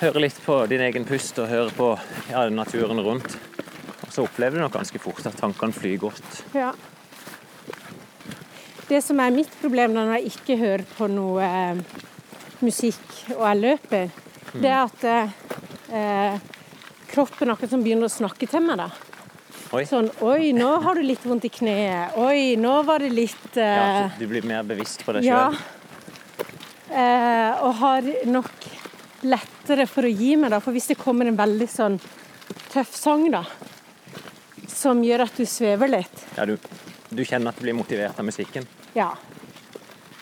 Høre 0.02 0.24
litt 0.24 0.40
på 0.42 0.56
din 0.72 0.82
egen 0.82 1.06
pust 1.06 1.38
og 1.44 1.50
høre 1.52 1.74
på 1.76 1.90
ja, 2.32 2.48
naturen 2.50 3.02
rundt. 3.06 3.36
Og 4.08 4.14
så 4.16 4.24
opplever 4.26 4.58
du 4.58 4.64
nok 4.64 4.74
ganske 4.80 5.02
fort 5.04 5.28
at 5.30 5.38
tankene 5.38 5.76
flyr 5.76 6.00
godt. 6.02 6.42
Ja. 6.58 6.72
Det 8.88 9.02
som 9.06 9.20
er 9.24 9.36
mitt 9.36 9.52
problem 9.62 9.94
når 9.96 10.16
jeg 10.16 10.32
ikke 10.32 10.58
hører 10.60 10.88
på 10.98 11.08
noe 11.12 11.46
eh, 11.46 11.84
musikk 12.66 13.16
og 13.38 13.46
jeg 13.48 13.60
løper, 13.62 14.10
det 14.54 14.70
er 14.72 14.82
at 14.84 15.04
eh, 15.10 16.40
kroppen 17.12 17.52
akkurat 17.54 17.72
som 17.74 17.84
begynner 17.84 18.08
å 18.10 18.14
snakke 18.14 18.48
til 18.52 18.64
meg. 18.66 18.78
da. 18.82 18.90
Oi. 19.72 19.86
Sånn 19.88 20.10
Oi, 20.28 20.52
nå 20.52 20.68
har 20.84 20.98
du 21.00 21.04
litt 21.06 21.24
vondt 21.24 21.46
i 21.48 21.52
kneet. 21.54 22.18
Oi, 22.20 22.58
nå 22.60 22.74
var 22.88 23.00
det 23.00 23.12
litt 23.16 23.56
eh, 23.56 23.78
Ja, 23.78 24.10
du 24.20 24.26
blir 24.28 24.44
mer 24.48 24.64
bevisst 24.68 25.06
på 25.08 25.16
deg 25.16 25.24
Ja. 25.30 25.46
Eh, 26.92 27.62
og 27.64 27.76
har 27.80 28.08
nok 28.28 28.52
lettere 29.24 29.86
for 29.88 30.04
å 30.04 30.12
gi 30.12 30.34
meg, 30.36 30.52
da. 30.52 30.60
For 30.60 30.76
hvis 30.76 30.90
det 30.92 30.98
kommer 31.00 31.30
en 31.30 31.38
veldig 31.40 31.68
sånn 31.72 31.96
tøff 32.74 32.92
sang, 32.98 33.30
da, 33.32 33.46
som 34.68 35.00
gjør 35.06 35.24
at 35.28 35.40
du 35.40 35.46
svever 35.48 35.92
litt, 35.94 36.26
Ja, 36.36 36.46
du, 36.50 36.58
du 37.12 37.24
kjenner 37.24 37.54
at 37.54 37.60
du 37.60 37.64
blir 37.68 37.78
motivert 37.78 38.20
av 38.20 38.28
musikken. 38.28 38.68
ja. 38.98 39.14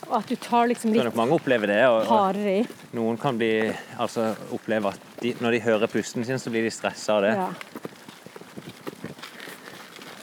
Og 0.09 0.15
at 0.17 0.29
du 0.29 0.35
tar 0.41 0.69
liksom 0.71 0.93
litt 0.95 1.17
mange 1.17 1.35
opplever 1.37 1.69
det. 1.69 1.81
Og, 1.85 2.09
og 2.09 2.95
noen 2.97 3.17
kan 3.21 3.37
bli, 3.37 3.69
altså, 4.01 4.31
oppleve 4.55 4.93
at 4.95 5.19
de, 5.21 5.35
når 5.43 5.55
de 5.55 5.65
hører 5.67 5.91
pusten 5.91 6.25
sin, 6.25 6.41
så 6.41 6.49
blir 6.53 6.65
de 6.65 6.71
stressa 6.73 7.19
av 7.19 7.27
det. 7.27 7.35
Ja. 7.37 7.49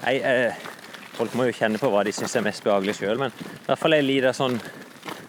Jeg, 0.07 0.23
eh, 0.23 0.67
folk 1.15 1.35
må 1.39 1.47
jo 1.49 1.55
kjenne 1.55 1.79
på 1.83 1.91
hva 1.91 2.03
de 2.07 2.15
syns 2.15 2.35
er 2.39 2.45
mest 2.47 2.67
behagelig 2.67 2.97
sjøl, 2.99 3.19
men 3.19 3.35
i 3.35 3.65
hvert 3.69 3.81
fall 3.81 3.97
en 3.97 4.07
liten 4.07 4.35
sånn 4.37 4.59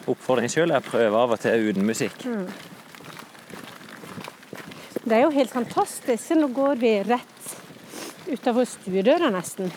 oppfordring 0.08 0.50
sjøl 0.52 0.74
er 0.74 0.82
å 0.82 0.86
prøve 0.86 1.22
av 1.22 1.36
og 1.36 1.42
til 1.44 1.70
uten 1.70 1.86
musikk. 1.86 2.26
Det 5.08 5.16
er 5.16 5.24
jo 5.24 5.32
helt 5.38 5.54
fantastisk. 5.54 6.34
Nå 6.36 6.50
går 6.56 6.82
vi 6.82 6.94
rett 7.08 7.54
utafor 8.28 8.66
stuedøra 8.68 9.30
nesten. 9.32 9.70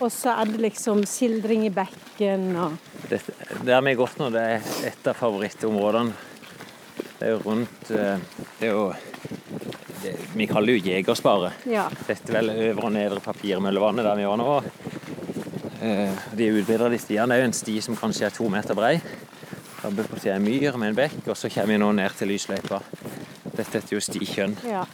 Og 0.00 0.10
så 0.10 0.32
er 0.34 0.50
det 0.50 0.62
liksom 0.64 1.04
sildring 1.06 1.68
i 1.68 1.72
bekken 1.74 2.48
og 2.58 2.93
der 3.62 3.80
vi 3.82 3.92
har 3.94 3.98
gått 4.00 4.18
nå, 4.18 4.30
det 4.34 4.42
er 4.56 4.70
et 4.90 5.06
av 5.10 5.16
favorittområdene. 5.18 6.12
Det 7.18 7.26
er 7.28 7.30
jo 7.32 7.40
rundt 7.44 7.90
eh, 7.94 8.18
Det 8.58 8.68
er 8.68 8.72
jo 8.72 8.84
det, 10.02 10.12
Vi 10.34 10.46
kaller 10.50 10.72
det 10.72 10.78
jo 10.80 10.90
Jegersparet. 10.92 11.64
Ja. 11.70 11.86
Dette 12.08 12.30
er 12.32 12.38
vel 12.40 12.50
øvre 12.70 12.88
og 12.90 12.92
nedre 12.94 13.20
papirmøllevannet 13.24 14.04
der 14.06 14.18
vi 14.18 14.26
var 14.28 14.40
nå. 14.40 14.48
Eh, 15.80 16.18
De 16.34 16.48
er 16.48 16.58
utbedra 16.60 16.90
de 16.92 16.98
stiene. 16.98 17.28
Det 17.30 17.38
er 17.38 17.44
jo 17.44 17.50
en 17.52 17.56
sti 17.60 17.76
som 17.86 17.96
kanskje 17.98 18.26
er 18.28 18.34
to 18.36 18.48
meter 18.52 18.76
brei. 18.78 18.96
Oppe 19.84 20.04
på 20.08 20.16
siden 20.20 20.36
av 20.36 20.42
en 20.42 20.46
myr 20.48 20.78
med 20.80 20.92
en 20.92 20.98
bekk, 21.02 21.18
og 21.28 21.36
så 21.36 21.50
kommer 21.52 21.74
vi 21.74 21.80
nå 21.82 21.90
ned 21.92 22.14
til 22.18 22.30
lysløypa. 22.32 22.78
Dette 23.54 23.70
heter 23.78 23.96
jo 23.98 24.00
Stikjønn. 24.02 24.58
ja. 24.68 24.84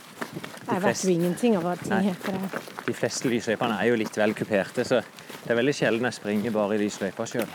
Jeg 0.70 0.82
vet 0.84 1.00
jo 1.02 1.10
ingenting 1.10 1.56
av 1.58 1.64
hva 1.64 1.72
ting 1.80 2.04
heter. 2.04 2.36
her. 2.38 2.60
De 2.86 2.92
fleste 2.94 3.26
lysløypene 3.32 3.74
er 3.80 3.88
jo 3.90 3.96
litt 3.98 4.14
vel 4.14 4.34
kuperte, 4.38 4.84
så 4.86 5.00
det 5.00 5.50
er 5.50 5.56
veldig 5.58 5.72
sjelden 5.74 6.06
jeg 6.06 6.14
springer 6.14 6.52
bare 6.54 6.76
i 6.76 6.82
lysløypa 6.84 7.26
sjøl. 7.26 7.48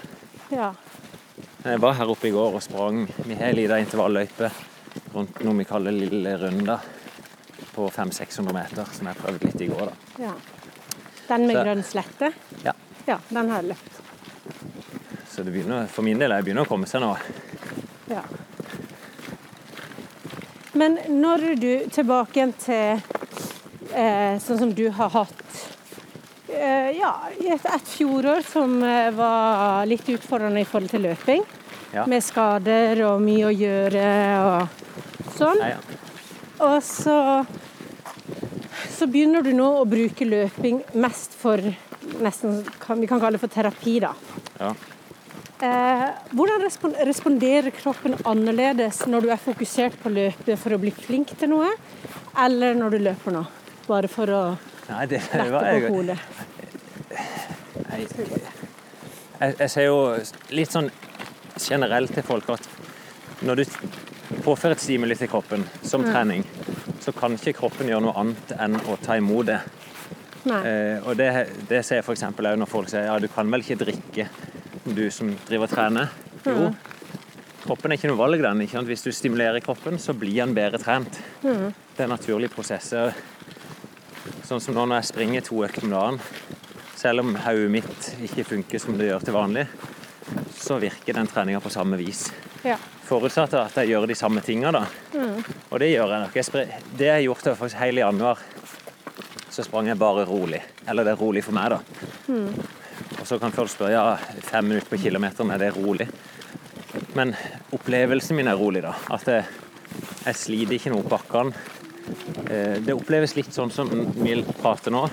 Ja. 0.54 0.74
Jeg 1.66 1.80
var 1.82 1.94
her 1.98 2.12
oppe 2.14 2.28
i 2.30 2.32
går 2.36 2.56
og 2.60 2.62
sprang. 2.64 3.06
Vi 3.26 3.36
har 3.36 3.50
ei 3.50 3.56
lita 3.58 3.80
intervalløype 3.82 4.52
rundt 5.16 5.40
noe 5.44 5.58
vi 5.58 5.66
kaller 5.68 5.92
Lille 5.96 6.36
Runda 6.40 6.78
på 7.76 7.88
500-600 7.92 8.54
meter, 8.56 8.86
som 8.94 9.08
jeg 9.10 9.18
prøvde 9.20 9.50
litt 9.50 9.62
i 9.66 9.68
går. 9.72 9.90
da. 9.90 10.26
ja. 10.28 10.34
Den 11.28 11.48
med 11.48 11.56
Så- 11.58 11.64
grønn 11.64 11.84
slette? 11.84 12.34
Ja. 12.64 12.74
Ja, 13.08 13.18
den 13.30 13.50
har 13.50 13.62
jeg 13.62 13.70
løpt. 13.74 14.02
Så 15.30 15.44
det 15.44 15.52
begynner, 15.54 15.88
for 15.88 16.02
min 16.04 16.20
del 16.20 16.32
jeg 16.32 16.44
begynner 16.46 16.66
å 16.66 16.70
komme 16.70 16.86
seg 16.88 17.02
nå. 17.02 17.16
Ja. 18.10 18.22
Men 20.74 20.98
når 21.22 21.56
du 21.60 21.90
tilbake 21.90 22.36
igjen 22.40 22.54
til 22.60 23.02
eh, 23.96 24.38
sånn 24.44 24.60
som 24.60 24.74
du 24.76 24.90
har 24.92 25.10
hatt 25.10 25.45
ja, 26.96 27.12
et, 27.40 27.68
et 27.68 27.94
fjorår 27.96 28.46
som 28.48 28.78
eh, 28.84 29.12
var 29.16 29.86
litt 29.90 30.08
utfordrende 30.16 30.64
i 30.64 30.68
forhold 30.68 30.92
til 30.94 31.08
løping. 31.10 31.46
Ja. 31.96 32.04
med 32.12 32.20
skader 32.20 33.00
og 33.08 33.22
mye 33.24 33.46
å 33.48 33.54
gjøre 33.56 34.08
og 34.44 35.30
sånn. 35.38 35.62
Ja, 35.64 35.78
ja. 35.78 36.02
Og 36.66 36.82
så, 36.84 37.16
så 38.92 39.08
begynner 39.08 39.46
du 39.46 39.54
nå 39.56 39.70
å 39.80 39.86
bruke 39.88 40.28
løping 40.28 40.82
mest 41.00 41.36
for 41.40 41.64
nesten, 42.20 42.60
vi 43.00 43.08
kan 43.08 43.20
kalle 43.20 43.38
det 43.38 43.44
for 43.46 43.54
terapi, 43.54 43.96
da. 44.04 44.12
Ja. 44.60 44.74
Eh, 45.66 46.06
hvordan 46.36 46.66
responderer 47.08 47.72
kroppen 47.72 48.18
annerledes 48.28 49.06
når 49.08 49.24
du 49.24 49.30
er 49.32 49.40
fokusert 49.40 49.96
på 50.02 50.12
å 50.12 50.16
løpe 50.18 50.58
for 50.60 50.76
å 50.76 50.82
bli 50.82 50.92
flink 50.92 51.32
til 51.40 51.54
noe, 51.54 51.72
eller 52.44 52.76
når 52.76 52.98
du 52.98 53.06
løper 53.08 53.38
nå? 53.38 53.46
Bare 53.88 54.12
for 54.12 54.36
å 54.36 54.42
Nei, 54.86 55.06
det 55.10 55.18
lette 55.24 55.48
var 55.50 55.66
jeg, 55.66 56.18
jeg, 58.00 59.56
jeg, 59.60 59.70
ser 59.70 59.88
jo 59.88 60.00
litt 60.56 60.72
sånn 60.72 60.90
generelt 61.60 62.14
til 62.16 62.26
folk 62.26 62.50
at 62.56 62.70
når 63.46 63.62
du 63.62 63.66
påfører 64.46 64.76
et 64.76 64.84
stimuli 64.84 65.16
til 65.20 65.30
kroppen, 65.32 65.66
som 65.84 66.04
trening, 66.06 66.46
så 67.04 67.14
kan 67.16 67.36
ikke 67.38 67.56
kroppen 67.60 67.90
gjøre 67.92 68.06
noe 68.08 68.16
annet 68.22 68.56
enn 68.58 68.78
å 68.90 68.98
ta 69.02 69.18
imot 69.20 69.50
det. 69.52 69.60
Eh, 70.46 71.02
og 71.02 71.16
det, 71.18 71.30
det 71.70 71.82
ser 71.86 72.00
jeg 72.00 72.06
f.eks. 72.06 72.24
òg 72.30 72.60
når 72.60 72.70
folk 72.70 72.90
sier 72.92 73.08
ja, 73.10 73.18
du 73.22 73.28
kan 73.32 73.50
vel 73.52 73.66
ikke 73.66 73.80
drikke, 73.82 74.28
du 74.86 75.08
som 75.14 75.32
driver 75.48 75.68
og 75.68 75.74
trener. 75.74 76.12
Jo, 76.46 76.70
kroppen 77.66 77.94
er 77.94 78.00
ikke 78.00 78.12
noe 78.12 78.22
valg, 78.22 78.44
den. 78.46 78.62
Ikke 78.66 78.78
sant? 78.78 78.90
Hvis 78.92 79.06
du 79.06 79.12
stimulerer 79.16 79.64
kroppen, 79.66 79.98
så 80.02 80.14
blir 80.18 80.44
den 80.44 80.54
bedre 80.58 80.82
trent. 80.82 81.18
Det 81.42 82.06
er 82.06 82.12
naturlige 82.12 82.54
prosesser. 82.54 83.16
Sånn 84.46 84.62
som 84.62 84.78
nå 84.78 84.86
når 84.86 85.02
jeg 85.02 85.10
springer 85.10 85.46
to 85.46 85.64
økter 85.66 85.88
om 85.88 85.96
dagen, 85.96 86.22
selv 86.96 87.24
om 87.26 87.36
hodet 87.46 87.72
mitt 87.72 88.10
ikke 88.26 88.46
funker 88.48 88.80
som 88.82 88.98
det 89.00 89.10
gjør 89.12 89.26
til 89.28 89.36
vanlig, 89.36 89.66
så 90.58 90.80
virker 90.82 91.14
den 91.20 91.28
treninga 91.30 91.60
på 91.62 91.70
samme 91.74 91.98
vis. 92.00 92.28
Ja. 92.66 92.78
Forutsatt 93.06 93.54
at 93.60 93.76
jeg 93.78 93.92
gjør 93.92 94.08
de 94.10 94.16
samme 94.18 94.42
tinga, 94.42 94.72
da. 94.74 94.86
Og 95.70 95.80
det 95.84 95.92
gjør 95.92 96.16
jeg 96.16 96.24
nok. 96.24 96.64
Det 96.98 97.10
jeg 97.12 97.28
gjorde 97.28 97.54
faktisk 97.60 97.78
hele 97.84 98.02
januar, 98.02 98.40
så 99.54 99.64
sprang 99.64 99.88
jeg 99.92 100.00
bare 100.02 100.26
rolig. 100.28 100.64
Eller 100.90 101.06
det 101.06 101.14
er 101.14 101.22
rolig 101.22 101.44
for 101.46 101.54
meg, 101.56 101.76
da. 101.76 101.80
Og 103.20 103.28
så 103.30 103.38
kan 103.42 103.54
folk 103.54 103.70
spørre 103.72 103.94
ja, 103.94 104.16
fem 104.50 104.66
minutter 104.72 104.90
på 104.96 105.00
kilometeren, 105.04 105.52
er 105.54 105.62
det 105.62 105.72
rolig? 105.78 106.08
Men 107.16 107.36
opplevelsen 107.76 108.36
min 108.40 108.50
er 108.52 108.58
rolig, 108.60 108.82
da. 108.84 108.96
At 109.14 109.30
jeg, 109.30 109.46
jeg 110.26 110.36
sliter 110.42 110.80
ikke 110.80 110.92
noe 110.96 111.06
opp 111.06 111.14
bakkene. 111.14 111.54
Eh, 112.50 112.82
Det 112.86 112.94
oppleves 112.98 113.36
litt 113.38 113.54
sånn 113.56 113.72
som 113.74 113.90
Mil 114.20 114.44
prater 114.60 114.94
nå. 114.94 115.06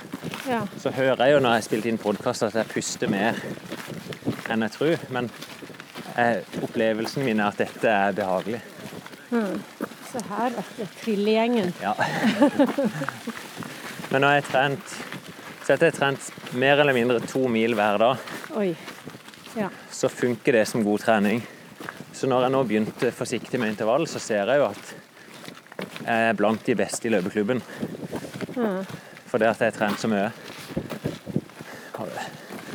Ja. 0.48 0.62
Så 0.78 0.90
hører 0.90 1.24
jeg 1.26 1.36
jo 1.36 1.40
når 1.44 1.58
jeg 1.58 1.66
spilte 1.68 1.90
inn 1.92 2.00
podkast 2.02 2.46
at 2.48 2.56
jeg 2.58 2.70
puster 2.72 3.10
mer 3.12 3.38
enn 4.50 4.64
jeg 4.66 4.74
tror. 4.76 5.06
Men 5.14 5.30
eh, 6.16 6.42
opplevelsen 6.62 7.24
min 7.26 7.40
er 7.40 7.52
at 7.52 7.62
dette 7.62 7.88
er 7.88 8.16
behagelig. 8.16 8.60
Se 10.12 10.20
her, 10.28 10.52
dette 10.58 10.88
trillegjengen. 11.00 11.72
Ja. 11.80 11.94
Men 14.12 14.26
jeg 14.28 14.42
har 14.42 14.48
trent 14.50 14.96
så 15.62 15.76
jeg 15.76 15.92
har 15.92 15.94
trent 15.94 16.54
mer 16.58 16.80
eller 16.82 16.96
mindre 16.96 17.20
to 17.22 17.46
mil 17.46 17.76
hver 17.78 18.00
dag, 18.02 18.22
Oi. 18.58 18.72
Ja. 19.54 19.68
så 19.94 20.08
funker 20.10 20.56
det 20.58 20.64
som 20.66 20.82
god 20.82 21.04
trening. 21.04 21.38
Så 22.12 22.26
når 22.26 22.48
jeg 22.48 22.54
nå 22.54 22.62
begynte 22.66 23.12
forsiktig 23.14 23.60
med 23.62 23.70
intervall, 23.70 24.08
så 24.10 24.18
ser 24.18 24.50
jeg 24.50 24.58
jo 24.58 24.66
at 24.66 24.90
jeg 26.02 26.26
er 26.32 26.34
blant 26.34 26.66
de 26.66 26.74
beste 26.76 27.06
i 27.06 27.12
løpeklubben. 27.14 27.62
Fordi 29.32 29.48
at 29.48 29.62
jeg 29.64 29.72
trent 29.72 30.00
så 30.00 30.10
mye. 30.12 30.28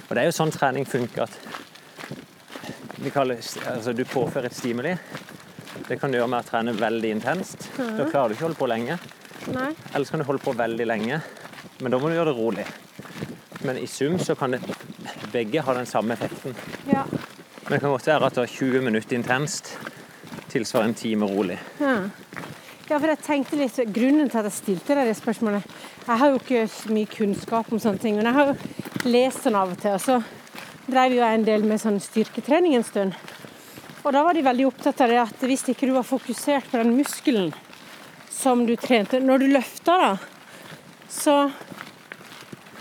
Og 0.07 0.15
det 0.15 0.21
er 0.23 0.25
jo 0.25 0.33
sånn 0.33 0.53
trening 0.55 0.87
funker 0.89 1.27
at 1.27 1.35
vi 2.97 3.11
kaller, 3.13 3.37
altså 3.69 3.93
du 3.93 4.01
påfører 4.09 4.49
et 4.49 4.57
stimuli. 4.57 4.95
Det 5.87 5.99
kan 6.01 6.09
du 6.09 6.17
gjøre 6.17 6.31
med 6.31 6.41
å 6.41 6.47
trene 6.47 6.73
veldig 6.73 7.11
intenst. 7.13 7.67
Da 7.77 8.07
klarer 8.09 8.33
du 8.33 8.35
ikke 8.35 8.47
å 8.47 8.47
holde 8.47 8.59
på 8.59 8.69
lenge. 8.71 8.97
Nei. 9.53 9.69
Ellers 9.93 10.09
kan 10.11 10.23
du 10.23 10.25
holde 10.27 10.43
på 10.43 10.55
veldig 10.57 10.87
lenge, 10.89 11.21
men 11.79 11.93
da 11.93 11.99
må 12.01 12.09
du 12.09 12.17
gjøre 12.17 12.33
det 12.33 12.39
rolig. 12.39 12.65
Men 13.67 13.77
i 13.77 13.85
sum 13.87 14.17
så 14.19 14.35
kan 14.39 14.55
det, 14.55 14.63
begge 15.31 15.61
ha 15.61 15.77
den 15.77 15.87
samme 15.87 16.17
effekten. 16.17 16.57
Ja. 16.89 17.05
Men 17.61 17.75
det 17.75 17.79
kan 17.83 17.93
godt 17.93 18.09
være 18.09 18.31
at 18.31 18.35
du 18.35 18.41
har 18.41 18.49
20 18.57 18.83
minutter 18.89 19.19
intenst 19.19 19.75
tilsvarer 20.49 20.89
en 20.89 20.97
time 20.97 21.29
rolig. 21.29 21.59
Ja. 21.79 21.99
Ja, 22.87 22.95
for 22.95 23.11
jeg 23.11 23.19
tenkte 23.19 23.57
litt 23.59 23.79
Grunnen 23.91 24.29
til 24.31 24.39
at 24.39 24.47
jeg 24.47 24.55
stilte 24.55 24.95
deg 24.95 25.09
det 25.09 25.17
spørsmålet 25.19 25.65
Jeg 26.05 26.19
har 26.21 26.31
jo 26.31 26.39
ikke 26.39 26.61
så 26.71 26.93
mye 26.95 27.09
kunnskap 27.11 27.71
om 27.71 27.81
sånne 27.83 27.99
ting, 27.99 28.15
men 28.15 28.29
jeg 28.29 28.37
har 28.37 28.51
jo 28.53 29.11
lest 29.11 29.43
den 29.43 29.57
av 29.59 29.73
og 29.73 29.81
til. 29.81 29.97
Og 29.97 30.03
så 30.05 30.21
drev 30.87 31.17
jo 31.17 31.19
jeg 31.19 31.39
en 31.39 31.47
del 31.47 31.67
med 31.67 31.81
sånn 31.83 31.99
styrketrening 31.99 32.77
en 32.77 32.87
stund. 32.87 33.17
Og 34.05 34.13
da 34.15 34.23
var 34.23 34.37
de 34.37 34.45
veldig 34.45 34.69
opptatt 34.69 35.03
av 35.03 35.11
det 35.11 35.19
at 35.19 35.45
hvis 35.49 35.65
ikke 35.67 35.89
du 35.89 35.97
var 35.97 36.07
fokusert 36.07 36.71
på 36.71 36.79
den 36.79 36.95
muskelen 36.95 37.51
som 38.31 38.63
du 38.67 38.75
trente 38.79 39.19
Når 39.19 39.43
du 39.43 39.47
løfta, 39.51 39.97
da, 39.99 40.11
så 41.11 41.35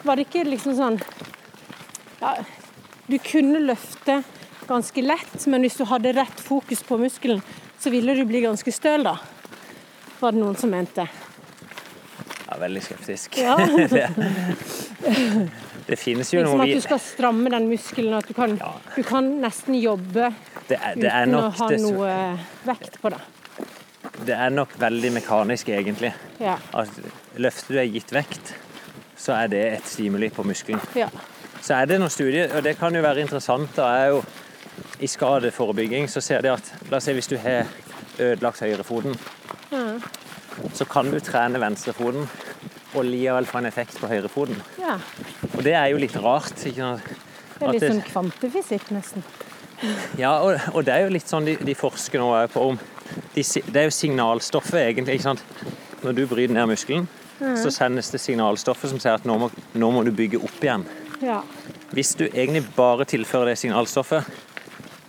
var 0.06 0.14
det 0.14 0.28
ikke 0.28 0.46
liksom 0.46 0.76
sånn 0.78 0.98
ja, 2.20 2.36
Du 3.10 3.16
kunne 3.26 3.64
løfte 3.64 4.20
ganske 4.66 5.02
lett, 5.02 5.38
men 5.50 5.66
hvis 5.66 5.78
du 5.78 5.86
hadde 5.86 6.14
rett 6.14 6.42
fokus 6.42 6.82
på 6.86 6.98
muskelen, 6.98 7.42
så 7.78 7.90
ville 7.90 8.14
du 8.18 8.24
bli 8.26 8.40
ganske 8.42 8.72
støl, 8.74 9.06
da. 9.06 9.18
Var 10.26 10.34
det 10.34 10.40
noen 10.42 10.56
som 10.58 10.72
mente. 10.74 11.04
Ja, 12.46 12.56
veldig 12.58 12.80
skeptisk. 12.82 13.36
Ja. 13.38 13.54
det, 13.94 14.08
det 15.86 15.96
finnes 15.98 16.32
jo 16.34 16.40
Liksom 16.40 16.58
noe 16.58 16.66
at 16.66 16.74
du 16.74 16.82
skal 16.82 17.00
stramme 17.02 17.50
den 17.52 17.68
muskelen, 17.70 18.14
at 18.18 18.26
du 18.26 18.34
kan, 18.34 18.56
Ja. 18.58 18.72
du 18.96 19.02
kan 19.06 19.28
nesten 19.42 19.76
jobbe 19.78 20.32
det 20.66 20.78
er, 20.80 20.98
det 20.98 21.10
uten 21.12 21.36
å 21.38 21.44
ha 21.60 21.68
noe 21.84 22.12
vekt 22.66 22.98
på 23.02 23.12
det. 23.14 23.20
det 24.26 24.34
er 24.34 24.50
nok 24.54 24.74
veldig 24.82 25.12
mekanisk, 25.20 25.68
egentlig. 25.74 26.10
Ja. 26.42 26.56
At 26.74 26.90
løfter 27.38 27.76
du 27.76 27.80
er 27.82 27.90
gitt 27.90 28.10
vekt, 28.14 28.54
så 29.18 29.36
er 29.36 29.50
det 29.52 29.62
et 29.76 29.86
stimuli 29.90 30.30
på 30.34 30.46
muskelen. 30.46 30.82
ja. 30.98 31.10
Så 31.66 31.74
er 31.74 31.86
det 31.90 31.96
noen 31.98 32.12
studier, 32.12 32.50
og 32.54 32.62
det 32.62 32.76
kan 32.78 32.94
jo 32.94 33.00
være 33.02 33.22
interessant, 33.24 33.72
da 33.74 33.86
er 33.98 34.10
jo 34.14 34.20
i 35.02 35.08
skadeforebygging 35.10 36.06
så 36.08 36.20
ser 36.22 36.44
de 36.44 36.52
at 36.52 36.68
La 36.92 36.98
oss 37.00 37.06
si 37.08 37.14
hvis 37.16 37.30
du 37.30 37.36
har 37.42 37.66
ødelagt 38.22 38.60
høyrefoten, 38.62 39.16
så 40.74 40.86
kan 40.88 41.10
du 41.12 41.18
trene 41.20 41.60
venstrefoten 41.60 42.28
og 42.96 43.04
likevel 43.04 43.48
få 43.48 43.60
en 43.60 43.68
effekt 43.68 43.98
på 44.00 44.08
høyrefoten. 44.10 44.60
ja. 44.80 44.98
Og 45.56 45.62
det 45.64 45.74
er 45.76 45.90
jo 45.92 46.00
litt 46.00 46.16
rart. 46.20 46.54
Det 46.62 46.72
er 46.76 47.72
litt 47.72 47.84
sånn 47.84 48.02
kvantefysikk, 48.04 48.90
nesten. 48.92 49.24
Ja, 50.16 50.38
og, 50.40 50.56
og 50.72 50.84
det 50.84 50.94
er 50.94 51.04
jo 51.04 51.12
litt 51.12 51.28
sånn 51.28 51.46
de, 51.48 51.56
de 51.60 51.74
forsker 51.76 52.20
nå 52.20 52.30
på 52.52 52.62
om 52.72 52.78
de, 53.34 53.42
Det 53.42 53.76
er 53.80 53.86
jo 53.88 53.94
signalstoffet, 53.94 54.80
egentlig. 54.82 55.18
ikke 55.18 55.28
sant? 55.30 55.44
Når 56.02 56.16
du 56.16 56.22
bryter 56.28 56.54
ned 56.56 56.68
muskelen, 56.72 57.08
så 57.38 57.70
sendes 57.72 58.08
det 58.12 58.20
signalstoffet 58.22 58.92
som 58.92 59.00
sier 59.00 59.16
at 59.16 59.26
nå 59.28 59.36
må, 59.40 59.50
nå 59.76 59.90
må 59.92 60.04
du 60.06 60.12
bygge 60.16 60.40
opp 60.40 60.64
igjen. 60.64 60.86
Ja. 61.24 61.42
Hvis 61.92 62.14
du 62.16 62.26
egentlig 62.26 62.64
bare 62.76 63.06
tilfører 63.08 63.52
det 63.52 63.58
signalstoffet, 63.60 64.28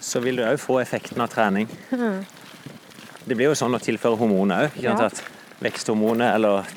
så 0.04 0.22
vil 0.24 0.40
du 0.40 0.46
òg 0.46 0.60
få 0.62 0.80
effekten 0.82 1.24
av 1.24 1.32
trening. 1.34 1.68
Det 3.28 3.36
blir 3.36 3.50
jo 3.50 3.58
sånn 3.60 3.76
å 3.76 3.82
tilføre 3.84 4.18
hormoner 4.20 4.68
òg. 4.68 4.78
Ja. 4.84 4.96
At 5.08 5.20
veksthormoner 5.64 6.36
eller 6.38 6.68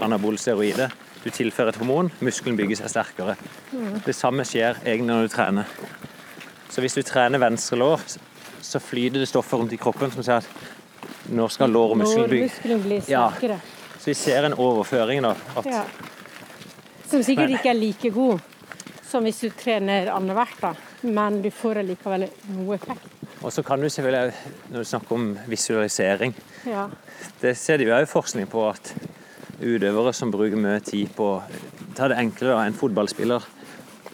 anabole 0.00 0.38
steroider 0.40 0.92
Du 1.24 1.30
tilfører 1.34 1.72
et 1.72 1.76
hormon, 1.80 2.12
muskelen 2.22 2.56
bygger 2.56 2.78
seg 2.78 2.92
sterkere. 2.92 3.32
Det 4.06 4.14
samme 4.14 4.44
skjer 4.46 4.76
egentlig 4.84 5.08
når 5.10 5.24
du 5.26 5.32
trener. 5.32 5.72
Så 6.70 6.80
hvis 6.80 6.94
du 6.94 7.02
trener 7.02 7.42
venstre 7.42 7.76
lår, 7.80 8.04
så 8.62 8.78
flyter 8.80 9.18
det 9.24 9.26
stoffer 9.28 9.58
rundt 9.58 9.74
i 9.74 9.80
kroppen 9.82 10.12
som 10.14 10.22
sier 10.22 10.38
at 10.38 11.28
nå 11.34 11.48
skal 11.50 11.74
lår 11.74 11.96
og 11.96 11.98
muskel 12.04 12.30
bygge 12.30 12.78
blir 12.84 13.02
Ja. 13.10 13.30
sterkere. 13.32 13.58
Så 13.98 14.12
vi 14.12 14.14
ser 14.14 14.44
en 14.46 14.54
overføring, 14.54 15.22
da. 15.22 15.34
At 15.56 15.66
Ja. 15.66 15.84
Som 17.10 17.22
sikkert 17.22 17.50
ikke 17.50 17.70
er 17.70 17.74
like 17.74 18.10
god 18.10 18.40
som 19.02 19.24
hvis 19.24 19.40
du 19.40 19.50
trener 19.50 20.06
annethvert, 20.12 20.60
da. 20.60 20.74
Men 21.02 21.42
du 21.42 21.50
får 21.50 21.82
allikevel 21.82 22.28
noe 22.54 22.74
effekt. 22.74 23.17
Og 23.42 23.52
så 23.54 23.62
kan 23.62 23.80
du 23.80 23.88
selvfølgelig, 23.88 24.32
når 24.70 24.78
du 24.78 24.84
snakker 24.84 25.14
om 25.14 25.38
visualisering 25.46 26.34
Ja. 26.66 26.88
Det 27.40 27.56
ser 27.56 27.76
de 27.78 27.84
jo 27.84 28.06
forskning 28.06 28.48
på 28.50 28.68
at 28.70 28.94
utøvere 29.62 30.12
som 30.14 30.30
bruker 30.30 30.56
mye 30.56 30.80
tid 30.80 31.08
på 31.16 31.42
Ta 31.98 32.08
det 32.08 32.18
enklere. 32.18 32.66
En 32.66 32.74
fotballspiller 32.74 33.42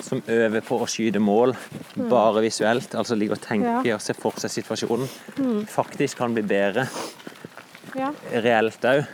som 0.01 0.23
øver 0.27 0.61
på 0.65 0.79
å 0.81 0.87
skyte 0.89 1.21
mål 1.21 1.55
bare 1.97 2.41
visuelt, 2.41 2.95
altså 2.95 3.15
ligger 3.15 3.37
og 3.37 3.43
tenker 3.45 3.85
Ja. 3.85 3.95
og 3.95 4.01
ser 4.01 4.15
for 4.15 4.33
seg 4.41 4.51
situasjonen, 4.51 5.09
faktisk 5.69 6.17
kan 6.17 6.35
bli 6.35 6.43
bedre 6.43 6.89
ja. 7.95 8.11
reelt 8.33 8.81
òg. 8.85 9.05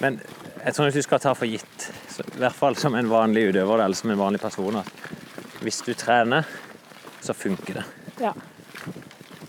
Men 0.00 0.20
jeg 0.64 0.74
tror 0.74 0.86
ikke 0.86 1.00
du 1.00 1.02
skal 1.02 1.20
ta 1.20 1.34
for 1.34 1.46
gitt, 1.46 1.90
i 2.20 2.38
hvert 2.38 2.54
fall 2.54 2.76
som 2.76 2.94
en 2.94 3.08
vanlig 3.10 3.48
utøver 3.50 3.84
eller 3.84 3.96
som 3.96 4.10
en 4.10 4.18
vanlig 4.18 4.40
person, 4.40 4.76
at 4.76 5.62
hvis 5.62 5.82
du 5.86 5.94
trener, 5.94 6.44
så 7.20 7.32
funker 7.32 7.80
det. 7.80 7.84
ja. 8.20 8.32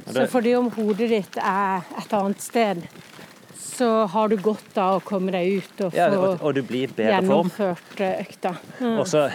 Og 0.06 0.14
Så 0.14 0.26
fordi 0.30 0.54
om 0.56 0.70
hodet 0.76 1.10
ditt 1.10 1.38
er 1.42 1.86
et 1.98 2.14
annet 2.14 2.42
sted, 2.42 2.84
så 3.58 3.90
har 4.12 4.30
du 4.30 4.38
godt 4.40 4.78
av 4.80 5.00
å 5.00 5.04
komme 5.04 5.34
deg 5.34 5.58
ut 5.58 5.82
og 5.88 5.98
ja, 5.98 6.08
få 6.14 6.20
og, 6.22 6.44
og 6.46 6.54
du 6.56 6.62
blir 6.64 6.92
bedre 6.94 7.24
form. 7.26 7.50
gjennomført 7.50 8.04
eh, 8.06 8.22
økta. 8.24 8.54
Mm. 8.80 9.00
Og 9.02 9.08
så 9.10 9.28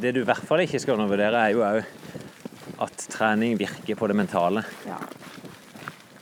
Det 0.00 0.14
du 0.16 0.22
i 0.22 0.28
hvert 0.28 0.44
fall 0.48 0.62
ikke 0.64 0.78
skal 0.80 0.96
undervurdere, 0.96 1.40
er 1.44 1.52
jo 1.52 1.64
òg 1.64 1.82
at 2.80 3.02
trening 3.12 3.58
virker 3.60 3.98
på 3.98 4.06
det 4.08 4.14
mentale. 4.16 4.62
Ja. 4.86 4.96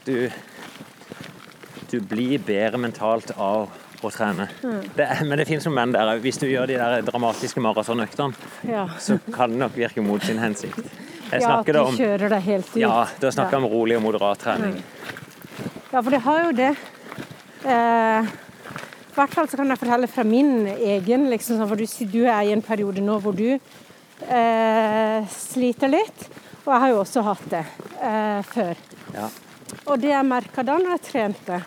Du, 0.03 0.27
du 1.91 2.01
blir 2.03 2.41
bedre 2.43 2.81
mentalt 2.81 3.31
av 3.37 3.69
å 4.03 4.11
trene. 4.11 4.49
Det 4.95 5.05
er, 5.05 5.21
men 5.27 5.39
det 5.39 5.45
finnes 5.47 5.65
noen 5.67 5.77
menn 5.77 5.95
der 5.95 6.19
Hvis 6.23 6.39
du 6.41 6.47
gjør 6.49 6.67
de 6.71 6.79
der 6.79 7.05
dramatiske 7.07 7.63
maratonøktene, 7.63 8.51
ja. 8.67 8.87
så 8.99 9.19
kan 9.31 9.53
det 9.53 9.61
nok 9.63 9.79
virke 9.79 10.03
mot 10.03 10.23
sin 10.25 10.41
hensikt. 10.43 10.83
Jeg 11.31 11.41
ja, 11.43 11.55
at 11.59 11.65
de 11.65 11.79
om 11.81 11.95
kjører 11.97 12.29
deg 12.33 12.41
helt 12.47 12.69
ut. 12.73 12.77
Ja, 12.81 13.05
da 13.19 13.31
snakker 13.31 13.57
jeg 13.57 13.61
Ja. 13.61 13.65
om 13.65 13.71
rolig 13.73 13.97
og 13.97 14.03
moderat 14.03 14.39
trening. 14.41 14.77
Ja, 15.91 16.01
for 16.01 16.09
det 16.13 16.21
har 16.25 16.43
jo 16.45 16.51
det. 16.57 16.69
Eh, 17.65 18.21
I 19.09 19.15
hvert 19.19 19.33
fall 19.35 19.47
så 19.51 19.57
kan 19.59 19.67
jeg 19.67 19.79
fortelle 19.81 20.07
fra 20.07 20.23
min 20.23 20.67
egen, 20.67 21.29
liksom, 21.29 21.59
for 21.67 21.75
du, 21.75 21.85
du 22.11 22.21
er 22.25 22.41
i 22.47 22.53
en 22.53 22.61
periode 22.63 23.01
nå 23.03 23.17
hvor 23.21 23.35
du 23.35 23.59
eh, 24.29 25.27
sliter 25.33 25.91
litt. 25.91 26.29
Og 26.65 26.73
jeg 26.73 26.81
har 26.83 26.89
jo 26.93 26.99
også 27.01 27.23
hatt 27.25 27.45
det 27.51 27.63
eh, 28.01 28.41
før. 28.53 28.75
Ja. 29.15 29.29
Og 29.89 29.99
det 30.01 30.11
jeg 30.13 30.25
merka 30.25 30.63
da 30.65 30.77
når 30.77 30.95
jeg 30.97 31.05
trente, 31.09 31.61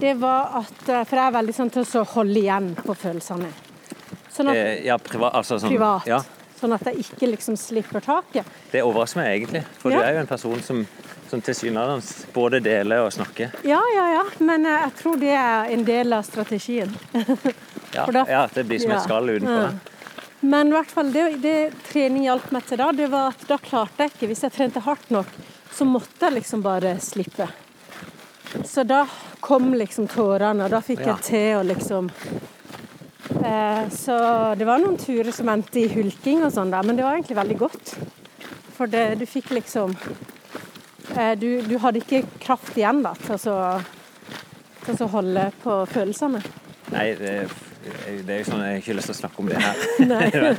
det 0.00 0.14
var 0.20 0.60
at 0.62 0.88
eh, 0.88 1.04
For 1.04 1.16
jeg 1.18 1.26
er 1.26 1.34
veldig 1.36 1.54
sånn 1.56 1.70
til 1.74 1.84
å 1.84 2.04
holde 2.14 2.38
igjen 2.40 2.70
på 2.78 2.94
følelsene. 2.96 3.50
Sånn 4.32 4.48
at 4.52 4.56
Eh, 4.56 4.84
ja, 4.86 4.96
privat, 4.98 5.34
altså 5.40 5.58
sånn, 5.60 5.72
privat. 5.74 6.06
Ja, 6.08 6.20
Sånn 6.60 6.74
at 6.76 6.82
jeg 6.90 7.00
ikke 7.00 7.30
liksom 7.30 7.56
slipper 7.56 8.00
taket. 8.04 8.44
det 8.72 8.82
overrasker 8.84 9.22
meg 9.22 9.30
egentlig. 9.40 9.62
For 9.80 9.90
Ja. 9.90 9.98
du 9.98 10.04
er 10.04 10.12
jo 10.12 10.20
en 10.20 10.26
person 10.26 10.60
som, 10.62 10.86
som 11.30 11.40
tilsynelatende 11.40 12.32
både 12.34 12.60
deler 12.60 13.00
og 13.06 13.12
snakker. 13.12 13.54
Ja, 13.64 13.80
ja, 13.96 14.06
ja. 14.12 14.24
Men 14.40 14.66
eh, 14.66 14.80
jeg 14.84 14.92
tror 15.02 15.16
det 15.22 15.30
er 15.32 15.70
en 15.72 15.84
del 15.84 16.12
av 16.12 16.22
strategien. 16.28 16.92
Ja, 17.92 18.04
da- 18.06 18.26
ja 18.28 18.44
det 18.54 18.62
blir 18.68 18.78
som 18.78 18.92
et 18.94 19.02
skall 19.02 19.30
utenfor. 19.32 19.72
Ja. 19.72 20.26
Men 20.40 20.68
i 20.68 20.70
hvert 20.76 20.90
fall 20.94 21.08
det, 21.12 21.24
det 21.42 21.72
trening 21.90 22.22
hjalp 22.28 22.52
meg 22.54 22.62
til 22.68 22.78
da, 22.78 22.92
det 22.92 23.08
var 23.10 23.32
at 23.32 23.42
da 23.48 23.56
klarte 23.58 24.04
jeg 24.06 24.12
ikke 24.14 24.28
Hvis 24.30 24.42
jeg 24.46 24.52
trente 24.54 24.80
hardt 24.84 25.10
nok, 25.10 25.26
så 25.74 25.84
måtte 25.84 26.28
jeg 26.28 26.36
liksom 26.38 26.62
bare 26.62 26.94
slippe. 27.02 27.48
Så 28.64 28.84
da 28.86 29.02
kom 29.40 29.72
liksom 29.74 30.06
tårene, 30.10 30.64
og 30.64 30.70
da 30.70 30.80
fikk 30.80 31.02
jeg 31.06 31.20
til 31.26 31.58
å 31.58 31.64
liksom 31.66 32.08
Så 33.94 34.16
det 34.58 34.66
var 34.68 34.82
noen 34.82 34.98
turer 35.00 35.32
som 35.34 35.48
endte 35.52 35.80
i 35.82 35.88
hulking 35.92 36.42
og 36.44 36.52
sånn, 36.54 36.72
men 36.84 36.98
det 36.98 37.06
var 37.06 37.16
egentlig 37.16 37.38
veldig 37.38 37.58
godt. 37.60 37.94
For 38.76 38.90
det, 38.90 39.18
du 39.20 39.26
fikk 39.28 39.50
liksom 39.52 39.92
eh, 41.16 41.34
du, 41.40 41.60
du 41.68 41.74
hadde 41.82 42.00
ikke 42.00 42.22
kraft 42.40 42.76
igjen 42.78 43.02
da 43.04 43.14
til 43.20 43.36
å 43.52 43.58
til 44.86 45.04
å 45.04 45.10
holde 45.12 45.50
på 45.62 45.74
følelsene. 45.92 46.40
Nei, 46.90 47.10
det, 47.18 47.34
det 48.26 48.34
er 48.34 48.40
jo 48.40 48.46
sånn 48.48 48.62
jeg 48.64 48.72
har 48.72 48.80
ikke 48.80 48.96
lyst 48.96 49.10
til 49.10 49.16
å 49.16 49.18
snakke 49.20 49.42
om 49.42 49.50
det 49.50 49.60
her. 49.60 49.82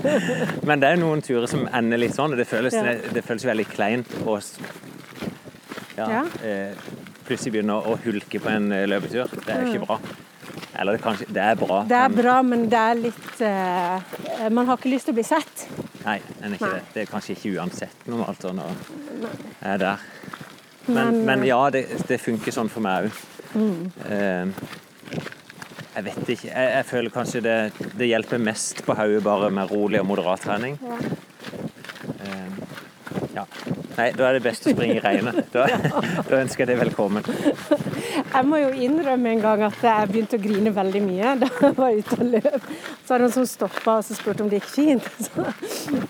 Men 0.70 0.84
det 0.84 0.91
er 0.91 1.02
noen 1.02 1.24
turer 1.26 1.50
som 1.50 1.65
ender 1.67 2.02
litt 2.02 2.15
sånn, 2.15 2.36
og 2.36 2.41
det 2.41 2.48
føles, 2.50 2.78
Ja. 2.78 2.96
det 3.13 3.26
føles 3.28 3.48
veldig 3.50 3.67
kleint 3.72 4.13
å 4.26 4.38
ja, 5.98 6.06
Ja. 6.08 6.22
eh, 6.46 6.78
plutselig 7.28 7.58
begynne 7.58 7.76
å 7.78 7.98
hulke 8.06 8.39
på 8.41 8.50
en 8.54 8.72
eh, 8.72 8.88
løpetur. 8.89 9.34
Det 9.46 9.54
er 9.54 9.65
jo 9.65 9.74
ikke 9.74 9.89
bra. 9.89 10.00
Eller 10.82 10.98
kanskje, 11.02 11.28
det 11.30 11.44
er 11.46 11.58
bra. 11.60 11.82
Det 11.88 11.98
er 11.98 12.13
bra, 12.15 12.39
men 12.46 12.65
det 12.72 12.82
er 12.82 13.00
litt 13.00 13.41
uh, 13.46 14.50
Man 14.50 14.65
har 14.70 14.80
ikke 14.80 14.91
lyst 14.91 15.10
til 15.10 15.15
å 15.15 15.20
bli 15.20 15.26
sett. 15.28 15.65
Nei, 16.02 16.17
Nei. 16.41 16.56
det. 16.58 16.72
Det 16.96 17.04
er 17.04 17.12
kanskje 17.12 17.36
ikke 17.36 17.54
uansett 17.60 18.08
normalt 18.10 18.41
sånn 18.41 18.62
man 18.62 18.80
er 19.62 19.82
der. 19.82 20.08
Men, 20.88 20.96
Men, 20.96 21.20
men 21.28 21.44
eh, 21.44 21.50
ja, 21.52 21.60
det, 21.74 21.84
det 22.10 22.17
funker 22.17 22.56
sånn 22.56 22.72
for 22.74 22.82
meg 22.82 23.12
òg. 23.12 23.20
Mm. 23.52 23.91
jeg 25.91 26.04
vet 26.06 26.30
ikke. 26.34 26.48
Jeg, 26.48 26.70
jeg 26.72 26.86
føler 26.88 27.13
kanskje 27.13 27.41
det, 27.46 27.58
det 28.00 28.08
hjelper 28.08 28.39
mest 28.41 28.80
på 28.88 28.96
hodet 28.96 29.20
bare 29.26 29.52
med 29.54 29.70
rolig 29.70 30.00
og 30.02 30.08
moderat 30.13 30.48
trening. 30.48 30.80
Ja. 30.82 31.02
Ja. 33.36 33.46
Nei, 33.98 34.08
da 34.15 34.28
er 34.28 34.38
det 34.38 34.44
best 34.46 34.65
å 34.67 34.74
springe 34.74 34.98
i 34.98 35.04
regnet. 35.04 35.52
Da, 35.54 35.65
da 36.28 36.39
ønsker 36.39 36.63
jeg 36.63 36.72
deg 36.72 36.80
velkommen. 36.82 37.26
Jeg 38.32 38.48
må 38.48 38.60
jo 38.62 38.72
innrømme 38.86 39.34
en 39.36 39.44
gang 39.44 39.63
at 39.67 39.84
jeg 39.84 40.10
begynte 40.12 40.39
å 40.39 40.44
grine 40.44 40.74
veldig 40.76 41.02
mye 41.06 41.36
da 41.41 41.50
jeg 41.52 41.76
var 41.78 41.98
ute 41.98 42.17
og 42.17 42.26
løp. 42.36 42.70
Så 43.04 43.13
var 43.13 43.22
det 43.22 43.28
noen 43.28 43.36
som 43.36 43.48
stoppa 43.50 43.98
og 44.00 44.08
spurte 44.08 44.46
om 44.46 44.52
det 44.52 44.62
gikk 44.62 44.72
fint. 44.72 45.12
Så, 45.28 45.46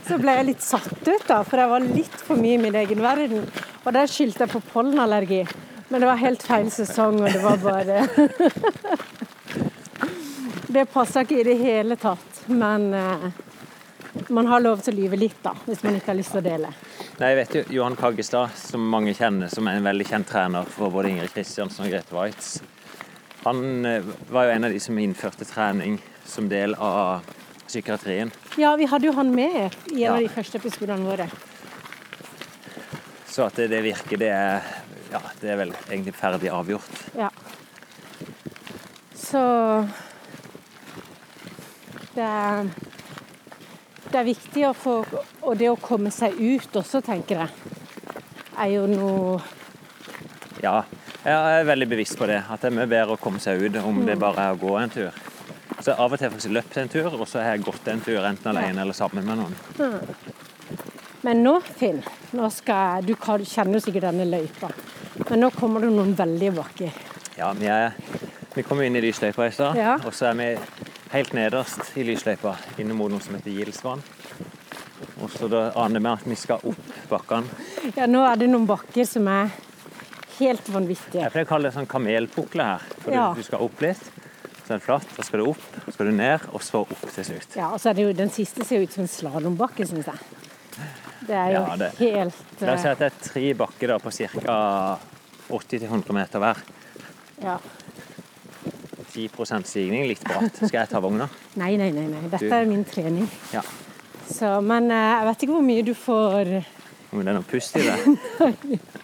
så 0.07 0.19
ble 0.21 0.37
jeg 0.37 0.49
litt 0.51 0.65
satt 0.65 0.93
ut, 0.93 1.25
da, 1.27 1.41
for 1.47 1.61
jeg 1.61 1.73
var 1.73 1.85
litt 1.85 2.23
for 2.27 2.41
mye 2.41 2.57
i 2.57 2.61
min 2.61 2.79
egen 2.83 3.03
verden. 3.03 3.45
Og 3.83 3.93
der 3.95 4.09
skyldte 4.11 4.45
jeg 4.45 4.53
på 4.55 4.63
pollenallergi. 4.71 5.43
Men 5.91 6.03
det 6.03 6.07
var 6.07 6.21
helt 6.21 6.43
feil 6.45 6.69
sesong, 6.71 7.19
og 7.19 7.29
det 7.33 7.41
var 7.43 7.57
bare 7.65 8.05
Det 10.71 10.85
passa 10.87 11.25
ikke 11.25 11.41
i 11.41 11.43
det 11.43 11.57
hele 11.59 11.97
tatt. 11.99 12.45
Men 12.47 12.93
eh, 12.95 13.25
man 14.29 14.47
har 14.51 14.59
lov 14.63 14.81
til 14.83 14.93
å 14.93 14.97
lyve 15.01 15.17
litt, 15.19 15.37
da, 15.43 15.53
hvis 15.65 15.83
man 15.85 15.95
ikke 15.97 16.11
har 16.11 16.17
lyst 16.19 16.33
til 16.35 16.41
å 16.41 16.45
dele. 16.45 16.71
Nei, 17.19 17.29
jeg 17.31 17.37
vet 17.41 17.55
jo 17.55 17.63
Johan 17.77 17.95
Kaggestad, 17.99 18.55
som 18.59 18.83
mange 18.91 19.13
kjenner, 19.17 19.47
som 19.53 19.67
er 19.71 19.79
en 19.79 19.87
veldig 19.87 20.07
kjent 20.09 20.27
trener 20.31 20.67
for 20.71 20.91
både 20.93 21.11
Ingrid 21.13 21.31
Kristiansen 21.35 21.85
og 21.85 21.91
Grete 21.93 22.15
Waitz. 22.17 22.55
Han 23.45 23.85
eh, 23.89 24.03
var 24.29 24.45
jo 24.49 24.55
en 24.57 24.67
av 24.67 24.73
de 24.75 24.79
som 24.83 24.97
innførte 25.01 25.47
trening 25.49 25.95
som 26.27 26.49
del 26.51 26.75
av 26.77 27.23
psykiatrien. 27.67 28.29
Ja, 28.59 28.75
vi 28.77 28.85
hadde 28.91 29.07
jo 29.07 29.13
han 29.17 29.31
med 29.35 29.55
i 29.55 29.63
en 29.63 29.99
Ja. 30.01 30.13
av 30.13 30.19
de 30.21 30.27
første 30.29 30.59
episodene 30.59 31.07
våre. 31.07 31.29
Så 33.31 33.45
at 33.47 33.55
det, 33.55 33.69
det 33.71 33.79
virker, 33.85 34.19
det 34.19 34.27
er, 34.35 34.65
ja, 35.13 35.21
det 35.39 35.53
er 35.53 35.57
vel 35.61 35.71
egentlig 35.87 36.13
ferdig 36.19 36.51
avgjort. 36.51 37.05
Ja. 37.15 37.29
Så 39.15 39.39
det 42.15 42.25
er, 42.27 42.67
det 44.11 44.19
er 44.21 44.27
viktig 44.27 44.63
å 44.67 44.73
få 44.77 44.95
Og 45.47 45.57
det 45.59 45.69
å 45.71 45.77
komme 45.81 46.11
seg 46.13 46.35
ut 46.39 46.75
også, 46.81 47.01
tenker 47.05 47.43
jeg, 47.43 47.49
er 48.59 48.71
jo 48.75 48.85
noe 48.91 49.39
Ja, 50.61 50.83
jeg 51.25 51.33
er 51.61 51.65
veldig 51.65 51.87
bevisst 51.89 52.17
på 52.19 52.27
det. 52.29 52.41
At 52.49 52.61
det 52.61 52.69
er 52.71 52.75
mye 52.77 52.89
bedre 52.91 53.15
å 53.15 53.21
komme 53.21 53.39
seg 53.41 53.61
ut 53.63 53.77
om 53.81 54.03
det 54.05 54.17
bare 54.21 54.49
er 54.49 54.55
å 54.55 54.59
gå 54.61 54.75
en 54.77 54.91
tur. 54.93 55.09
Så 55.81 55.95
Av 55.97 56.11
og 56.13 56.17
til 56.19 56.27
har 56.27 56.29
jeg 56.29 56.35
faktisk 56.35 56.53
løpt 56.53 56.77
en 56.77 56.91
tur, 56.93 57.07
og 57.17 57.27
så 57.27 57.39
har 57.41 57.55
jeg 57.55 57.63
gått 57.65 57.87
en 57.89 58.01
tur 58.05 58.21
enten 58.27 58.51
alene 58.51 58.83
eller 58.83 58.93
sammen 58.93 59.25
med 59.25 59.39
noen. 59.41 59.55
Men 61.25 61.41
nå, 61.45 61.55
Finn, 61.61 62.01
nå 62.37 62.49
skal 62.53 63.05
Du 63.05 63.15
kjenner 63.15 63.77
jo 63.77 63.81
sikkert 63.81 64.07
denne 64.09 64.25
løypa. 64.29 64.69
Men 65.29 65.41
nå 65.45 65.49
kommer 65.55 65.81
det 65.81 65.89
noen 65.93 66.13
veldige 66.17 66.53
bakker. 66.57 66.93
Ja, 67.37 67.51
vi, 67.57 67.65
er, 67.71 67.95
vi 68.53 68.63
kom 68.67 68.81
inn 68.85 68.97
i 68.97 69.01
lysløypa 69.01 69.47
i 69.47 69.53
stad, 69.55 69.77
Ja. 69.79 69.97
og 70.05 70.13
så 70.13 70.29
er 70.31 70.37
vi 70.37 70.49
helt 71.11 71.33
nederst 71.35 71.91
i 71.99 72.03
lysløypa, 72.07 72.55
inne 72.81 72.95
mot 72.97 73.11
noe 73.11 73.21
som 73.23 73.35
heter 73.35 73.51
Gilsvann. 73.51 74.01
Og 75.21 75.29
så 75.33 75.47
da 75.51 75.71
aner 75.81 75.99
vi 76.01 76.09
at 76.11 76.23
vi 76.29 76.37
skal 76.39 76.63
opp 76.71 76.95
bakkene. 77.09 77.49
Ja, 77.97 78.07
nå 78.09 78.21
er 78.25 78.39
det 78.41 78.49
noen 78.51 78.67
bakker 78.69 79.05
som 79.09 79.27
er 79.31 79.51
helt 80.39 80.69
vanvittige. 80.73 81.21
Jeg 81.25 81.33
pleier 81.33 81.45
å 81.47 81.49
kalle 81.51 81.69
det 81.69 81.75
sånn 81.77 81.89
kamelpukle 81.89 82.63
her. 82.65 82.85
For 83.03 83.13
Ja. 83.13 83.29
du, 83.33 83.41
du 83.41 83.45
skal 83.45 83.61
opp 83.65 83.81
litt, 83.81 84.01
så 84.65 84.73
er 84.73 84.79
det 84.79 84.85
flatt, 84.85 85.07
så 85.17 85.25
skal 85.25 85.39
du 85.43 85.49
opp, 85.51 85.63
så 85.85 85.93
skal 85.93 86.05
du 86.09 86.11
ned, 86.17 86.47
og 86.53 86.61
så 86.65 86.81
opp 86.85 86.95
til 87.13 87.27
slutt. 87.27 87.55
Ja, 87.59 87.69
og 87.73 87.81
så 87.81 87.89
er 87.91 87.93
det 87.99 88.05
jo 88.07 88.13
Den 88.13 88.29
siste 88.33 88.65
ser 88.65 88.81
ut 88.85 88.93
som 88.93 89.03
en 89.05 89.11
slalåmbakke, 89.11 89.85
syns 89.89 90.07
jeg. 90.09 90.19
Det 91.27 91.35
er 91.37 91.51
jo 91.53 91.59
Ja, 91.67 91.75
det- 91.77 91.91
helt 91.99 92.61
La 92.61 92.73
oss 92.73 92.81
si 92.81 92.87
eh, 92.87 92.91
at 92.91 92.99
det 92.99 93.11
er 93.11 93.17
tre 93.21 93.53
bakker 93.53 93.87
da, 93.87 93.97
på 93.99 94.09
ca. 94.11 94.99
80-100 95.51 96.13
meter 96.13 96.39
hver. 96.39 96.57
Ja. 97.43 97.57
10 99.11 99.65
stigning, 99.67 100.05
litt 100.09 100.23
bratt. 100.23 100.55
Skal 100.61 100.79
jeg 100.81 100.89
ta 100.91 101.01
vogna? 101.03 101.27
Nei, 101.59 101.75
nei, 101.79 101.91
nei. 101.95 102.07
nei. 102.11 102.21
Dette 102.31 102.51
er 102.61 102.65
min 102.69 102.83
trening. 102.87 103.27
Ja. 103.53 103.63
Så, 104.31 104.53
men 104.63 104.87
eh, 104.91 105.07
jeg 105.17 105.27
vet 105.27 105.43
ikke 105.45 105.55
hvor 105.57 105.65
mye 105.67 105.83
du 105.83 105.91
får 105.97 106.51
Om 107.11 107.19
det 107.19 107.33
er 107.33 107.35
noe 107.35 107.47
pust 107.49 107.75
i 107.75 107.83
det? 107.83 107.97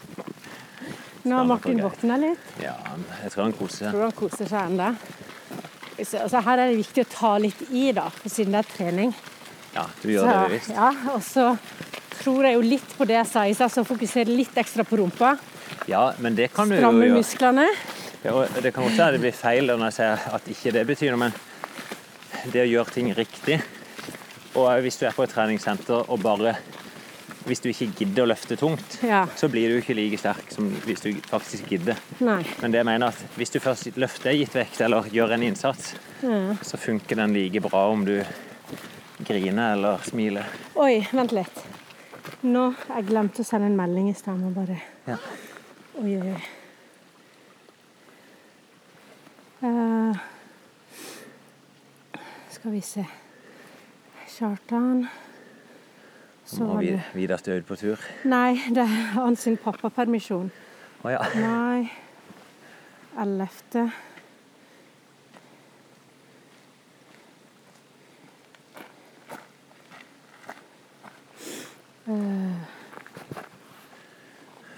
Nå 1.27 1.35
har 1.35 1.47
Martin 1.49 1.81
våkna 1.83 2.15
litt. 2.21 2.43
Ja, 2.63 2.75
jeg 3.23 3.33
tror 3.33 3.43
han 3.49 3.55
koser 3.57 3.81
seg. 3.81 3.91
Tror 3.91 4.05
han 4.05 4.15
koser 4.15 4.47
seg 4.47 4.69
ennå. 4.71 4.93
Så, 5.97 6.21
altså, 6.21 6.39
her 6.45 6.61
er 6.61 6.71
det 6.71 6.77
viktig 6.79 7.03
å 7.03 7.09
ta 7.11 7.31
litt 7.41 7.63
i, 7.67 7.89
da, 7.97 8.05
siden 8.23 8.55
det 8.55 8.61
er 8.61 8.69
trening. 8.71 9.11
Ja, 9.73 9.83
du 9.99 10.07
gjør 10.13 10.23
Så, 10.23 10.29
det 10.29 10.45
bevisst. 10.47 10.71
ja, 10.77 10.89
og 11.11 11.23
så 11.25 11.47
tror 12.21 12.47
jeg 12.47 12.55
jo 12.57 12.63
litt 12.65 12.95
på 12.97 13.07
det 13.09 13.17
jeg 13.17 13.29
sa 13.29 13.43
i 13.49 13.55
stad, 13.57 13.73
så 13.73 13.83
fokuserer 13.87 14.31
litt 14.31 14.55
ekstra 14.57 14.85
på 14.87 15.01
rumpa. 15.01 15.35
Ja, 15.89 16.05
men 16.23 16.37
det 16.37 16.51
kan 16.55 16.69
du 16.69 16.77
jo 16.77 16.81
Stramme 16.81 17.09
gjøre. 17.09 17.17
musklene. 17.19 17.67
Ja, 18.23 18.33
og 18.33 18.47
det 18.63 18.73
kan 18.73 18.83
godt 18.83 18.97
være 18.97 19.11
det 19.17 19.21
blir 19.21 19.35
feil 19.37 19.67
når 19.69 19.83
jeg 19.87 19.93
sier 19.99 20.23
at 20.35 20.47
ikke 20.51 20.71
det 20.73 20.85
betyr 20.89 21.13
noe, 21.13 21.27
men 21.27 22.51
det 22.51 22.63
å 22.63 22.69
gjøre 22.69 22.93
ting 22.93 23.11
riktig 23.17 23.59
Og 24.57 24.67
hvis 24.81 24.97
du 24.99 25.05
er 25.05 25.13
på 25.15 25.23
et 25.25 25.29
treningssenter 25.33 26.09
og 26.09 26.19
bare 26.23 26.55
Hvis 27.47 27.61
du 27.63 27.69
ikke 27.69 27.87
gidder 28.01 28.23
å 28.25 28.29
løfte 28.31 28.57
tungt, 28.59 28.97
Ja. 29.03 29.25
så 29.39 29.47
blir 29.51 29.69
du 29.69 29.77
ikke 29.79 29.95
like 29.95 30.17
sterk 30.19 30.49
som 30.51 30.67
hvis 30.83 30.99
du 31.05 31.13
faktisk 31.29 31.69
gidder. 31.71 31.95
Nei. 32.19 32.41
Men 32.61 32.71
det 32.73 32.81
jeg 32.81 32.85
mener 32.89 33.07
at 33.07 33.21
hvis 33.37 33.53
du 33.53 33.59
først 33.63 33.95
løfter 33.95 34.35
gitt 34.35 34.51
vekt 34.57 34.81
eller 34.83 35.07
gjør 35.13 35.31
en 35.37 35.43
innsats, 35.47 35.93
Ja. 36.23 36.55
så 36.61 36.75
funker 36.77 37.15
den 37.15 37.33
like 37.33 37.61
bra 37.63 37.85
om 37.91 38.03
du 38.03 38.17
griner 39.23 39.73
eller 39.77 39.97
smiler. 40.03 40.43
Oi, 40.75 41.07
vent 41.13 41.31
litt. 41.31 41.63
Nå 42.43 42.75
Jeg 42.89 43.05
glemte 43.07 43.39
å 43.41 43.45
sende 43.47 43.65
en 43.71 43.77
melding 43.79 44.09
i 44.09 44.13
stedet 44.13 44.39
Må 44.43 44.51
bare 44.53 44.81
Ja. 45.07 45.15
Oi, 46.03 46.17
oi, 46.19 46.33
oi. 46.35 46.43
Eh, 49.61 50.15
skal 52.49 52.71
vi 52.71 52.81
se 52.81 53.05
Kjartan 54.27 55.07
Så 56.45 56.65
var 56.65 56.79
vi- 56.81 56.91
det 56.91 57.01
Vidar 57.13 57.37
Stød 57.37 57.63
på 57.65 57.75
tur. 57.75 57.97
Nei, 58.23 58.53
det 58.69 58.77
er 58.77 59.11
hans 59.13 59.47
pappapermisjon. 59.63 60.51
Å 61.03 61.09
ja. 61.09 61.23
Nei 61.35 61.91
11. 63.17 63.91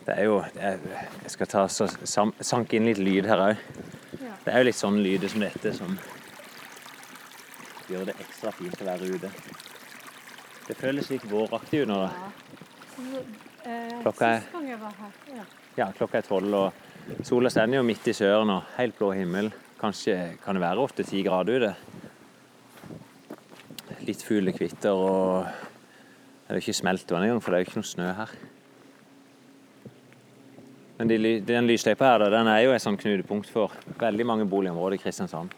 Det 0.05 0.15
er 0.17 0.23
jo 0.23 0.39
Jeg 0.55 0.79
skal 1.35 1.47
ta 1.51 1.65
så 1.71 1.87
sank 2.41 2.73
inn 2.73 2.87
litt 2.89 2.97
lyd 3.01 3.27
her 3.29 3.43
òg. 3.51 3.63
Det 4.49 4.55
er 4.55 4.63
jo 4.63 4.65
litt 4.65 4.77
sånne 4.79 5.03
lyder 5.05 5.29
som 5.29 5.43
dette 5.43 5.71
som 5.77 5.91
gjør 7.85 8.07
det 8.07 8.15
ekstra 8.23 8.49
fint 8.57 8.79
å 8.81 8.87
være 8.87 9.09
ute. 9.13 9.29
Det 10.65 10.75
føles 10.79 11.11
litt 11.13 11.27
våraktig 11.29 11.83
ut 11.83 11.91
nå. 11.91 11.97
da. 12.01 12.09
Klokka 14.01 14.31
er-. 14.39 14.47
Ja, 15.77 15.91
klokka 15.93 16.17
er 16.17 16.25
tolv, 16.25 16.57
og 16.57 17.21
sola 17.29 17.53
stender 17.53 17.77
jo 17.77 17.85
midt 17.85 18.09
i 18.09 18.17
søren 18.17 18.49
og 18.55 18.73
helt 18.79 18.97
blå 18.97 19.11
himmel. 19.19 19.51
Kanskje 19.77 20.17
kan 20.41 20.57
det 20.57 20.65
være 20.65 20.81
åtte-ti 20.81 21.21
grader 21.29 21.69
ute. 21.69 21.73
Litt 24.09 24.25
fuglekvitter 24.25 24.97
og 24.97 25.45
Det 25.45 26.55
er 26.55 26.57
jo 26.57 26.65
ikke 26.65 26.79
smeltvann 26.81 27.27
engang, 27.27 27.43
for 27.45 27.53
det 27.53 27.59
er 27.59 27.67
jo 27.67 27.69
ikke 27.69 27.83
noe 27.83 27.93
snø 27.93 28.09
her. 28.17 28.31
Men 30.99 31.07
de, 31.07 31.17
den 31.47 31.67
lysløypa 31.69 32.09
her, 32.11 32.25
den 32.33 32.47
er 32.51 32.65
jo 32.65 32.73
et 32.75 32.83
sånn 32.83 32.97
knutepunkt 32.99 33.47
for 33.53 33.71
veldig 34.01 34.25
mange 34.27 34.47
boligområder 34.51 34.97
i 34.97 35.01
Kristiansand. 35.01 35.53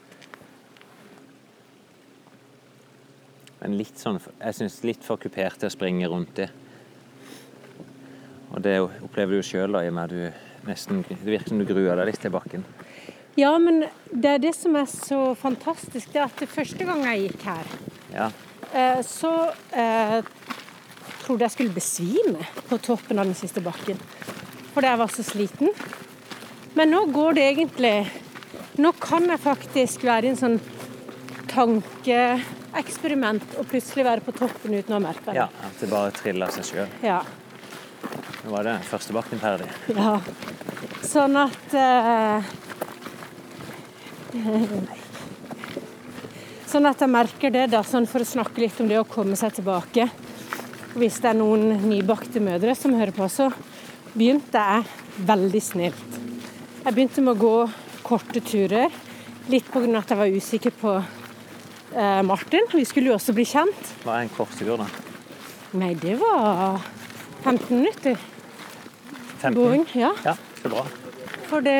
Men 3.61 3.75
litt 3.77 3.97
sånn, 4.01 4.19
jeg 4.41 4.57
syns 4.57 4.79
litt 4.85 5.03
for 5.05 5.21
kupert 5.21 5.59
til 5.61 5.69
å 5.69 5.73
springe 5.73 6.07
rundt 6.09 6.41
i. 6.41 6.47
Og 8.51 8.61
det 8.65 8.75
opplever 8.83 9.37
du 9.37 9.45
sjøl, 9.45 9.77
i 9.81 9.89
og 9.89 9.95
med 9.97 10.03
at 10.03 10.13
du 10.13 10.47
nesten 10.67 11.01
Det 11.07 11.17
virker 11.25 11.49
som 11.49 11.61
du 11.61 11.65
gruer 11.65 11.97
deg 11.97 12.09
litt 12.11 12.21
til 12.21 12.33
bakken. 12.33 12.65
ja, 13.39 13.53
men 13.57 13.85
det 14.11 14.29
er 14.35 14.41
det 14.43 14.51
som 14.53 14.75
er 14.75 14.85
så 14.91 15.33
fantastisk, 15.39 16.11
det 16.13 16.19
er 16.21 16.25
at 16.27 16.37
det 16.41 16.49
første 16.51 16.85
gang 16.85 17.01
jeg 17.07 17.29
gikk 17.31 17.45
her, 17.47 17.65
Ja. 18.13 18.27
eh, 18.73 19.01
så 19.01 19.31
eh, 19.73 20.21
trodde 21.23 21.47
jeg 21.47 21.51
skulle 21.55 21.73
besvime 21.73 22.45
på 22.69 22.77
toppen 22.77 23.17
av 23.19 23.25
den 23.25 23.33
siste 23.39 23.61
bakken. 23.63 23.97
Fordi 24.73 24.87
jeg 24.87 24.99
var 25.01 25.11
så 25.11 25.23
sliten. 25.27 25.69
Men 26.77 26.91
nå 26.93 27.01
går 27.11 27.33
det 27.35 27.43
egentlig 27.51 27.95
Nå 28.79 28.93
kan 29.03 29.25
jeg 29.27 29.39
faktisk 29.43 30.03
være 30.07 30.25
i 30.25 30.29
en 30.31 30.37
sånn 30.39 30.59
tankeeksperiment 31.51 33.43
og 33.59 33.67
plutselig 33.67 34.05
være 34.07 34.23
på 34.23 34.31
toppen 34.37 34.73
uten 34.77 34.95
å 34.95 35.01
merke 35.03 35.25
det. 35.27 35.35
ja. 35.41 35.47
At 35.67 35.75
det 35.81 35.89
bare 35.91 36.11
triller 36.15 36.47
av 36.47 36.53
seg 36.55 36.63
sjøl. 36.69 36.89
Ja. 37.03 37.19
Nå 38.45 38.53
var 38.55 38.63
det 38.69 38.77
første 38.87 39.13
bakken 39.13 39.39
ferdig. 39.43 39.67
ja. 39.91 40.13
Sånn 41.03 41.35
at 41.41 41.73
eh, 41.75 42.39
Sånn 46.71 46.87
at 46.87 47.01
jeg 47.03 47.11
merker 47.11 47.51
det, 47.51 47.65
da, 47.73 47.81
sånn 47.83 48.07
for 48.07 48.23
å 48.23 48.27
snakke 48.27 48.61
litt 48.63 48.77
om 48.79 48.87
det 48.87 48.95
å 49.01 49.03
komme 49.07 49.35
seg 49.35 49.51
tilbake. 49.57 50.05
Hvis 50.95 51.17
det 51.19 51.29
er 51.33 51.39
noen 51.41 51.81
nybakte 51.83 52.39
mødre 52.43 52.71
som 52.79 52.95
hører 52.95 53.11
på, 53.15 53.27
så 53.27 53.49
begynte 54.15 54.61
jeg 54.61 55.25
veldig 55.27 55.61
snilt. 55.63 56.17
Jeg 56.81 56.93
begynte 56.95 57.23
med 57.23 57.35
å 57.35 57.39
gå 57.41 57.55
korte 58.05 58.41
turer, 58.43 58.89
litt 59.51 59.67
pga. 59.71 59.85
at 59.99 60.09
jeg 60.11 60.17
var 60.19 60.33
usikker 60.33 60.73
på 60.81 60.95
eh, 60.97 62.21
Martin. 62.25 62.65
Vi 62.73 62.85
skulle 62.85 63.11
jo 63.11 63.17
også 63.17 63.35
bli 63.37 63.45
kjent. 63.45 63.93
Hva 64.03 64.17
er 64.17 64.25
en 64.25 64.33
kort 64.33 64.53
tur, 64.57 64.73
da? 64.81 64.87
Nei, 65.77 65.93
det 65.95 66.17
var 66.19 66.81
15 67.43 67.77
minutter. 67.77 68.17
15? 69.41 69.55
Gåing, 69.55 69.85
ja. 69.95 70.11
Ja, 70.25 70.35
er 70.65 70.69
bra. 70.73 70.83
For 71.49 71.63
det 71.65 71.77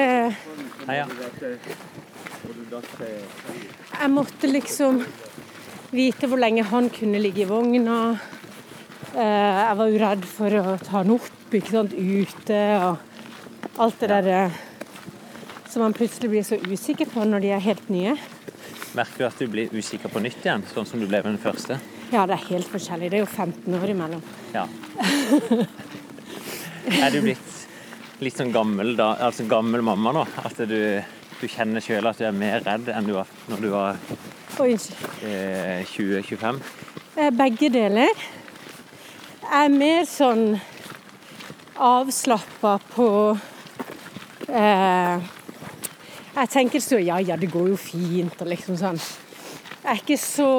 Nei, 0.87 0.95
ja. 0.97 1.05
Jeg 4.01 4.09
måtte 4.09 4.49
liksom 4.49 5.01
vite 5.91 6.29
hvor 6.31 6.39
lenge 6.41 6.63
han 6.65 6.87
kunne 6.93 7.19
ligge 7.21 7.43
i 7.43 7.49
vogna. 7.49 7.99
Eh, 9.11 9.19
Jeg 9.21 9.77
var 9.77 9.93
uredd 9.97 10.25
for 10.25 10.57
å 10.61 10.77
ta 10.81 11.01
han 11.01 11.13
opp 11.17 11.29
ikke 11.59 11.73
sant, 11.73 11.93
ute 11.95 12.59
og 12.85 13.81
alt 13.81 13.99
det 13.99 14.09
der 14.09 14.27
derre 14.27 14.51
som 15.71 15.85
man 15.85 15.93
plutselig 15.95 16.29
blir 16.29 16.43
så 16.43 16.57
usikker 16.59 17.07
på 17.07 17.23
når 17.23 17.43
de 17.45 17.51
er 17.55 17.61
helt 17.63 17.89
nye. 17.91 18.15
Merker 18.97 19.23
du 19.23 19.27
at 19.29 19.39
du 19.39 19.47
blir 19.47 19.71
usikker 19.71 20.11
på 20.11 20.19
nytt 20.19 20.43
igjen, 20.43 20.65
sånn 20.67 20.87
som 20.87 20.99
du 20.99 21.07
ble 21.07 21.21
med 21.23 21.31
den 21.37 21.39
første? 21.39 21.77
Ja, 22.11 22.25
det 22.27 22.35
er 22.35 22.47
helt 22.49 22.67
forskjellig. 22.67 23.07
Det 23.11 23.21
er 23.21 23.23
jo 23.23 23.29
15 23.29 23.77
år 23.77 23.93
imellom. 23.93 24.23
Ja. 24.51 24.65
Er 26.99 27.13
du 27.13 27.21
blitt 27.23 28.19
litt 28.21 28.35
sånn 28.35 28.51
gammel 28.51 28.97
da, 28.99 29.13
altså 29.23 29.45
gammel 29.49 29.83
mamma 29.85 30.11
nå? 30.17 30.25
At 30.43 30.59
du, 30.67 30.75
du 31.39 31.45
kjenner 31.47 31.83
sjøl 31.83 32.09
at 32.09 32.19
du 32.19 32.25
er 32.27 32.35
mer 32.35 32.59
redd 32.65 32.91
enn 32.91 33.07
du 33.07 33.15
var 33.15 33.31
når 33.47 33.63
du 33.63 33.69
var 33.71 34.01
eh, 34.59 35.87
20-25? 35.87 36.59
Eh, 37.15 37.31
Begge 37.37 37.71
deler. 37.71 38.11
Jeg 39.41 39.69
er 39.69 39.73
mer 39.73 40.03
sånn 40.09 40.45
avslappa 41.81 42.75
på 42.93 43.37
eh, 44.47 45.29
Jeg 46.35 46.49
tenker 46.53 46.83
så 46.83 46.99
ja, 47.01 47.17
ja, 47.19 47.37
det 47.37 47.49
går 47.51 47.71
jo 47.73 47.77
fint 47.79 48.41
og 48.41 48.49
liksom 48.51 48.77
sånn. 48.79 48.99
Jeg 49.81 49.89
er 49.89 50.01
ikke 50.03 50.19
så 50.21 50.51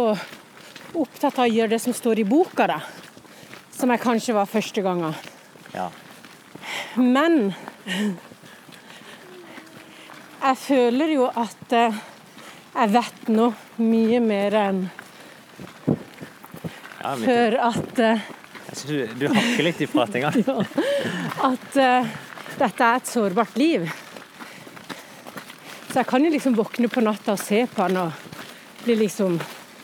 opptatt 0.93 1.39
av 1.39 1.47
å 1.47 1.53
gjøre 1.53 1.73
det 1.73 1.81
som 1.81 1.95
står 1.97 2.21
i 2.21 2.27
boka, 2.29 2.67
da. 2.69 2.81
Som 3.73 3.95
jeg 3.95 4.03
kanskje 4.03 4.35
var 4.37 4.51
første 4.51 4.83
gangen. 4.85 5.15
Ja. 5.73 5.89
Men 6.99 7.55
jeg 10.43 10.59
føler 10.67 11.15
jo 11.15 11.31
at 11.31 11.77
eh, 11.79 12.03
jeg 12.73 12.93
vet 12.99 13.33
nå 13.33 13.53
mye 13.81 14.21
mer 14.25 14.59
enn 14.67 14.85
ja 17.03 17.13
før 17.19 17.57
at 17.71 18.01
eh, 18.03 18.31
du, 18.87 19.07
du 19.19 19.27
hakker 19.29 19.67
litt 19.67 19.81
i 19.85 19.89
pratinga. 19.91 20.33
at 21.51 21.77
uh, 21.77 22.13
dette 22.59 22.87
er 22.87 23.01
et 23.01 23.11
sårbart 23.11 23.57
liv. 23.61 23.87
Så 25.91 26.01
jeg 26.01 26.09
kan 26.09 26.25
jo 26.25 26.31
liksom 26.33 26.57
våkne 26.57 26.89
på 26.89 27.05
natta 27.05 27.35
og 27.35 27.41
se 27.43 27.67
på 27.69 27.85
han 27.85 27.99
og 28.01 28.31
bli 28.85 28.97
liksom 29.05 29.37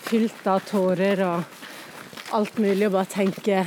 fylt 0.08 0.46
av 0.48 0.62
tårer 0.64 1.20
og 1.26 2.34
alt 2.38 2.60
mulig 2.60 2.86
og 2.88 2.94
bare 2.96 3.10
tenke 3.12 3.64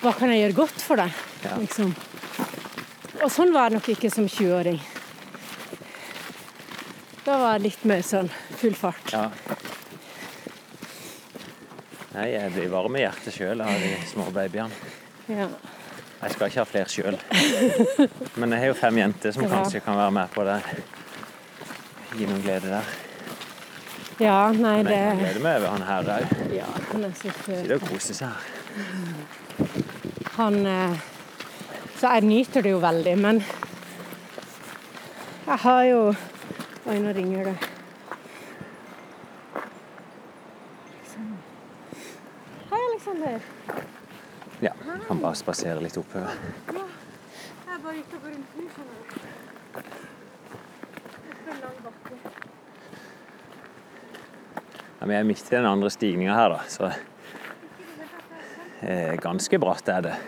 Hva 0.00 0.14
kan 0.16 0.32
jeg 0.32 0.46
gjøre 0.46 0.56
godt 0.56 0.80
for 0.80 1.00
deg? 1.00 1.12
Ja. 1.44 1.58
Liksom. 1.60 1.92
Og 3.20 3.28
sånn 3.32 3.52
var 3.52 3.68
jeg 3.68 3.76
nok 3.76 3.88
ikke 3.92 4.10
som 4.12 4.24
20-åring. 4.24 4.78
Da 7.26 7.36
var 7.36 7.58
jeg 7.58 7.66
litt 7.66 7.84
mer 7.88 8.00
sånn 8.06 8.30
full 8.56 8.76
fart. 8.80 9.12
Ja. 9.12 9.26
Nei, 12.14 12.26
jeg 12.32 12.50
blir 12.56 12.70
varm 12.72 12.96
i 12.98 13.04
hjertet 13.04 13.34
sjøl 13.36 13.60
av 13.62 13.70
de 13.82 13.90
små 14.10 14.24
babyene. 14.34 14.74
Ja. 15.30 15.46
Jeg 16.20 16.32
skal 16.34 16.50
ikke 16.50 16.60
ha 16.60 16.66
flere 16.68 16.90
sjøl. 16.90 17.16
Men 18.40 18.50
jeg 18.56 18.64
har 18.64 18.66
jo 18.72 18.74
fem 18.80 18.98
jenter 18.98 19.32
som 19.32 19.44
Ja. 19.46 19.50
kanskje 19.54 19.80
kan 19.84 19.96
være 19.96 20.10
med 20.16 20.32
på 20.34 20.44
det. 20.48 20.56
Gi 22.18 22.26
noen 22.26 22.42
glede 22.42 22.68
der. 22.74 22.84
ja, 24.20 24.50
nei, 24.52 24.82
Men 24.82 24.86
det 24.90 24.96
jeg 24.98 25.18
gleder 25.20 25.40
meg 25.46 25.56
over 25.60 25.68
han 25.70 25.82
her 25.86 26.02
òg. 26.16 26.52
Ja, 26.56 26.66
han 26.90 27.04
er 27.04 27.12
så 27.14 27.30
søt. 27.30 27.60
Sitter 27.62 27.74
og 27.78 27.86
koser 27.88 28.14
seg 28.14 28.28
her. 28.28 28.40
Han 30.36 30.66
eh, 30.66 30.98
Så 32.00 32.08
jeg 32.14 32.22
nyter 32.24 32.62
det 32.64 32.70
jo 32.74 32.78
veldig, 32.80 33.14
men 33.18 33.42
jeg 35.46 35.58
har 35.58 35.82
jo 35.84 36.14
Oi, 36.88 36.96
nå 36.98 37.12
ringer 37.14 37.44
det. 37.44 37.56
Hei, 42.70 42.78
Aleksander. 42.88 43.40
Ja, 44.60 44.72
kan 45.08 45.20
bare 45.20 45.29
spasere 45.40 45.80
litt 45.82 45.96
oppover. 46.00 46.36
Jeg 46.70 47.74
er 47.74 47.80
bare 47.82 47.96
ute 48.00 48.18
og 48.18 48.24
går 48.24 48.32
en 48.36 48.44
skjønner 48.74 48.96
du. 48.96 49.04
Oppe 51.30 51.54
en 51.54 51.62
lang 51.64 51.78
bakke. 51.86 52.18
Ja, 55.00 55.08
vi 55.08 55.16
er 55.16 55.24
midt 55.24 55.46
i 55.48 55.56
den 55.56 55.68
andre 55.70 55.90
stigninga 55.92 56.34
her, 56.36 56.52
da, 56.52 56.60
så 56.68 56.90
eh, 58.84 59.14
ganske 59.22 59.60
bratt 59.62 59.88
er 59.88 60.04
det. 60.10 60.18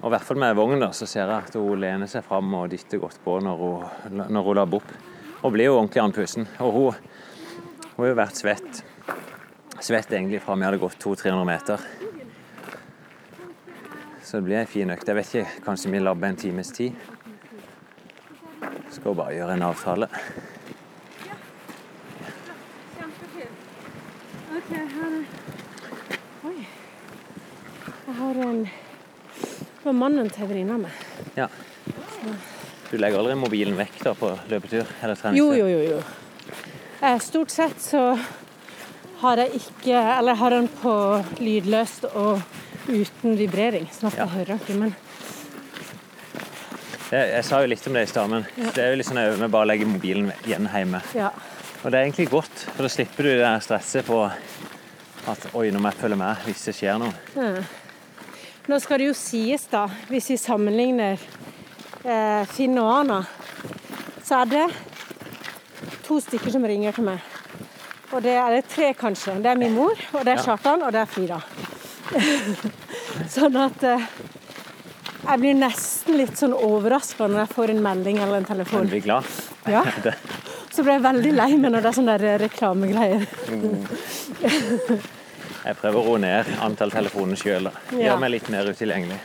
Og 0.00 0.08
i 0.08 0.12
hvert 0.14 0.24
fall 0.24 0.40
med 0.40 0.56
vogn, 0.56 0.84
så 0.96 1.08
ser 1.08 1.26
jeg 1.28 1.48
at 1.48 1.56
hun 1.56 1.80
lener 1.80 2.08
seg 2.08 2.24
fram 2.24 2.54
og 2.56 2.70
dytter 2.72 3.00
godt 3.02 3.20
på 3.24 3.38
når 3.44 3.64
hun, 3.64 4.22
når 4.32 4.46
hun 4.46 4.56
labber 4.56 4.80
opp. 4.80 4.92
Og 5.40 5.52
blir 5.52 5.68
jo 5.68 5.76
ordentlig 5.78 6.00
andpusten. 6.02 6.48
Og 6.64 6.72
hun, 6.76 7.10
hun 7.94 8.04
har 8.04 8.12
jo 8.12 8.20
vært 8.20 8.40
svett. 8.40 8.84
Svett 9.80 10.12
egentlig 10.12 10.40
fra 10.44 10.56
vi 10.56 10.68
hadde 10.68 10.80
gått 10.80 11.00
200-300 11.04 11.48
meter. 11.48 11.84
Så 14.30 14.36
det 14.36 14.42
blir 14.46 14.60
ei 14.60 14.62
en 14.62 14.68
fin 14.70 14.90
økt. 14.94 15.08
Jeg 15.10 15.16
vet 15.18 15.30
ikke, 15.34 15.62
kanskje 15.64 15.90
vi 15.90 15.98
labber 15.98 16.28
en 16.30 16.36
times 16.38 16.68
tid. 16.70 16.92
Skal 18.94 19.16
bare 19.18 19.32
gjøre 19.34 19.56
en 19.56 19.64
avtale. 19.66 20.06
Oi. 26.46 26.54
har 28.20 28.40
en 28.44 28.62
Det 28.62 29.82
var 29.82 29.98
mannen 29.98 30.30
til 30.30 30.46
venninna 30.46 30.78
mi. 30.78 30.94
Ja. 31.34 31.48
Du 32.86 32.96
legger 33.02 33.18
aldri 33.24 33.34
mobilen 33.34 33.74
vekk 33.82 34.00
da 34.04 34.14
på 34.14 34.30
løpetur 34.46 34.86
eller 35.02 35.18
treningstur? 35.18 35.34
Jo, 35.42 35.50
jo, 35.58 35.66
jo. 35.66 35.98
jo. 35.98 36.00
Eh, 37.02 37.18
Stort 37.18 37.50
sett 37.50 37.82
så 37.82 38.06
har 39.26 39.42
jeg 39.42 39.64
ikke 39.64 39.98
Eller 40.20 40.38
har 40.38 40.54
den 40.54 40.70
på 40.80 40.94
lydløst 41.42 42.12
og 42.14 42.59
uten 42.88 43.36
vibrering, 43.38 43.86
sånn 43.92 44.12
at 44.12 44.18
Ja. 44.18 44.26
hører 44.26 44.58
ikke. 44.58 44.74
Men 44.78 44.94
Det, 47.10 47.18
jeg 47.34 47.44
sa 47.44 47.60
jo 47.60 47.66
litt 47.66 47.86
om 47.88 47.92
det 47.92 48.02
i 48.02 48.06
stad, 48.06 48.30
men 48.30 48.46
det 48.56 48.78
er 48.78 48.90
jo 48.92 48.96
litt 49.00 49.06
sånn 49.08 49.18
at 49.18 49.38
vi 49.40 49.48
bare 49.48 49.66
legger 49.66 49.86
mobilen 49.90 50.32
igjen 50.46 50.68
hjemme. 50.70 51.02
ja. 51.14 51.30
Og 51.82 51.90
det 51.90 51.94
er 51.98 52.04
egentlig 52.04 52.28
godt, 52.30 52.52
for 52.76 52.82
da 52.84 52.88
slipper 52.92 53.22
du 53.24 53.28
det 53.30 53.38
der 53.40 53.58
stresset 53.64 54.04
på 54.04 54.18
at 55.28 55.46
oi, 55.54 55.70
nå 55.70 55.80
må 55.80 55.88
jeg 55.90 55.98
følge 56.02 56.16
med 56.20 56.36
hvis 56.44 56.64
det 56.66 56.74
skjer 56.76 56.98
noe. 57.00 57.14
Ja. 57.34 57.62
Nå 58.68 58.78
skal 58.80 58.98
det 58.98 59.06
jo 59.08 59.14
sies, 59.14 59.64
da, 59.72 59.86
hvis 60.10 60.28
vi 60.28 60.36
sammenligner 60.36 61.18
eh, 62.04 62.44
Finn 62.52 62.76
og 62.78 62.90
Ana, 63.00 63.22
så 64.22 64.42
er 64.42 64.44
det 64.52 64.66
to 66.04 66.20
stykker 66.20 66.52
som 66.52 66.62
ringer 66.68 66.92
til 66.92 67.04
meg. 67.08 67.18
Og 68.12 68.22
det 68.22 68.36
er 68.36 68.50
det 68.58 68.68
tre, 68.68 68.92
kanskje. 68.94 69.38
Det 69.42 69.46
er 69.50 69.56
min 69.58 69.74
mor, 69.74 69.96
og 70.12 70.24
det 70.24 70.34
er 70.34 70.36
Ja. 70.36 70.42
Kjartan, 70.56 70.82
og 70.84 70.92
det 70.92 71.00
er 71.00 71.06
Frida. 71.06 71.40
sånn 73.36 73.56
at 73.60 73.84
eh, 73.86 74.06
jeg 75.20 75.42
blir 75.42 75.56
nesten 75.58 76.16
litt 76.18 76.38
sånn 76.40 76.54
overraska 76.56 77.28
når 77.28 77.44
jeg 77.44 77.52
får 77.54 77.72
en 77.74 77.82
melding 77.84 78.20
eller 78.22 78.40
en 78.40 78.48
telefon. 78.48 78.88
blir 78.90 79.04
glad. 79.04 79.28
Ja. 79.68 79.84
Så 80.74 80.84
blir 80.86 80.96
jeg 80.96 81.02
veldig 81.02 81.32
lei 81.34 81.50
meg 81.58 81.74
når 81.74 81.82
det 81.82 81.90
er 81.90 81.96
sånne 81.96 82.14
der 82.22 82.38
reklamegreier. 82.44 83.24
jeg 84.40 85.76
prøver 85.80 85.98
å 85.98 86.04
roe 86.06 86.20
ned 86.22 86.50
antall 86.62 86.94
telefoner 86.94 87.40
sjøl. 87.40 87.68
Ja. 87.90 88.04
Gjøre 88.06 88.20
meg 88.22 88.34
litt 88.36 88.50
mer 88.54 88.70
utilgjengelig. 88.70 89.18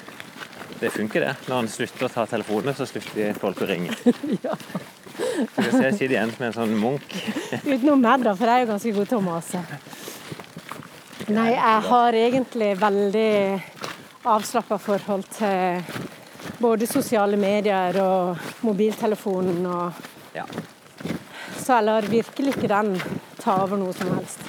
Det 0.79 0.89
funker, 0.91 1.23
det. 1.23 1.35
Når 1.47 1.55
han 1.61 1.69
slutter 1.71 2.07
å 2.07 2.11
ta 2.11 2.25
telefonene, 2.27 2.73
så 2.75 2.87
slutter 2.89 3.37
folk 3.39 3.61
å 3.63 3.69
ringe. 3.69 3.95
Ja. 4.45 4.57
Så 5.15 5.79
jeg 5.79 5.93
sitter 5.95 6.11
igjen 6.11 6.31
med 6.35 6.49
en 6.49 6.55
sånn 6.57 6.73
munk 6.75 7.13
Utenom 7.63 8.01
meg, 8.03 8.25
da, 8.25 8.33
for 8.35 8.49
jeg 8.51 8.57
er 8.57 8.65
jo 8.65 8.67
ganske 8.73 8.91
god 8.97 9.07
til 9.07 9.17
å 9.17 9.23
mase. 9.23 9.61
Nei, 11.33 11.55
jeg 11.55 11.81
har 11.87 12.13
egentlig 12.13 12.67
veldig 12.77 13.29
avslappa 14.29 14.77
forhold 14.77 15.23
til 15.33 15.81
både 16.61 16.85
sosiale 16.85 17.37
medier 17.39 17.97
og 18.03 18.43
mobiltelefonen 18.65 19.65
og 19.65 20.03
Ja. 20.35 20.43
Så 21.57 21.79
jeg 21.79 21.85
lar 21.87 22.05
virkelig 22.11 22.53
ikke 22.53 22.67
den 22.69 23.01
ta 23.39 23.55
over 23.63 23.77
noe 23.77 23.93
som 23.93 24.11
helst. 24.13 24.39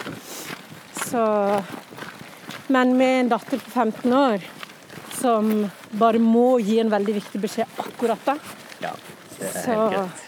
Så 1.07 1.63
Men 2.69 2.97
med 2.99 3.21
en 3.21 3.29
datter 3.29 3.59
på 3.63 3.71
15 3.71 4.13
år 4.13 4.43
som 5.15 5.71
bare 5.91 6.19
må 6.19 6.59
gi 6.59 6.81
en 6.81 6.91
veldig 6.91 7.15
viktig 7.15 7.41
beskjed 7.41 7.79
akkurat 7.79 8.25
da, 8.27 8.35
ja. 8.83 8.91
Det 9.39 9.53
er 9.55 9.63
så. 9.63 10.26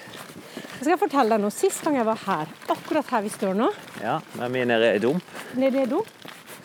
Jeg 0.79 0.85
skal 0.87 0.99
fortelle 1.01 1.35
deg 1.35 1.43
noe. 1.43 1.51
Sist 1.55 1.83
gang 1.85 1.97
jeg 1.99 2.07
var 2.07 2.21
her, 2.25 2.51
akkurat 2.71 3.09
her 3.11 3.23
vi 3.25 3.31
står 3.35 3.57
nå, 3.59 3.69
Ja, 4.03 4.19
da 4.37 4.45
er 4.47 4.53
vi 4.55 4.65
nede 4.69 4.93
i 4.95 5.01
dump. 5.03 5.25
nede 5.59 5.83
i 5.83 5.87
dump. 5.91 6.07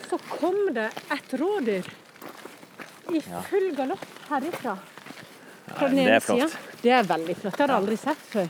så 0.08 0.18
kom 0.38 0.58
det 0.74 0.90
et 1.10 1.32
rådyr 1.40 1.86
i 3.14 3.20
full 3.48 3.70
galopp 3.76 4.04
herifra. 4.30 4.76
Fra 5.74 5.88
den 5.88 5.96
det 5.96 6.04
ene 6.04 6.14
er 6.16 6.20
flott. 6.20 6.38
sida. 6.38 6.78
Det 6.82 6.92
er 6.92 7.02
veldig 7.08 7.36
flott. 7.40 7.56
Det 7.56 7.60
har 7.64 7.68
jeg 7.72 7.82
aldri 7.82 7.96
sett 7.98 8.24
før. 8.30 8.48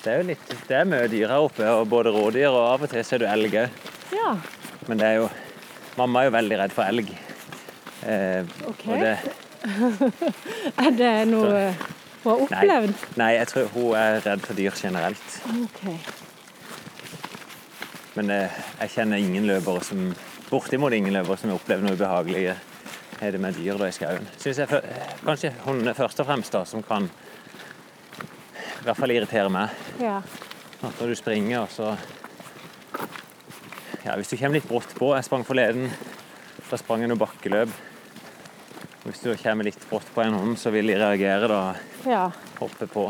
Det 0.00 0.06
er 0.12 0.16
jo 0.22 0.26
litt, 0.30 0.52
det 0.68 0.76
er 0.78 0.84
mye 0.88 1.08
dyr 1.12 1.28
her 1.28 1.44
oppe, 1.44 1.66
og 1.66 1.88
både 1.88 2.12
rådyr 2.14 2.48
og 2.48 2.62
av 2.74 2.82
og 2.86 2.90
til 2.92 3.04
ser 3.04 3.18
du 3.18 3.26
elg 3.26 3.52
òg. 3.64 3.68
Ja, 4.14 4.36
Men 4.88 4.98
det 4.98 5.06
er 5.06 5.14
jo 5.20 5.30
Mamma 5.98 6.20
er 6.22 6.30
jo 6.30 6.36
veldig 6.36 6.56
redd 6.58 6.72
for 6.72 6.84
elg. 6.88 7.10
Eh, 8.06 8.44
OK. 8.70 8.86
og 8.86 9.00
det, 9.02 9.18
Er 10.86 10.90
det 10.96 11.10
noe 11.28 11.74
hun 12.24 12.32
har 12.32 12.38
nei, 12.38 12.58
opplevd? 12.64 13.04
nei, 13.16 13.30
jeg 13.38 13.48
tror 13.48 13.70
hun 13.74 13.94
er 13.96 14.20
redd 14.26 14.42
for 14.44 14.58
dyr 14.58 14.74
generelt. 14.76 15.36
Okay. 15.64 15.96
Men 18.18 18.30
eh, 18.34 18.58
jeg 18.82 18.90
kjenner 18.96 19.22
ingen 19.22 19.46
løpere 19.48 19.82
som 19.86 20.10
bortimot 20.50 20.92
ingen 20.96 21.14
løpere 21.14 21.38
som 21.38 21.52
har 21.52 21.60
opplevd 21.60 21.86
noe 21.86 21.94
ubehagelig 21.96 22.44
er 23.20 23.34
det 23.34 23.40
med 23.40 23.54
dyr 23.54 23.76
da 23.78 23.88
i 23.88 23.94
skauen. 23.94 24.26
Synes 24.40 24.58
jeg 24.62 24.68
fø- 24.70 24.84
kanskje 25.24 25.52
hunder 25.66 25.94
først 25.96 26.20
og 26.22 26.26
fremst 26.28 26.52
da, 26.56 26.64
som 26.66 26.82
kan 26.82 27.06
i 28.80 28.84
hvert 28.86 28.96
fall 28.96 29.12
irritere 29.12 29.50
meg. 29.52 29.74
Ja. 30.00 30.18
At 30.80 30.96
når 31.00 31.12
du 31.12 31.14
springer, 31.20 31.66
og 31.66 31.70
så 31.74 31.94
Ja, 34.00 34.14
hvis 34.16 34.30
du 34.32 34.36
kommer 34.40 34.56
litt 34.56 34.64
brått 34.68 34.94
på 34.96 35.10
Jeg 35.14 35.26
sprang 35.26 35.42
forleden. 35.44 35.90
Da 36.70 36.76
sprang 36.80 37.02
jeg 37.04 37.10
noe 37.10 37.20
bakkeløp. 37.20 37.68
Hvis 39.00 39.22
du 39.24 39.30
kommer 39.40 39.64
litt 39.64 39.80
brått 39.88 40.08
på 40.14 40.22
en 40.22 40.34
hund, 40.36 40.58
så 40.60 40.72
vil 40.74 40.90
de 40.92 40.98
reagere 41.00 41.48
da 41.48 41.60
ja. 42.04 42.26
hoppe 42.58 42.88
på. 42.90 43.06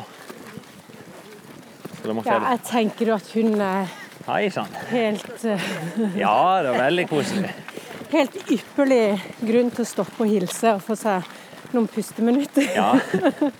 Ja 2.00 2.36
jeg 2.54 2.60
tenker 2.64 3.10
jo 3.10 3.16
at 3.18 3.26
hun 3.34 3.60
er 3.60 3.90
Hei 4.24 4.46
sann. 4.52 4.70
helt, 4.88 5.44
eh, 5.44 5.66
Ja, 6.22 6.62
det 6.62 6.72
var 6.72 6.78
veldig 6.86 7.06
koselig. 7.10 7.50
helt 8.14 8.38
ypperlig 8.50 9.20
grunn 9.40 9.70
til 9.74 9.84
å 9.84 9.88
stoppe 9.88 10.24
og 10.24 10.30
hilse 10.30 10.76
og 10.78 10.82
få 10.84 10.96
seg 10.96 11.28
noen 11.74 11.90
pusteminutter. 11.90 12.70
Ja. 12.74 12.94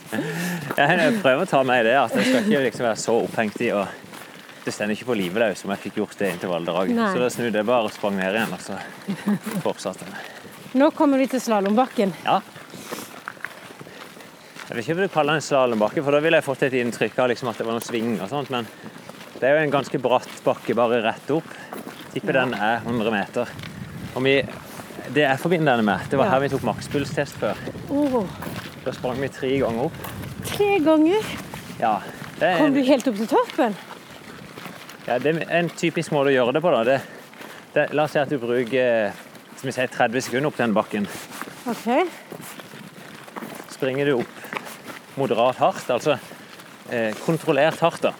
Jeg 0.81 1.21
prøver 1.21 1.45
å 1.45 1.51
ta 1.51 1.63
med 1.67 1.85
i 1.85 1.89
det 1.91 1.99
at 2.01 2.17
jeg 2.17 2.27
skal 2.27 2.49
ikke 2.49 2.65
liksom 2.65 2.87
være 2.89 2.99
så 2.99 3.15
opphengt 3.21 3.61
i 3.63 3.71
å 3.77 3.85
Det 4.65 4.73
stender 4.75 4.97
ikke 4.97 5.13
på 5.13 5.17
livet 5.17 5.41
løs 5.41 5.63
om 5.65 5.71
jeg 5.73 5.81
fikk 5.87 6.03
gjort 6.03 6.19
det 6.21 6.35
inntil 6.35 6.51
Valderhagen. 6.53 6.99
Nei. 6.99 7.13
Så 7.15 7.23
da 7.23 7.31
snudde 7.33 7.63
jeg 7.63 7.69
bare 7.69 7.89
og 7.89 7.95
sprang 7.95 8.19
ned 8.19 8.37
igjen, 8.37 8.53
og 8.53 8.61
så 8.61 8.77
fortsatte 9.65 10.05
jeg. 10.05 10.40
Nå 10.79 10.91
kommer 10.95 11.19
vi 11.19 11.27
til 11.27 11.41
slalåmbakken. 11.43 12.13
Ja. 12.25 12.41
Jeg 14.71 14.77
vil 14.77 14.83
ikke 14.85 14.97
vil 15.01 15.09
kalle 15.11 15.35
det 15.35 15.41
en 15.43 15.47
slalåmbakke, 15.49 16.03
for 16.07 16.15
da 16.15 16.21
ville 16.23 16.39
jeg 16.39 16.47
fått 16.47 16.63
et 16.69 16.77
inntrykk 16.79 17.17
av 17.19 17.31
liksom 17.33 17.49
at 17.51 17.59
det 17.59 17.67
var 17.67 17.75
noen 17.75 17.83
sving 17.87 18.13
og 18.23 18.29
sånt, 18.31 18.53
men 18.55 18.69
det 19.41 19.49
er 19.49 19.57
jo 19.57 19.65
en 19.65 19.73
ganske 19.75 19.99
bratt 20.03 20.31
bakke 20.47 20.77
bare 20.79 21.01
rett 21.03 21.33
opp. 21.35 21.49
Tipper 22.15 22.39
den 22.39 22.55
er 22.55 22.85
100 22.85 23.11
meter. 23.15 23.51
Og 24.15 24.23
vi, 24.27 24.37
det 25.15 25.25
jeg 25.25 25.41
forbinder 25.43 25.75
denne 25.75 25.87
med, 25.91 26.07
det 26.11 26.19
var 26.21 26.27
Ja. 26.31 26.37
her 26.37 26.45
vi 26.45 26.53
tok 26.55 26.63
makspulstest 26.69 27.41
før. 27.43 27.59
Oh. 27.91 28.27
Da 28.85 28.93
sprang 28.95 29.19
vi 29.21 29.29
tre 29.29 29.51
ganger 29.59 29.89
opp. 29.89 29.99
tre 30.47 30.79
ganger 30.81 31.27
Ja, 31.81 32.01
er 32.41 32.59
kom 32.59 32.75
du 32.75 32.83
helt 32.85 33.09
opp 33.09 33.17
til 33.17 33.27
toppen. 33.29 33.75
ja, 35.07 35.19
det 35.19 35.35
er 35.35 35.47
en 35.59 35.69
typisk 35.71 36.13
måte 36.13 36.31
å 36.31 36.37
gjøre 36.37 36.53
det 36.55 36.63
på. 36.63 36.71
da. 36.71 36.85
Det, 36.85 37.01
det, 37.75 37.89
la 37.95 38.05
oss 38.05 38.13
si 38.13 38.19
at 38.23 38.29
du 38.31 38.39
bruker 38.39 39.13
som 39.61 39.69
vi 39.69 39.75
sier, 39.77 39.91
30 39.93 40.25
sekunder 40.25 40.49
opp 40.49 40.57
den 40.57 40.73
bakken. 40.73 41.07
OK. 41.69 41.85
Springer 43.69 44.09
du 44.09 44.15
opp 44.23 45.19
moderat 45.21 45.59
hardt, 45.61 45.91
altså 45.93 46.15
eh, 46.89 47.13
kontrollert 47.21 47.83
hardt, 47.85 48.07
da. 48.09 48.15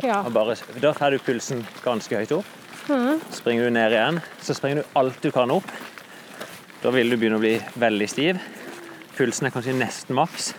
Ja. 0.00 0.22
Bare, 0.32 0.56
da 0.80 0.94
får 0.96 1.12
du 1.12 1.24
pulsen 1.26 1.60
ganske 1.84 2.22
høyt 2.22 2.32
opp. 2.38 2.48
Mm. 2.88 3.20
Springer 3.36 3.68
du 3.68 3.76
ned 3.76 3.92
igjen, 3.92 4.20
så 4.40 4.56
springer 4.56 4.80
du 4.80 4.96
alt 4.98 5.20
du 5.20 5.28
kan 5.34 5.52
opp. 5.52 5.68
Da 6.82 6.90
vil 6.90 7.12
du 7.12 7.18
begynne 7.20 7.36
å 7.36 7.44
bli 7.44 7.58
veldig 7.78 8.08
stiv. 8.08 8.40
Pulsen 9.18 9.50
er 9.50 9.54
kanskje 9.54 9.76
nesten 9.76 10.16
maks. 10.16 10.54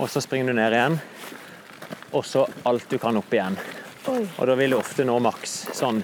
Og 0.00 0.10
så 0.10 0.20
springer 0.24 0.50
du 0.50 0.58
ned 0.58 0.74
igjen, 0.74 0.98
og 2.10 2.26
så 2.26 2.48
alt 2.66 2.90
du 2.90 2.98
kan 2.98 3.16
opp 3.20 3.30
igjen. 3.30 3.54
Oi. 4.10 4.24
Og 4.26 4.50
da 4.50 4.58
vil 4.58 4.74
du 4.74 4.80
ofte 4.80 5.06
nå 5.06 5.20
maks 5.22 5.60
sånn 5.76 6.02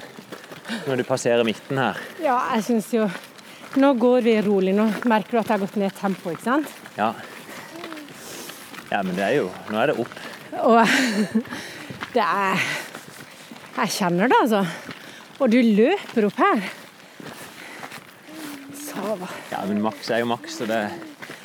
når 0.86 1.00
du 1.00 1.04
passerer 1.06 1.46
midten 1.46 1.78
her. 1.80 1.98
Ja, 2.22 2.36
jeg 2.56 2.66
syns 2.70 2.92
jo 2.94 3.08
Nå 3.76 3.90
går 4.00 4.22
vi 4.24 4.32
rolig. 4.40 4.72
Nå 4.72 4.86
merker 5.04 5.36
du 5.36 5.38
at 5.42 5.50
jeg 5.50 5.52
har 5.52 5.60
gått 5.60 5.74
ned 5.76 5.92
tempo, 5.98 6.30
ikke 6.32 6.46
sant? 6.46 6.70
Ja. 6.96 7.10
Ja, 8.88 9.02
men 9.02 9.12
det 9.18 9.24
er 9.26 9.34
jo 9.42 9.50
Nå 9.68 9.82
er 9.82 9.90
det 9.90 9.96
opp. 10.00 10.14
Og 10.62 10.78
det 12.14 12.24
er 12.24 12.62
Jeg 13.76 13.92
kjenner 13.98 14.32
det, 14.32 14.38
altså. 14.46 14.62
Og 15.36 15.52
du 15.52 15.58
løper 15.60 16.30
opp 16.30 16.40
her. 16.40 16.64
Sava. 18.86 19.28
Ja, 19.50 19.60
men 19.68 19.82
maks 19.84 20.08
er 20.08 20.22
jo 20.22 20.30
maks, 20.30 20.56
så 20.62 20.70
det, 20.70 20.80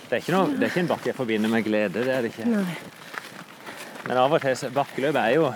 det, 0.08 0.22
er 0.22 0.32
noe, 0.38 0.54
det 0.56 0.70
er 0.70 0.72
ikke 0.72 0.86
en 0.86 0.94
bakke 0.94 1.12
jeg 1.12 1.18
forbinder 1.18 1.52
med 1.52 1.68
glede. 1.68 2.06
Det 2.06 2.16
er 2.16 2.24
det 2.24 2.32
ikke. 2.32 2.48
Nei. 2.48 2.78
Men 4.08 4.18
av 4.18 4.34
og 4.34 4.42
til 4.44 4.72
bakkeløp 4.74 5.20
er 5.20 5.36
jo 5.36 5.52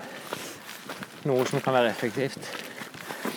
noe 1.26 1.48
som 1.50 1.64
kan 1.64 1.80
være 1.80 1.94
effektivt. 1.96 2.52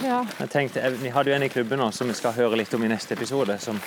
Ja. 0.03 0.24
Jeg 0.41 0.51
tenkte, 0.51 0.80
jeg- 0.82 1.01
Vi 1.03 1.09
hadde 1.09 1.30
jo 1.30 1.36
en 1.36 1.43
i 1.43 1.49
klubben 1.49 1.78
nå 1.78 1.91
som 1.93 2.07
vi 2.09 2.14
skal 2.14 2.32
høre 2.32 2.57
litt 2.57 2.74
om 2.74 2.84
i 2.84 2.89
neste 2.89 3.12
episode, 3.12 3.59
som 3.61 3.80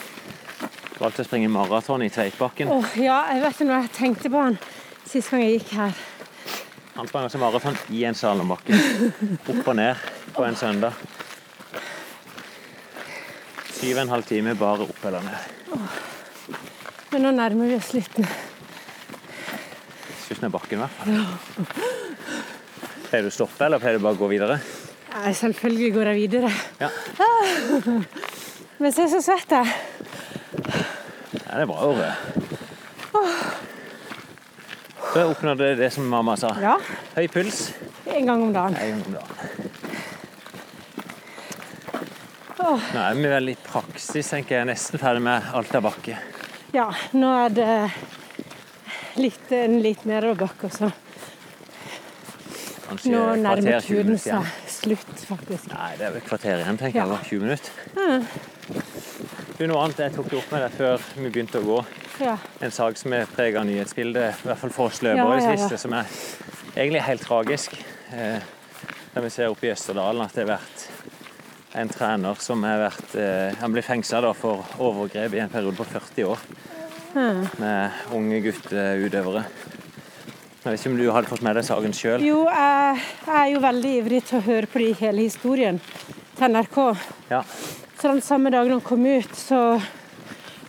valgte 1.00 1.24
å 1.24 1.26
springe 1.26 1.50
maraton 1.50 2.04
i 2.04 2.10
Tveitbakken. 2.10 2.70
Oh, 2.70 2.86
ja, 2.96 3.26
jeg 3.34 3.42
vet 3.42 3.54
ikke 3.56 3.68
når 3.68 3.82
jeg 3.82 3.92
tenkte 3.92 4.30
på 4.30 4.42
han 4.44 4.58
sist 5.06 5.30
gang 5.32 5.42
jeg 5.42 5.60
gikk 5.62 5.70
her. 5.78 5.94
Han 6.96 7.08
sprang 7.08 7.26
også 7.26 7.40
maraton 7.40 7.78
i 7.90 8.04
en 8.06 8.14
slalåmbakke. 8.14 8.76
Opp 9.50 9.68
og 9.68 9.76
ned 9.76 9.96
på 10.36 10.44
en 10.46 10.56
søndag. 10.56 10.94
Syv 13.80 13.96
og 13.96 14.02
en 14.04 14.10
halv 14.14 14.26
time 14.28 14.54
bare 14.56 14.82
opp 14.86 15.06
eller 15.06 15.22
ned. 15.26 15.80
Men 17.12 17.22
nå 17.26 17.32
nærmer 17.36 17.68
vi 17.72 17.76
oss 17.80 17.90
slutten. 17.92 18.28
Slutten 20.28 20.46
av 20.46 20.52
bakken, 20.52 20.78
i 20.78 20.82
hvert 20.84 20.92
fall. 21.00 21.10
Pleier 23.10 23.26
du 23.26 23.32
å 23.32 23.34
stoppe, 23.34 23.66
eller 23.66 23.80
pleier 23.84 23.98
du 23.98 24.04
bare 24.06 24.16
å 24.16 24.22
gå 24.22 24.30
videre? 24.32 24.60
Nei, 25.12 25.34
selvfølgelig 25.36 25.94
går 25.94 26.10
jeg 26.12 26.16
videre. 26.22 26.52
Ja. 26.80 26.90
Men 28.82 28.94
se 28.96 29.08
så 29.12 29.20
svett 29.22 29.52
jeg. 29.52 29.68
Ja, 31.36 31.58
det 31.58 31.66
er 31.66 31.70
bra 31.70 31.80
å 31.84 31.92
høre. 31.92 32.16
Så 35.12 35.26
oppnådde 35.28 35.74
det 35.76 35.90
som 35.92 36.08
mamma 36.08 36.38
sa. 36.40 36.54
Ja, 36.64 36.78
Høy 37.18 37.28
puls 37.34 37.74
en 38.12 38.26
gang 38.28 38.42
om 38.44 38.54
dagen. 38.56 38.76
en 38.80 38.90
gang 38.96 39.04
om 39.06 39.14
dagen. 39.20 39.36
Nå 42.62 43.02
er 43.02 43.16
vi 43.18 43.28
vel 43.32 43.50
i 43.52 43.56
praksis, 43.58 44.28
tenker 44.32 44.60
jeg, 44.60 44.68
nesten 44.70 45.02
ferdig 45.02 45.24
med 45.26 45.48
Altabakke. 45.58 46.18
Ja, 46.76 46.88
nå 47.18 47.32
er 47.46 47.56
det 47.58 47.70
litt, 49.20 49.48
en 49.52 49.80
litt 49.84 50.06
nedoverbakke, 50.08 50.70
så 50.72 50.92
Kanskje 52.88 53.12
nå 53.14 53.24
nærmer 53.40 53.84
turen 53.86 54.18
seg 54.20 54.61
slutt, 54.82 55.26
faktisk. 55.30 55.70
Nei, 55.72 55.92
det 56.00 56.08
er 56.08 56.18
et 56.20 56.28
kvarter 56.28 56.62
igjen, 56.62 56.80
tenker 56.80 57.00
jeg. 57.00 57.02
Ja. 57.02 57.08
eller 57.08 57.24
20 57.30 57.40
minutter. 57.46 57.72
Du, 59.58 59.66
noe 59.70 59.84
annet 59.84 60.00
jeg 60.02 60.16
tok 60.16 60.30
det 60.32 60.40
opp 60.40 60.54
med 60.56 60.64
deg 60.66 60.78
før 60.78 61.04
vi 61.18 61.28
begynte 61.30 61.62
å 61.62 61.68
gå. 61.68 61.82
Ja. 62.22 62.38
En 62.66 62.74
sak 62.74 62.98
som 62.98 63.14
er 63.18 63.30
preget 63.30 63.60
av 63.62 63.68
nyhetsbildet, 63.70 64.42
i 64.42 64.50
hvert 64.50 64.62
fall 64.64 64.74
for 64.74 64.90
oss 64.90 65.04
løpere 65.06 65.38
i 65.38 65.44
det 65.44 65.46
ja, 65.46 65.54
ja. 65.54 65.60
siste, 65.62 65.82
som 65.84 65.94
er 65.98 66.10
egentlig 66.74 67.04
helt 67.06 67.26
tragisk. 67.26 67.78
Eh, 68.16 68.50
der 69.12 69.26
vi 69.26 69.32
ser 69.34 69.52
oppe 69.52 69.68
i 69.68 69.74
Østerdalen 69.74 70.24
at 70.24 70.34
det 70.36 70.46
har 70.46 70.54
vært 70.56 70.88
en 71.82 71.92
trener 71.92 72.40
som 72.44 72.64
har 72.68 72.82
vært 72.82 73.14
eh, 73.20 73.54
Han 73.62 73.72
ble 73.72 73.84
fengsla 73.86 74.34
for 74.36 74.66
overgrep 74.82 75.36
i 75.38 75.44
en 75.44 75.52
periode 75.52 75.78
på 75.78 75.88
40 75.88 76.28
år 76.32 76.46
med 77.14 77.92
unge 78.16 78.40
gutteutøvere. 78.46 79.44
Jeg 80.62 80.76
vet 80.76 80.80
ikke 80.84 80.90
om 80.92 80.98
du 81.00 81.08
hadde 81.10 81.30
fått 81.32 81.42
med 81.42 81.56
deg 81.58 81.66
saken 81.66 81.94
sjøl? 81.98 82.22
Jo, 82.22 82.44
jeg, 82.46 83.00
jeg 83.26 83.38
er 83.40 83.48
jo 83.50 83.62
veldig 83.64 83.94
ivrig 83.98 84.20
til 84.30 84.38
å 84.38 84.42
høre 84.46 84.68
på 84.70 84.82
de 84.84 84.92
hele 85.00 85.24
historien 85.26 85.80
til 86.38 86.54
NRK. 86.54 86.78
Ja. 87.32 87.40
Så 87.98 88.12
den 88.12 88.22
samme 88.22 88.52
dagen 88.54 88.76
han 88.76 88.84
kom 88.86 89.08
ut, 89.10 89.34
så 89.38 89.80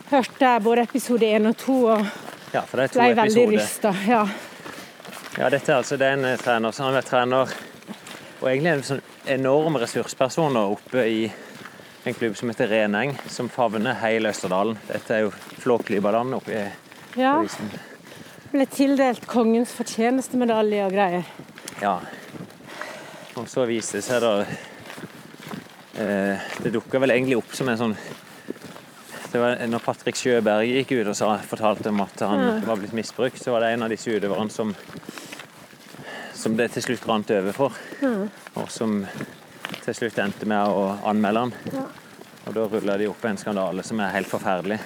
hørte 0.09 0.47
jeg 0.47 0.63
både 0.65 0.87
episode 0.89 1.29
én 1.29 1.45
og 1.49 1.59
to 1.61 1.77
og 1.93 2.01
ja, 2.55 2.65
ble 2.71 2.87
veldig 2.89 3.27
episoder. 3.27 3.53
rysta. 3.53 3.93
Ja. 4.09 4.23
Ja, 5.37 5.53
dette 5.53 5.71
er 5.71 5.77
altså 5.77 6.01
det 6.01 6.09
er 6.09 6.17
en 6.17 6.27
eh, 6.31 6.41
trener 6.41 6.73
som 6.73 6.89
har 6.89 6.97
vært 6.97 7.13
trener 7.13 7.55
og 8.41 8.49
egentlig 8.49 8.73
en 8.73 8.85
sånn 8.89 9.07
enorm 9.37 9.77
ressursperson 9.81 10.57
oppe 10.57 11.05
i 11.05 11.23
en 12.03 12.17
klubb 12.17 12.33
som 12.37 12.49
heter 12.49 12.73
Reneng, 12.73 13.13
som 13.29 13.45
favner 13.49 14.01
hele 14.01 14.33
Østerdalen. 14.33 14.81
Dette 14.89 15.15
er 15.15 15.27
jo 15.27 15.33
Flåklybaland 15.61 16.41
oppe 16.41 16.57
i 16.57 16.63
ja. 17.21 17.37
avisen. 17.37 17.69
Ble 18.53 18.65
tildelt 18.69 19.25
kongens 19.29 19.71
fortjenestemedalje 19.73 20.83
og 20.85 20.93
greier. 20.93 21.29
Ja. 21.81 21.95
Og 23.33 23.47
så 23.49 23.65
viste 23.65 23.97
det 23.97 24.05
seg 24.05 24.21
da 24.21 24.33
eh, 25.97 26.51
Det 26.61 26.69
dukka 26.75 27.01
vel 27.01 27.15
egentlig 27.15 27.39
opp 27.39 27.55
som 27.57 27.71
en 27.71 27.81
sånn 27.81 27.97
det 29.33 29.39
var 29.41 29.57
når 29.65 29.81
Patrick 29.81 30.13
Sjøberg 30.19 30.69
gikk 30.69 30.91
ut 30.99 31.07
og 31.09 31.15
sa, 31.17 31.31
fortalte 31.49 31.89
om 31.89 32.03
at 32.03 32.21
han 32.21 32.59
var 32.67 32.77
blitt 32.77 32.91
misbrukt, 32.93 33.39
så 33.41 33.55
var 33.55 33.63
det 33.63 33.71
en 33.73 33.85
av 33.87 33.89
disse 33.89 34.13
utøverne 34.13 34.53
som 34.53 34.75
som 36.43 36.57
det 36.59 36.67
til 36.75 36.83
slutt 36.83 37.07
rant 37.07 37.31
over 37.31 37.55
for. 37.55 37.77
Og 38.59 38.69
som 38.69 38.99
til 39.83 39.95
slutt 39.95 40.19
endte 40.21 40.45
med 40.49 40.69
å 40.69 40.83
anmelde 41.09 41.47
han. 41.47 41.53
Ja. 41.71 41.85
Og 42.43 42.57
da 42.57 42.67
rulla 42.67 42.97
de 42.99 43.07
opp 43.09 43.25
en 43.25 43.39
skandale 43.39 43.85
som 43.87 44.01
er 44.03 44.13
helt 44.17 44.29
forferdelig. 44.29 44.77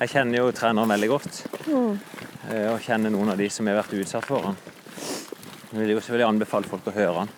Jeg 0.00 0.10
kjenner 0.10 0.40
jo 0.40 0.52
treneren 0.52 0.90
veldig 0.90 1.10
godt. 1.12 1.40
eh, 1.70 2.23
Og 2.52 2.80
kjenner 2.84 3.12
noen 3.14 3.32
av 3.32 3.38
de 3.40 3.48
som 3.50 3.66
har 3.70 3.78
vært 3.80 3.94
utsatt 3.96 4.26
for 4.28 4.50
han. 4.50 4.56
Jeg 5.70 5.80
vil 5.80 5.94
jo 5.94 6.00
selvfølgelig 6.00 6.28
anbefale 6.28 6.68
folk 6.70 6.86
å 6.90 6.94
høre 6.94 7.24
han. 7.24 7.30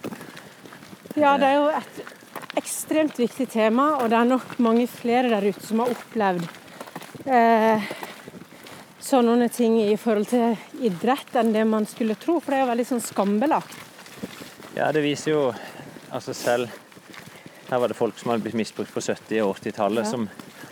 Ja, 1.17 1.37
det 1.41 1.49
er 1.49 1.55
jo 1.57 1.69
et 1.73 2.01
ekstremt 2.61 3.17
viktig 3.21 3.47
tema, 3.53 3.95
og 4.03 4.11
det 4.13 4.19
er 4.19 4.29
nok 4.29 4.57
mange 4.65 4.85
flere 4.91 5.31
der 5.33 5.47
ute 5.49 5.63
som 5.65 5.81
har 5.81 5.93
opplevd 5.95 6.45
eh, 7.25 7.87
sånne 9.07 9.49
ting 9.53 9.79
i 9.85 9.95
forhold 10.01 10.29
til 10.33 10.57
idrett 10.85 11.37
enn 11.41 11.55
det 11.55 11.65
man 11.69 11.87
skulle 11.89 12.17
tro, 12.21 12.39
for 12.41 12.53
det 12.53 12.59
er 12.59 12.65
jo 12.67 12.71
veldig 12.73 12.89
sånn 12.91 13.05
skambelagt. 13.05 13.77
Ja, 14.77 14.91
det 14.93 15.05
viser 15.07 15.33
jo 15.33 15.45
altså 16.13 16.35
selv 16.37 16.69
Her 17.67 17.81
var 17.83 17.91
det 17.91 17.97
folk 17.99 18.19
som 18.21 18.31
hadde 18.31 18.45
blitt 18.45 18.55
misbrukt 18.61 18.93
på 18.95 19.01
70- 19.03 19.41
og 19.43 19.57
80-tallet, 19.57 20.05
Ja. 20.05 20.11
som, 20.11 20.29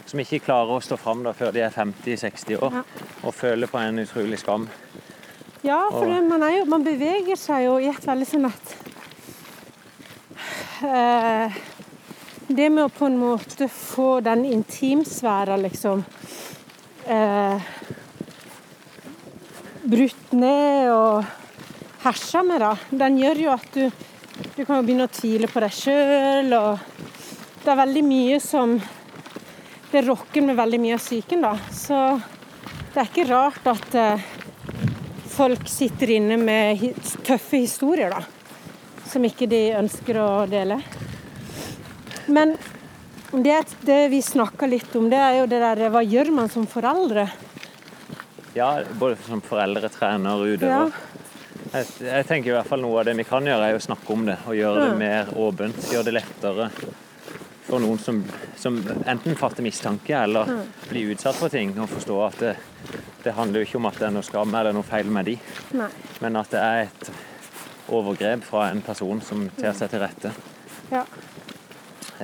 som 0.06 0.20
ikke 0.20 0.40
klarer 0.44 0.76
å 0.76 0.82
stå 0.84 0.96
fram 1.00 1.24
før 1.34 1.52
de 1.52 1.60
er 1.64 1.70
50-60 1.70 2.58
år, 2.60 2.72
Ja. 2.72 2.82
og 3.24 3.34
føler 3.34 3.66
på 3.66 3.78
en 3.80 3.98
utrolig 3.98 4.38
skam. 4.38 4.68
Ja, 5.64 5.88
for 5.90 6.04
Og- 6.04 6.08
det, 6.12 6.22
man, 6.28 6.42
jo, 6.52 6.64
man 6.66 6.84
beveger 6.84 7.36
seg 7.36 7.64
jo 7.64 7.78
i 7.78 7.88
et 7.88 8.04
veldig 8.06 8.26
sånn 8.28 8.44
at 8.46 8.74
eh, 10.84 11.52
Det 12.48 12.68
med 12.70 12.84
å 12.84 12.88
på 12.92 13.06
en 13.06 13.16
måte 13.18 13.68
få 13.72 14.20
den 14.22 14.44
intimsfæra, 14.44 15.56
liksom 15.56 16.04
eh, 17.08 17.60
Brutt 19.84 20.32
ned 20.32 20.90
og 20.92 21.24
hersa 22.04 22.42
med, 22.44 22.60
da. 22.60 22.74
Den 22.90 23.18
gjør 23.20 23.40
jo 23.42 23.50
at 23.52 23.66
du, 23.74 23.90
du 24.56 24.64
kan 24.64 24.76
jo 24.78 24.82
begynne 24.86 25.08
å 25.08 25.12
tvile 25.12 25.48
på 25.48 25.60
deg 25.64 25.74
sjøl, 25.76 26.52
og 26.56 26.78
det 27.64 27.72
er 27.72 27.80
veldig 27.80 28.04
mye 28.04 28.38
som 28.40 28.78
Det 29.94 30.02
rokker 30.02 30.42
med 30.42 30.56
veldig 30.58 30.78
mye 30.82 30.94
av 30.96 30.98
psyken, 30.98 31.44
da. 31.44 31.52
Så 31.70 31.94
det 32.90 32.98
er 32.98 33.10
ikke 33.12 33.24
rart 33.28 33.68
at 33.70 33.92
eh, 33.94 34.24
folk 35.30 35.68
sitter 35.70 36.10
inne 36.16 36.34
med 36.34 36.82
tøffe 37.22 37.60
historier, 37.62 38.10
da. 38.10 38.24
Som 39.06 39.22
ikke 39.28 39.46
de 39.46 39.60
ønsker 39.78 40.18
å 40.18 40.26
dele. 40.50 40.80
Men 42.26 42.56
det, 43.30 43.60
det 43.86 44.00
vi 44.10 44.18
snakka 44.18 44.66
litt 44.66 44.98
om, 44.98 45.06
det 45.14 45.22
er 45.22 45.38
jo 45.44 45.46
det 45.54 45.62
der 45.62 45.84
Hva 45.94 46.02
gjør 46.02 46.32
man 46.40 46.50
som 46.50 46.66
foreldre? 46.66 47.28
Ja, 48.58 48.72
både 48.98 49.22
som 49.28 49.46
foreldre, 49.46 49.94
trener 49.94 50.42
og 50.42 50.66
Ja. 50.66 50.88
Jeg, 51.70 51.86
jeg 52.02 52.26
tenker 52.26 52.50
i 52.50 52.58
hvert 52.58 52.66
fall 52.66 52.82
noe 52.82 52.98
av 52.98 53.06
det 53.06 53.14
vi 53.22 53.30
kan 53.30 53.46
gjøre, 53.46 53.70
er 53.70 53.78
å 53.78 53.86
snakke 53.86 54.10
om 54.18 54.26
det 54.26 54.40
og 54.42 54.58
gjøre 54.58 54.90
det 54.90 54.98
mer 55.06 55.34
åpent. 55.38 55.86
Gjøre 55.94 56.10
det 56.10 56.18
lettere 56.18 56.70
for 57.64 57.80
noen 57.80 57.98
som, 57.98 58.20
som 58.60 58.76
enten 59.06 59.36
fatter 59.40 59.64
mistanke 59.64 60.16
eller 60.18 60.50
blir 60.88 61.14
utsatt 61.14 61.38
for 61.38 61.52
ting, 61.52 61.72
og 61.80 61.88
forstå 61.88 62.18
at 62.26 62.42
det, 62.42 62.54
det 63.24 63.36
handler 63.38 63.62
jo 63.62 63.68
ikke 63.68 63.80
om 63.80 63.88
at 63.88 64.00
det 64.00 64.08
er 64.08 64.16
noe 64.16 64.26
skam 64.26 64.52
eller 64.54 64.76
noe 64.76 64.86
feil 64.86 65.08
med 65.12 65.30
de, 65.30 65.38
Nei. 65.78 65.88
men 66.24 66.40
at 66.40 66.52
det 66.52 66.60
er 66.60 66.82
et 66.88 67.10
overgrep 67.94 68.44
fra 68.44 68.68
en 68.72 68.82
person 68.84 69.20
som 69.24 69.46
tar 69.56 69.76
seg 69.76 69.92
til 69.92 70.04
rette. 70.04 70.32
Ja. 70.92 71.04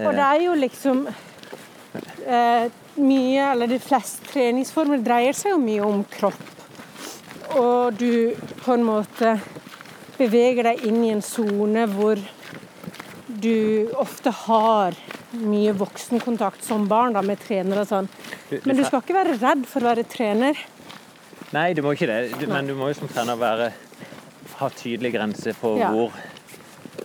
Og 0.00 0.12
det 0.14 0.24
er 0.24 0.42
jo 0.44 0.54
liksom 0.56 1.02
eh, 1.08 2.66
mye, 3.00 3.46
eller 3.50 3.70
de 3.70 3.80
fleste 3.82 4.28
treningsformer 4.30 5.02
dreier 5.04 5.36
seg 5.36 5.54
jo 5.54 5.60
mye 5.62 5.86
om 5.86 6.04
kropp. 6.12 6.44
Og 7.58 7.96
du 7.98 8.36
på 8.60 8.76
en 8.76 8.84
måte 8.86 9.34
beveger 10.20 10.68
deg 10.68 10.84
inn 10.86 11.00
i 11.02 11.14
en 11.14 11.24
sone 11.24 11.86
hvor 11.90 12.20
du 13.40 13.88
ofte 13.98 14.32
har 14.44 14.96
mye 15.32 15.72
voksenkontakt 15.78 16.64
som 16.66 16.88
barn 16.90 17.12
da, 17.14 17.22
med 17.22 17.38
trenere 17.42 17.84
og 17.84 17.88
sånn. 17.90 18.08
Men 18.64 18.76
du 18.76 18.84
skal 18.84 19.00
ikke 19.02 19.14
være 19.14 19.36
redd 19.40 19.66
for 19.70 19.80
å 19.84 19.90
være 19.92 20.04
trener. 20.10 20.58
Nei, 21.52 21.72
du 21.74 21.82
må 21.82 21.92
ikke 21.94 22.06
det, 22.10 22.18
du, 22.40 22.46
men 22.50 22.66
du 22.66 22.74
må 22.78 22.88
jo 22.92 22.98
som 23.00 23.08
trener 23.10 23.38
være, 23.38 23.72
ha 24.60 24.68
tydelig 24.70 25.12
grense 25.14 25.54
på 25.60 25.76
Ja. 25.80 25.90
hvor, 25.94 26.12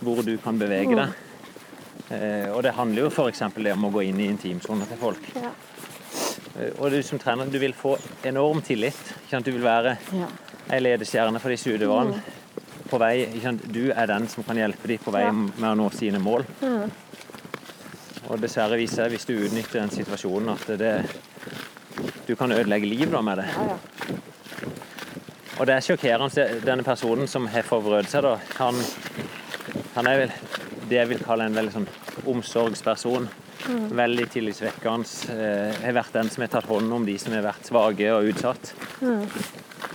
hvor 0.02 0.22
du 0.26 0.36
kan 0.38 0.58
bevege 0.58 0.94
deg. 0.94 1.14
Eh, 2.10 2.50
og 2.54 2.62
det 2.62 2.74
handler 2.76 3.02
jo 3.06 3.10
f.eks. 3.10 3.40
om 3.42 3.86
å 3.88 3.90
gå 3.92 4.04
inn 4.06 4.20
i 4.20 4.28
intimsona 4.30 4.86
til 4.86 4.96
folk. 5.00 5.24
Ja. 5.34 5.50
Eh, 6.60 6.70
og 6.78 6.90
du 6.94 7.00
som 7.02 7.18
trener 7.18 7.46
du 7.50 7.58
vil 7.58 7.74
få 7.74 7.96
enorm 8.24 8.62
tillit. 8.62 8.94
Du 9.42 9.50
vil 9.52 9.62
være 9.64 9.96
Ja. 10.14 10.28
ei 10.70 10.78
ledestjerne 10.80 11.40
for 11.40 11.48
disse 11.50 11.66
utøverne. 11.74 12.20
På 12.86 12.98
vei. 13.02 13.26
Du 13.66 13.90
er 13.90 14.06
den 14.06 14.28
som 14.28 14.44
kan 14.44 14.56
hjelpe 14.56 14.86
dem 14.86 14.98
på 15.02 15.10
vei 15.10 15.24
Ja. 15.24 15.32
med 15.32 15.58
å 15.72 15.74
nå 15.74 15.90
sine 15.92 16.18
mål. 16.22 16.44
Og 18.26 18.40
dessverre 18.42 18.78
viser 18.80 19.10
hvis 19.12 19.26
du 19.28 19.36
utnytter 19.36 19.80
den 19.80 19.92
situasjonen, 19.94 20.54
at 20.56 20.66
det, 20.80 20.92
du 22.26 22.34
kan 22.36 22.52
ødelegge 22.52 22.88
liv 22.90 23.10
da 23.12 23.22
med 23.22 23.42
det. 23.42 23.48
Ja, 23.54 23.76
ja. 23.76 24.16
Og 25.56 25.66
det 25.66 25.76
er 25.76 25.84
sjokkerende. 25.84 26.46
Denne 26.66 26.84
personen 26.84 27.28
som 27.30 27.46
har 27.48 27.64
forbrødd 27.64 28.10
seg, 28.12 28.26
da, 28.26 28.34
han, 28.58 28.76
han 29.94 30.10
er 30.10 30.24
vel 30.24 30.34
det 30.90 30.98
jeg 30.98 31.10
vil 31.14 31.22
kalle 31.24 31.46
en 31.48 31.56
veldig 31.56 31.72
sånn 31.78 31.88
omsorgsperson. 32.28 33.28
Veldig 33.96 34.26
tillitsvekkende. 34.30 35.32
Eh, 35.32 35.78
har 35.86 35.96
vært 35.96 36.18
den 36.18 36.28
som 36.30 36.44
har 36.44 36.52
tatt 36.52 36.68
hånd 36.68 36.92
om 36.92 37.06
de 37.08 37.16
som 37.18 37.34
har 37.34 37.46
vært 37.46 37.70
svake 37.70 38.10
og 38.14 38.28
utsatt. 38.30 38.74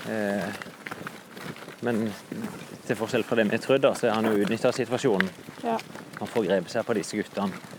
Eh, 0.10 0.50
men 1.86 2.08
til 2.88 2.98
forskjell 2.98 3.24
fra 3.26 3.38
det 3.40 3.48
vi 3.52 3.62
trodde, 3.62 3.94
så 3.96 4.10
har 4.10 4.18
han 4.18 4.32
jo 4.32 4.42
utnytta 4.42 4.74
situasjonen. 4.76 5.30
Ja. 5.64 5.78
Han 6.20 6.30
forgrep 6.30 6.74
seg 6.74 6.86
på 6.88 6.98
disse 6.98 7.22
guttene. 7.22 7.78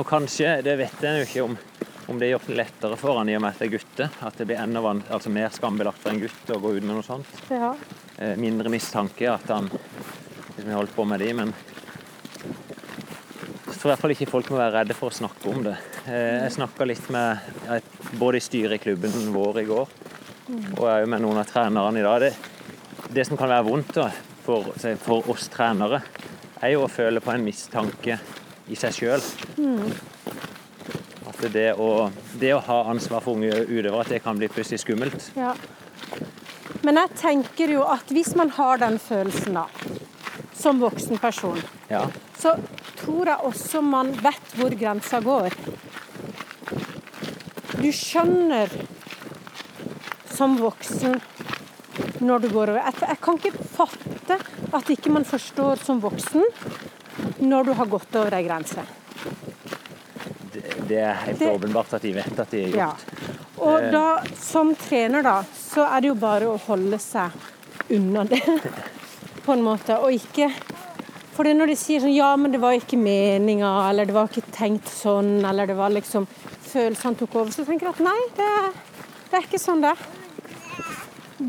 Og 0.00 0.06
kanskje, 0.08 0.54
det 0.64 0.78
vet 0.80 1.02
jeg 1.04 1.18
jo 1.20 1.24
ikke 1.26 1.42
om, 1.44 1.56
om 2.08 2.18
det 2.20 2.28
er 2.28 2.34
gjort 2.34 2.48
lettere 2.56 2.96
for 3.00 3.18
han 3.20 3.28
i 3.28 3.34
og 3.36 3.42
med 3.44 3.52
at 3.52 3.60
det 3.60 3.66
er 3.68 3.74
gutter. 3.74 4.14
At 4.24 4.38
det 4.40 4.46
blir 4.48 4.60
enda 4.62 4.80
altså 5.12 5.32
mer 5.32 5.52
skambelagt 5.52 6.00
for 6.00 6.14
en 6.14 6.22
gutt 6.22 6.52
å 6.54 6.60
gå 6.62 6.74
ut 6.78 6.86
med 6.86 6.94
noe 6.96 7.04
sånt. 7.06 7.28
Ja. 7.52 7.74
Eh, 8.16 8.34
mindre 8.40 8.72
mistanke 8.72 9.28
at 9.32 9.52
han 9.52 9.68
liksom 9.68 10.70
har 10.70 10.80
holdt 10.80 10.96
på 10.96 11.04
med 11.08 11.20
de, 11.20 11.30
men 11.36 11.52
jeg 13.66 13.76
tror 13.76 13.90
i 13.90 13.92
hvert 13.92 14.02
fall 14.04 14.14
ikke 14.14 14.30
folk 14.30 14.50
må 14.52 14.60
være 14.60 14.76
redde 14.78 14.94
for 14.96 15.10
å 15.10 15.16
snakke 15.16 15.48
om 15.52 15.62
det. 15.66 15.76
Eh, 16.06 16.40
Jeg 16.46 16.56
snakka 16.56 16.86
litt 16.88 17.08
med 17.12 17.46
jeg, 17.66 17.84
både 18.20 18.38
i 18.38 18.44
styret 18.48 18.78
i 18.78 18.82
klubben 18.84 19.32
vår 19.34 19.62
i 19.64 19.68
går, 19.68 19.88
og 20.76 20.84
òg 20.86 21.08
med 21.10 21.24
noen 21.24 21.40
av 21.42 21.48
trenerne 21.50 21.98
i 22.00 22.04
dag. 22.06 22.20
Det, 22.22 22.32
det 23.12 23.24
som 23.28 23.36
kan 23.40 23.50
være 23.52 23.66
vondt 23.68 23.92
da, 23.98 24.08
for, 24.44 24.72
for 25.04 25.28
oss 25.32 25.48
trenere, 25.52 26.00
er 26.62 26.76
jo 26.76 26.84
å 26.86 26.90
føle 26.92 27.20
på 27.24 27.32
en 27.34 27.44
mistanke 27.44 28.20
i 28.70 28.76
seg 28.78 28.94
sjøl. 28.94 29.24
At 31.28 31.40
det 31.54 31.72
å, 31.80 32.10
det 32.38 32.52
å 32.54 32.60
ha 32.66 32.78
ansvar 32.92 33.22
for 33.24 33.36
unge 33.38 33.50
utøvere, 33.66 34.02
at 34.04 34.12
det 34.14 34.22
kan 34.24 34.38
bli 34.38 34.48
plutselig 34.52 34.82
skummelt. 34.84 35.30
Ja. 35.38 35.54
Men 36.82 36.98
jeg 36.98 37.14
tenker 37.20 37.70
jo 37.76 37.84
at 37.86 38.10
hvis 38.14 38.32
man 38.38 38.50
har 38.56 38.80
den 38.82 38.98
følelsen 39.02 39.54
da, 39.58 39.66
som 40.54 40.80
voksen 40.82 41.18
person, 41.22 41.58
Ja. 41.90 42.04
så 42.38 42.56
tror 43.02 43.26
jeg 43.32 43.46
også 43.48 43.82
man 43.82 44.12
vet 44.22 44.54
hvor 44.58 44.74
grensa 44.78 45.20
går. 45.22 45.54
Du 47.82 47.88
skjønner 47.90 48.70
som 50.32 50.54
voksen 50.60 51.18
når 52.22 52.44
du 52.44 52.48
går 52.52 52.70
over. 52.70 52.78
Jeg, 52.86 52.94
jeg 53.02 53.18
kan 53.24 53.38
ikke 53.40 53.66
fatte 53.74 54.38
at 54.72 54.90
ikke 54.94 55.10
man 55.12 55.26
forstår 55.26 55.82
som 55.82 55.98
voksen 56.02 56.46
når 57.42 57.64
du 57.70 57.72
har 57.78 57.86
gått 57.90 58.16
over 58.16 58.34
ei 58.38 58.42
grense. 58.46 58.84
Det, 60.52 60.62
det 60.88 60.98
er 61.00 61.14
helt 61.26 61.38
Det- 61.38 61.50
åpenbart 61.52 61.92
at 61.98 62.02
de 62.02 62.12
vet 62.16 62.38
at 62.40 62.50
de 62.50 62.64
er 62.64 62.76
Ja. 62.76 62.90
gjort. 62.92 63.28
Og 63.62 63.92
da, 63.92 64.04
som 64.40 64.74
trener, 64.74 65.22
da, 65.22 65.42
så 65.54 65.84
er 65.86 66.00
det 66.00 66.08
jo 66.08 66.14
bare 66.18 66.48
å 66.50 66.56
holde 66.66 66.98
seg 66.98 67.30
unna 67.90 68.24
det, 68.24 68.40
på 69.46 69.52
en 69.52 69.62
måte. 69.62 69.98
Og 70.02 70.12
ikke 70.12 70.50
For 71.32 71.44
når 71.48 71.66
de 71.70 71.74
sier 71.80 72.00
sånn 72.02 72.12
Ja, 72.14 72.34
men 72.36 72.52
det 72.52 72.58
var 72.60 72.72
ikke 72.76 72.98
meninga, 73.00 73.88
eller 73.88 74.04
det 74.04 74.12
var 74.12 74.26
ikke 74.28 74.42
tenkt 74.52 74.84
sånn, 74.92 75.38
eller 75.48 75.66
det 75.66 75.76
var 75.78 75.88
liksom 75.94 76.26
Følelsene 76.72 77.16
tok 77.16 77.34
over. 77.36 77.50
Så 77.52 77.64
tenker 77.64 77.86
jeg 77.88 77.94
at 77.94 78.00
nei, 78.04 78.20
det, 78.36 78.48
det 79.30 79.38
er 79.38 79.46
ikke 79.46 79.58
sånn 79.60 79.80
det 79.80 79.92
er. 79.94 80.02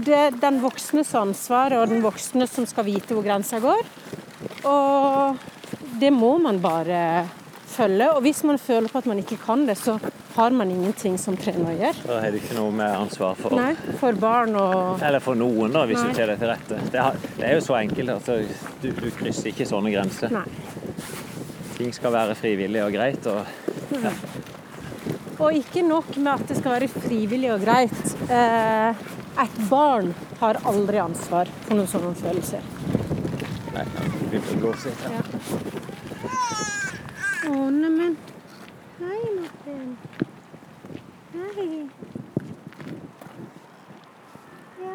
Det 0.04 0.16
er 0.20 0.32
den 0.40 0.62
voksnes 0.64 1.12
ansvar, 1.16 1.76
og 1.82 1.90
den 1.92 2.02
voksne 2.04 2.48
som 2.50 2.66
skal 2.66 2.84
vite 2.88 3.14
hvor 3.16 3.24
grensa 3.24 3.60
går. 3.64 3.84
Og 4.68 5.38
det 6.04 6.12
må 6.12 6.36
man 6.44 6.60
bare 6.64 7.00
følge. 7.74 8.10
Og 8.14 8.22
hvis 8.26 8.44
man 8.46 8.60
føler 8.62 8.92
på 8.92 9.00
at 9.02 9.08
man 9.10 9.22
ikke 9.22 9.38
kan 9.42 9.64
det, 9.66 9.78
så 9.80 9.96
har 10.36 10.54
man 10.54 10.70
ingenting 10.74 11.16
som 11.22 11.38
trener 11.38 11.72
å 11.72 11.76
gjøre. 11.78 12.04
Da 12.10 12.20
har 12.24 12.34
du 12.34 12.38
ikke 12.40 12.58
noe 12.58 12.74
med 12.76 12.90
ansvar 12.98 13.38
for 13.40 13.54
Nei, 13.58 13.72
for 14.02 14.18
barn 14.18 14.56
og 14.60 15.02
Eller 15.06 15.22
for 15.24 15.38
noen, 15.38 15.74
da, 15.74 15.86
hvis 15.90 16.02
Nei. 16.02 16.10
du 16.10 16.18
tar 16.20 16.32
det 16.34 16.38
til 16.42 16.50
rette. 16.52 16.80
Det, 16.94 17.06
det 17.40 17.48
er 17.50 17.56
jo 17.58 17.64
så 17.66 17.78
enkelt. 17.80 18.14
Altså, 18.18 18.40
du, 18.82 18.90
du 18.98 19.10
krysser 19.18 19.52
ikke 19.54 19.68
sånne 19.70 19.94
grenser. 19.94 20.34
Nei. 20.34 20.46
Ting 21.78 21.94
skal 21.96 22.14
være 22.14 22.36
frivillig 22.38 22.84
og 22.86 22.94
greit. 22.94 23.30
Og, 23.30 23.42
Og 25.42 25.58
ikke 25.58 25.82
nok 25.86 26.12
med 26.18 26.34
at 26.36 26.46
det 26.50 26.60
skal 26.60 26.76
være 26.78 26.92
frivillig 26.94 27.50
og 27.56 27.64
greit. 27.66 28.04
Eh, 28.30 29.06
et 29.44 29.56
barn 29.70 30.12
har 30.42 30.62
aldri 30.70 31.02
ansvar 31.02 31.50
for 31.66 31.78
noen 31.80 31.90
sånne 31.90 32.14
følelser. 32.20 32.62
nei, 33.74 33.88
jeg 33.90 34.30
begynte 34.30 34.70
å 34.70 34.76
og 34.76 34.78
se. 34.84 34.94
her. 35.02 35.93
Å, 37.44 37.52
neimen 37.76 38.14
Hei, 39.02 39.22
Martin. 39.36 39.98
Hei. 41.34 41.66
Ja. 44.80 44.94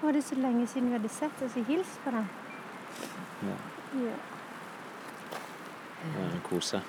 Var 0.00 0.12
det 0.16 0.22
så 0.26 0.34
lenge 0.34 0.66
siden 0.66 0.88
vi 0.88 0.96
hadde 0.96 1.10
sett 1.14 1.44
oss 1.46 1.54
og 1.60 1.68
hilst 1.70 2.00
på 2.02 2.10
deg? 2.16 2.32
Ja. 3.46 3.58
Ja. 4.00 4.16
Det 6.00 6.24
er 6.24 6.32
en 6.32 6.40
kose. 6.48 6.80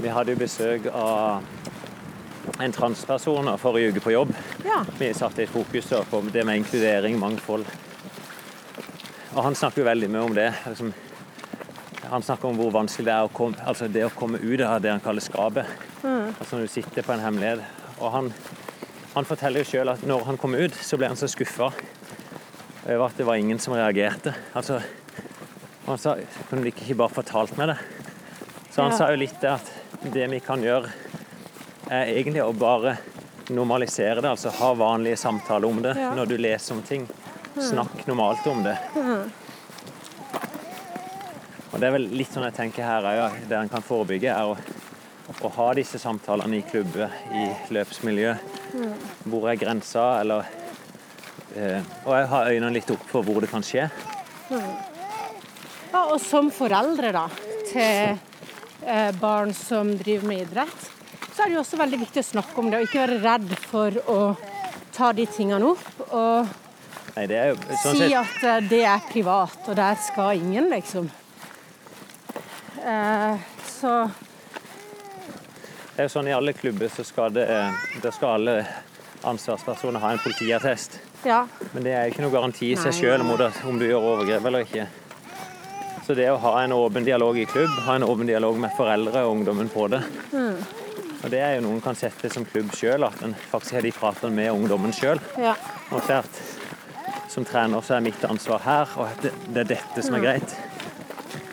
Vi 0.00 0.16
hadde 0.16 0.34
jo 0.34 0.40
besøk 0.40 0.88
av 0.90 1.44
en 2.58 2.74
transperson 2.74 3.52
forrige 3.62 3.94
uke 3.94 4.02
på 4.08 4.16
jobb. 4.16 4.34
ja. 4.64 4.80
Vi 4.98 5.12
satte 5.14 5.46
et 5.46 5.54
fokus 5.54 5.92
på 6.10 6.24
det 6.32 6.44
med 6.46 6.64
inkludering, 6.64 7.18
mangfold. 7.18 7.70
Og 9.36 9.42
han 9.46 9.54
snakker 9.54 9.82
jo 9.82 9.86
veldig 9.88 10.08
mye 10.10 10.24
om 10.26 10.34
det. 10.34 10.48
Liksom, 10.66 10.92
han 12.10 12.22
snakker 12.26 12.48
om 12.50 12.56
hvor 12.58 12.72
vanskelig 12.74 13.06
det 13.06 13.14
er 13.14 13.28
å 13.28 13.32
komme, 13.34 13.60
altså 13.70 13.86
det 13.92 14.02
å 14.08 14.10
komme 14.16 14.40
ut 14.42 14.60
av 14.66 14.80
det 14.82 14.90
han 14.90 15.02
kaller 15.04 15.22
skapet. 15.22 15.68
Altså 16.02 16.56
når 16.56 16.66
du 16.66 16.72
sitter 16.72 17.06
på 17.06 17.14
en 17.14 17.22
hemmelighet. 17.22 17.62
Og 18.00 18.10
han, 18.14 18.32
han 19.14 19.28
forteller 19.28 19.62
jo 19.62 19.70
sjøl 19.70 19.92
at 19.92 20.02
når 20.08 20.24
han 20.26 20.40
kom 20.40 20.56
ut, 20.58 20.74
så 20.74 20.98
ble 20.98 21.10
han 21.12 21.20
så 21.20 21.28
skuffa 21.30 21.70
over 22.90 23.04
at 23.06 23.18
det 23.20 23.26
var 23.28 23.38
ingen 23.38 23.60
som 23.62 23.76
reagerte. 23.76 24.32
Altså, 24.56 24.80
han 25.86 25.98
sa 26.00 26.16
kunne 26.48 26.64
de 26.64 26.72
ikke 26.72 26.96
bare 26.98 27.12
fortalt 27.20 27.54
meg 27.60 27.74
det? 27.74 27.78
Så 28.70 28.82
han 28.82 28.90
Ja. 28.92 28.96
sa 28.96 29.10
jo 29.12 29.18
litt 29.20 29.38
det 29.42 29.50
at 29.50 29.70
det 30.14 30.26
vi 30.30 30.40
kan 30.42 30.62
gjøre, 30.62 30.90
er 31.90 32.06
egentlig 32.16 32.42
å 32.42 32.52
bare 32.56 32.96
normalisere 33.50 34.22
det. 34.22 34.30
Altså 34.30 34.50
ha 34.54 34.72
vanlige 34.78 35.18
samtaler 35.18 35.66
om 35.68 35.82
det 35.82 35.96
Ja. 35.98 36.14
når 36.14 36.26
du 36.28 36.36
leser 36.38 36.74
om 36.74 36.82
ting. 36.82 37.06
Snakk 37.58 38.06
normalt 38.06 38.46
om 38.46 38.62
det. 38.62 38.76
Og 41.70 41.78
Det 41.80 41.86
er 41.86 41.94
vel 41.94 42.06
litt 42.14 42.30
sånn 42.32 42.46
jeg 42.48 42.56
tenker 42.56 42.86
her 42.86 43.06
òg, 43.06 43.40
det 43.48 43.56
en 43.58 43.70
kan 43.70 43.84
forebygge, 43.84 44.30
er 44.34 44.50
å, 44.50 44.56
å 45.40 45.50
ha 45.56 45.68
disse 45.78 46.00
samtalene 46.02 46.58
i 46.58 46.64
klubber, 46.66 47.12
i 47.34 47.48
løpsmiljø. 47.74 48.34
Hvor 49.26 49.48
er 49.50 49.58
grensa, 49.58 50.06
eller 50.22 50.46
eh, 51.56 51.82
Og 52.04 52.14
jeg 52.14 52.30
har 52.32 52.50
øynene 52.54 52.74
litt 52.74 52.90
opp 52.94 53.06
for 53.10 53.26
hvor 53.26 53.42
det 53.42 53.50
kan 53.50 53.66
skje. 53.66 53.88
Ja, 54.50 56.04
og 56.06 56.18
som 56.22 56.50
foreldre 56.54 57.10
da, 57.14 57.26
til 57.70 58.16
eh, 58.86 59.10
barn 59.18 59.54
som 59.54 59.90
driver 59.98 60.30
med 60.30 60.46
idrett, 60.46 60.88
så 61.34 61.44
er 61.44 61.50
det 61.50 61.58
jo 61.58 61.62
også 61.64 61.78
veldig 61.80 62.00
viktig 62.02 62.22
å 62.22 62.30
snakke 62.34 62.62
om 62.62 62.70
det, 62.70 62.80
og 62.80 62.88
ikke 62.88 63.04
være 63.04 63.20
redd 63.24 63.54
for 63.70 64.00
å 64.10 64.18
ta 64.94 65.12
de 65.16 65.26
tingene 65.30 65.70
opp. 65.70 65.86
Og 66.10 66.69
Nei, 67.16 67.26
det 67.26 67.38
jo 67.50 67.56
sånn 67.82 67.96
si 67.98 68.10
at 68.14 68.42
eh, 68.46 68.60
det 68.70 68.82
er 68.86 69.00
privat, 69.10 69.58
og 69.68 69.76
der 69.78 69.98
skal 70.00 70.38
ingen, 70.38 70.68
liksom. 70.70 71.10
Eh, 72.86 73.34
så 73.66 73.94
Det 75.90 76.04
er 76.04 76.06
jo 76.06 76.12
sånn 76.14 76.30
I 76.30 76.32
alle 76.32 76.54
klubber 76.56 76.88
så 76.88 77.04
skal, 77.04 77.34
det, 77.34 77.44
det 78.00 78.12
skal 78.16 78.38
alle 78.38 78.54
ansvarspersoner 79.26 80.00
ha 80.00 80.14
en 80.14 80.22
politiattest. 80.22 81.00
ja. 81.26 81.42
Men 81.72 81.84
det 81.84 81.92
er 81.92 82.06
jo 82.06 82.14
ikke 82.14 82.24
noe 82.24 82.32
garanti 82.32 82.70
i 82.72 82.78
seg 82.80 82.94
sjøl 82.96 83.20
om, 83.20 83.34
om 83.68 83.78
du 83.80 83.84
gjør 83.84 84.06
overgrep 84.14 84.46
eller 84.48 84.64
ikke. 84.64 84.86
Så 86.06 86.16
det 86.16 86.30
å 86.32 86.38
ha 86.42 86.54
en 86.64 86.72
åpen 86.72 87.04
dialog 87.04 87.36
i 87.38 87.44
klubb, 87.46 87.70
ha 87.84 87.98
en 87.98 88.06
åpen 88.06 88.26
dialog 88.26 88.56
med 88.58 88.72
foreldre 88.78 89.26
og 89.26 89.36
ungdommen 89.36 89.68
på 89.70 89.84
det 89.92 90.00
Og 90.32 91.28
det 91.30 91.42
er 91.44 91.58
jo 91.58 91.66
noen 91.66 91.82
kan 91.84 91.94
sette 91.94 92.30
som 92.32 92.46
klubb 92.48 92.72
sjøl, 92.74 93.04
at 93.04 93.20
en 93.22 93.36
faktisk 93.50 93.76
har 93.76 93.84
de 93.84 93.92
pratene 93.92 94.32
med 94.34 94.50
ungdommen 94.54 94.94
sjøl. 94.96 95.20
ja. 95.38 95.52
Og 95.90 96.00
klart, 96.06 96.40
som 97.30 97.46
trener 97.46 97.84
så 97.86 97.96
er 97.96 98.04
mitt 98.04 98.24
ansvar 98.26 98.62
her, 98.64 98.92
og 98.98 99.22
det, 99.22 99.32
det 99.54 99.64
er 99.64 99.72
dette 99.76 100.02
som 100.02 100.16
er 100.18 100.24
greit. 100.24 100.54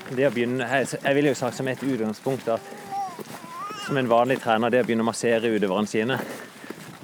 Det 0.09 0.25
å 0.25 0.33
begynne, 0.33 0.65
jeg, 0.71 0.99
jeg 1.03 1.17
ville 1.17 1.33
jo 1.33 1.37
sagt 1.37 1.57
som 1.57 1.67
et 1.69 1.83
utgangspunkt 1.85 2.47
at 2.49 2.73
som 3.85 3.97
en 3.99 4.09
vanlig 4.09 4.39
trener, 4.43 4.71
det 4.73 4.81
å 4.83 4.87
begynne 4.87 5.05
å 5.05 5.07
massere 5.07 5.51
utøverne 5.53 5.87
sine, 5.87 6.17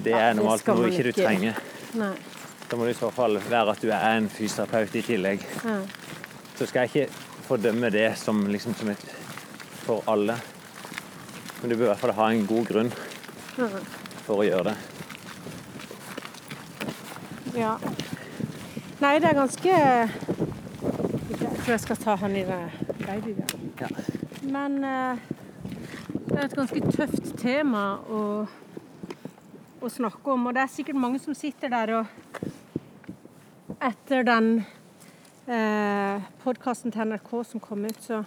det 0.04 0.12
er 0.18 0.34
normalt 0.36 0.66
noe 0.68 0.90
ikke 0.90 1.06
du 1.06 1.12
trenger. 1.16 1.60
Nei. 1.96 2.14
Da 2.68 2.76
må 2.76 2.88
det 2.88 2.96
i 2.96 2.98
så 2.98 3.10
fall 3.14 3.38
være 3.38 3.74
at 3.76 3.84
du 3.84 3.90
er 3.92 4.16
en 4.16 4.26
fysioterapeut 4.32 4.96
i 4.98 5.04
tillegg. 5.04 5.44
Ja. 5.62 5.78
Så 6.58 6.66
skal 6.68 6.84
jeg 6.84 6.90
ikke 7.06 7.44
fordømme 7.46 7.90
det 7.92 8.08
som, 8.18 8.40
liksom, 8.50 8.74
som 8.78 8.90
et 8.92 9.04
for 9.84 10.04
alle. 10.10 10.36
Men 11.60 11.70
du 11.70 11.76
bør 11.76 11.86
i 11.86 11.90
hvert 11.92 12.02
fall 12.02 12.16
ha 12.18 12.28
en 12.32 12.46
god 12.48 12.68
grunn 12.72 12.90
for 14.24 14.40
å 14.40 14.46
gjøre 14.48 14.72
det. 14.72 14.76
Ja. 17.54 17.76
Nei, 19.04 19.18
det 19.20 19.28
er 19.28 19.36
ganske 19.36 19.68
Jeg 19.68 21.48
tror 21.60 21.72
jeg 21.74 21.80
skal 21.82 21.98
ta 22.00 22.14
han 22.22 22.36
i 22.40 22.44
babyen. 22.48 23.42
Ja. 23.76 23.88
Men 24.48 24.78
eh, 24.80 25.18
det 26.30 26.38
er 26.38 26.46
et 26.46 26.54
ganske 26.56 26.80
tøft 26.88 27.34
tema 27.36 27.82
å, 28.08 28.20
å 29.84 29.90
snakke 29.92 30.32
om. 30.32 30.46
Og 30.48 30.56
det 30.56 30.62
er 30.62 30.72
sikkert 30.72 31.02
mange 31.02 31.20
som 31.20 31.36
sitter 31.36 31.72
der 31.74 31.92
og 31.98 32.40
Etter 33.84 34.24
den 34.24 34.48
eh, 35.52 36.24
podkasten 36.40 36.94
til 36.94 37.12
NRK 37.12 37.30
som 37.44 37.60
kom 37.60 37.84
ut, 37.84 38.00
så, 38.00 38.22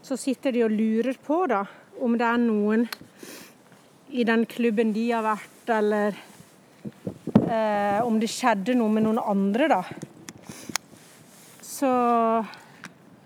så 0.00 0.16
sitter 0.16 0.56
de 0.56 0.64
og 0.64 0.72
lurer 0.72 1.20
på 1.20 1.42
da, 1.52 1.66
om 2.00 2.16
det 2.16 2.24
er 2.24 2.40
noen 2.40 2.88
i 4.08 4.24
den 4.24 4.48
klubben 4.48 4.94
de 4.96 5.10
har 5.10 5.26
vært, 5.26 5.74
eller 5.82 6.16
eh, 7.48 7.98
om 8.04 8.18
det 8.20 8.30
skjedde 8.32 8.76
noe 8.78 8.92
med 8.92 9.06
noen 9.06 9.20
andre, 9.22 9.68
da. 9.72 9.82
Så 11.64 11.90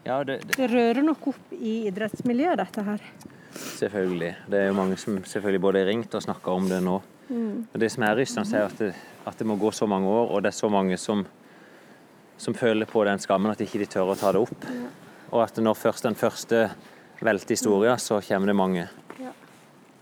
Ja, 0.04 0.18
det, 0.26 0.40
det, 0.46 0.56
det 0.58 0.70
rører 0.72 1.02
nok 1.06 1.28
opp 1.30 1.52
i 1.54 1.86
idrettsmiljøet, 1.90 2.58
dette 2.58 2.82
her. 2.86 3.04
selvfølgelig. 3.54 4.32
Det 4.50 4.58
er 4.58 4.66
jo 4.70 4.74
mange 4.78 4.96
som 4.98 5.18
selvfølgelig 5.22 5.60
både 5.62 5.82
har 5.82 5.86
ringt 5.92 6.14
og 6.14 6.22
snakka 6.24 6.50
om 6.50 6.68
det 6.70 6.80
nå. 6.82 6.96
Og 7.72 7.78
det 7.80 7.88
som 7.94 8.02
er 8.04 8.16
rystende, 8.18 8.56
er 8.58 8.66
at 8.66 8.78
det, 8.82 8.90
at 9.26 9.38
det 9.38 9.46
må 9.46 9.56
gå 9.56 9.70
så 9.72 9.86
mange 9.86 10.08
år, 10.10 10.32
og 10.34 10.42
det 10.42 10.50
er 10.50 10.56
så 10.58 10.68
mange 10.68 10.98
som, 11.00 11.22
som 12.36 12.54
føler 12.54 12.84
på 12.90 13.04
den 13.08 13.22
skammen, 13.22 13.52
at 13.52 13.62
ikke 13.64 13.80
de 13.80 13.86
tør 13.86 14.12
å 14.12 14.18
ta 14.18 14.32
det 14.34 14.42
opp. 14.42 14.66
Og 15.30 15.40
at 15.44 15.56
når 15.62 15.78
først 15.78 16.04
den 16.04 16.18
første 16.18 16.66
velter 17.22 17.54
historien, 17.54 17.96
så 18.02 18.18
kommer 18.26 18.50
det 18.50 18.56
mange. 18.58 18.88
Ja. 19.22 19.32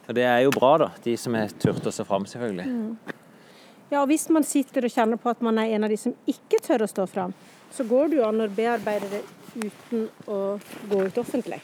Og 0.09 0.17
det 0.17 0.25
er 0.27 0.41
jo 0.47 0.51
bra, 0.57 0.73
da. 0.83 0.89
De 1.05 1.15
som 1.21 1.37
har 1.39 1.53
turt 1.61 1.87
å 1.87 1.93
stå 1.95 2.09
fram, 2.09 2.27
selvfølgelig. 2.27 2.67
Ja, 3.91 4.03
og 4.03 4.07
hvis 4.11 4.29
man 4.31 4.47
sitter 4.47 4.87
og 4.87 4.93
kjenner 4.95 5.19
på 5.19 5.33
at 5.33 5.41
man 5.43 5.59
er 5.59 5.75
en 5.75 5.85
av 5.87 5.91
de 5.91 5.99
som 5.99 6.15
ikke 6.31 6.61
tør 6.63 6.87
å 6.87 6.91
stå 6.91 7.07
fram, 7.11 7.35
så 7.75 7.87
går 7.87 8.11
det 8.11 8.21
jo 8.21 8.27
an 8.29 8.45
å 8.45 8.49
bearbeide 8.51 9.11
det 9.11 9.23
uten 9.59 10.07
å 10.31 10.39
gå 10.91 11.03
ut 11.07 11.19
offentlig. 11.19 11.59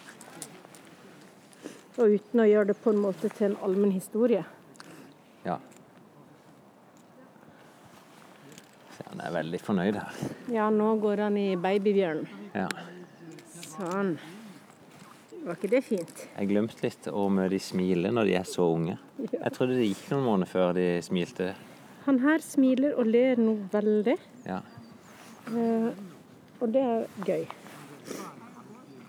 Og 1.96 2.18
uten 2.18 2.42
å 2.42 2.48
gjøre 2.48 2.72
det 2.72 2.78
på 2.82 2.92
en 2.92 3.00
måte 3.00 3.30
til 3.30 3.52
en 3.52 3.58
allmenn 3.64 3.94
historie. 3.94 4.42
Ja. 5.46 5.56
Så 8.96 9.06
han 9.06 9.22
er 9.22 9.36
veldig 9.38 9.60
fornøyd 9.62 10.00
her. 10.00 10.18
Ja, 10.52 10.66
nå 10.74 10.96
går 11.00 11.28
han 11.28 11.38
i 11.40 11.52
babybjørn. 11.60 12.26
Ja. 12.58 12.66
Sånn. 13.62 14.16
Var 15.46 15.54
ikke 15.54 15.70
det 15.70 15.84
fint? 15.86 16.26
Jeg 16.34 16.50
glemte 16.50 16.82
litt 16.82 17.06
om 17.14 17.38
de 17.38 17.58
smiler 17.62 18.10
når 18.10 18.26
de 18.26 18.36
er 18.40 18.46
så 18.50 18.66
unge. 18.74 18.98
Jeg 19.30 19.54
trodde 19.54 19.78
det 19.78 19.86
gikk 19.92 20.08
noen 20.10 20.26
måneder 20.26 20.50
før 20.50 20.72
de 20.74 20.86
smilte. 21.06 21.52
Han 22.06 22.18
her 22.22 22.38
smiler 22.44 22.94
og 22.98 23.06
ler 23.10 23.36
noe 23.42 23.66
veldig, 23.72 24.16
Ja. 24.46 24.60
eh, 25.50 25.90
og 26.60 26.72
det 26.72 26.82
er 26.82 27.06
gøy. 27.26 27.46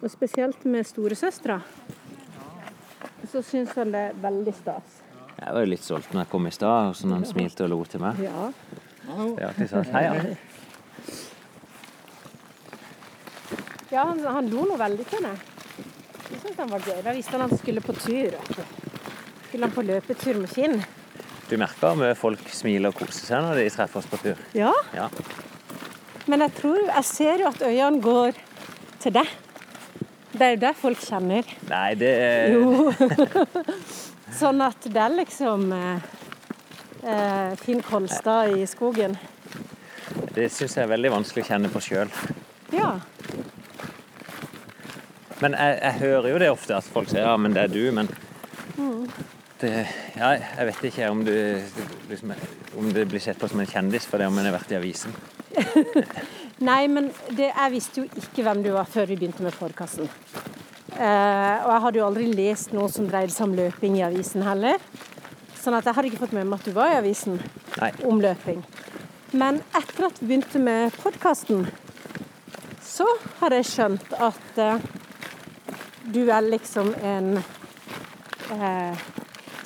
Og 0.01 0.09
spesielt 0.11 0.65
med 0.65 0.85
storesøstera, 0.85 1.59
så 3.31 3.41
syns 3.43 3.73
han 3.75 3.91
det 3.91 4.01
er 4.09 4.13
veldig 4.21 4.53
stas. 4.55 5.01
Jeg 5.37 5.53
var 5.53 5.59
jo 5.61 5.69
litt 5.69 5.83
stolt 5.83 6.09
når 6.13 6.23
jeg 6.23 6.29
kom 6.31 6.47
i 6.47 6.51
stad, 6.51 6.89
og 6.89 6.95
sånn 6.95 7.13
han 7.13 7.25
smilte 7.25 7.63
og 7.65 7.69
lo 7.69 7.83
til 7.85 8.01
meg. 8.01 8.19
Ja. 8.25 8.51
Alltid 9.07 9.69
sånn, 9.69 9.85
hei, 9.93 10.03
ja. 10.03 10.13
Ja, 13.91 14.03
han, 14.09 14.19
han 14.25 14.49
lo 14.51 14.65
noe 14.67 14.77
veldig 14.81 15.05
til 15.07 15.21
meg. 15.23 15.37
Jeg 16.31 16.41
syns 16.41 16.57
han 16.59 16.69
var 16.73 16.79
gøy. 16.83 16.97
Da 17.05 17.13
visste 17.15 17.37
han 17.37 17.45
han 17.45 17.57
skulle 17.57 17.81
på 17.85 17.93
tur. 17.95 18.35
Skulle 19.47 19.63
han 19.63 19.71
på 19.77 19.85
løpetur 19.85 20.41
med 20.41 20.51
Kinn? 20.51 20.81
Du 21.47 21.55
merker 21.59 21.93
om 21.93 22.03
folk 22.19 22.49
smiler 22.51 22.91
og 22.91 22.97
koser 22.99 23.29
seg 23.29 23.43
når 23.45 23.61
de 23.61 23.69
treffer 23.71 24.01
oss 24.01 24.09
på 24.11 24.19
tur. 24.19 24.39
Ja. 24.57 24.73
Ja. 24.95 25.07
Men 26.27 26.43
jeg 26.43 26.53
tror 26.57 26.81
Jeg 26.81 27.05
ser 27.07 27.39
jo 27.43 27.47
at 27.47 27.61
øynene 27.63 28.01
går 28.03 28.39
til 28.99 29.13
deg. 29.15 29.29
Det 30.33 30.43
er 30.43 30.51
jo 30.55 30.59
det 30.65 30.73
folk 30.77 30.99
kjenner. 31.01 31.47
Nei, 31.69 31.93
det 31.97 32.11
er 32.11 32.57
Jo. 32.57 32.91
sånn 34.41 34.59
at 34.61 34.83
det 34.91 35.01
er 35.01 35.15
liksom 35.15 35.71
eh, 35.73 36.09
eh, 37.07 37.55
Finn 37.63 37.81
Kolstad 37.85 38.51
i 38.57 38.67
skogen. 38.69 39.15
Det 40.35 40.49
syns 40.53 40.75
jeg 40.77 40.83
er 40.83 40.91
veldig 40.91 41.13
vanskelig 41.15 41.45
å 41.45 41.47
kjenne 41.47 41.71
på 41.73 41.81
sjøl. 41.81 42.11
Ja. 42.75 42.91
Men 45.41 45.55
jeg, 45.57 45.79
jeg 45.79 45.99
hører 46.03 46.29
jo 46.33 46.43
det 46.43 46.51
ofte, 46.51 46.77
at 46.77 46.91
folk 46.91 47.09
sier 47.09 47.23
ja, 47.23 47.33
men 47.39 47.55
det 47.55 47.63
er 47.65 47.73
du, 47.73 47.81
men 47.95 48.11
det, 49.61 49.71
ja, 50.17 50.33
Jeg 50.37 50.69
vet 50.71 50.83
ikke 50.89 51.09
om 51.13 51.23
du 51.25 51.33
liksom, 52.09 52.33
om 52.77 52.89
det 52.93 53.07
blir 53.09 53.23
sett 53.23 53.39
på 53.39 53.49
som 53.49 53.61
en 53.61 53.69
kjendis 53.69 54.07
for 54.09 54.21
det 54.21 54.29
om 54.29 54.37
en 54.37 54.49
har 54.49 54.55
vært 54.57 54.73
i 54.73 54.79
avisen. 54.79 55.15
Nei, 56.69 56.87
men 56.89 57.11
det, 57.29 57.51
jeg 57.51 57.73
visste 57.73 58.01
jo 58.01 58.07
ikke 58.21 58.45
hvem 58.47 58.63
du 58.65 58.71
var 58.73 58.89
før 58.89 59.09
vi 59.11 59.19
begynte 59.19 59.45
med 59.45 59.55
podkasten. 59.57 60.09
Eh, 60.97 61.57
og 61.61 61.69
jeg 61.69 61.83
hadde 61.83 61.99
jo 61.99 62.07
aldri 62.07 62.27
lest 62.33 62.73
noe 62.73 62.89
som 62.89 63.09
dreide 63.09 63.33
seg 63.33 63.45
om 63.45 63.55
løping 63.57 63.99
i 63.99 64.05
avisen 64.07 64.45
heller. 64.45 64.81
Sånn 65.57 65.77
at 65.77 65.85
jeg 65.85 65.97
hadde 65.97 66.09
ikke 66.09 66.23
fått 66.23 66.33
med 66.37 66.47
meg 66.47 66.61
at 66.61 66.69
du 66.69 66.73
var 66.73 66.93
i 66.93 66.97
avisen 66.97 67.37
Nei. 67.77 67.91
om 68.07 68.21
løping. 68.23 68.63
Men 69.37 69.59
etter 69.75 70.07
at 70.07 70.21
vi 70.21 70.31
begynte 70.31 70.61
med 70.63 70.95
podkasten, 71.03 71.67
så 72.87 73.05
har 73.41 73.53
jeg 73.53 73.67
skjønt 73.69 74.17
at 74.17 74.61
eh, 74.63 74.81
du 76.07 76.23
er 76.31 76.45
liksom 76.47 76.93
en 77.03 77.33
eh, 78.55 79.07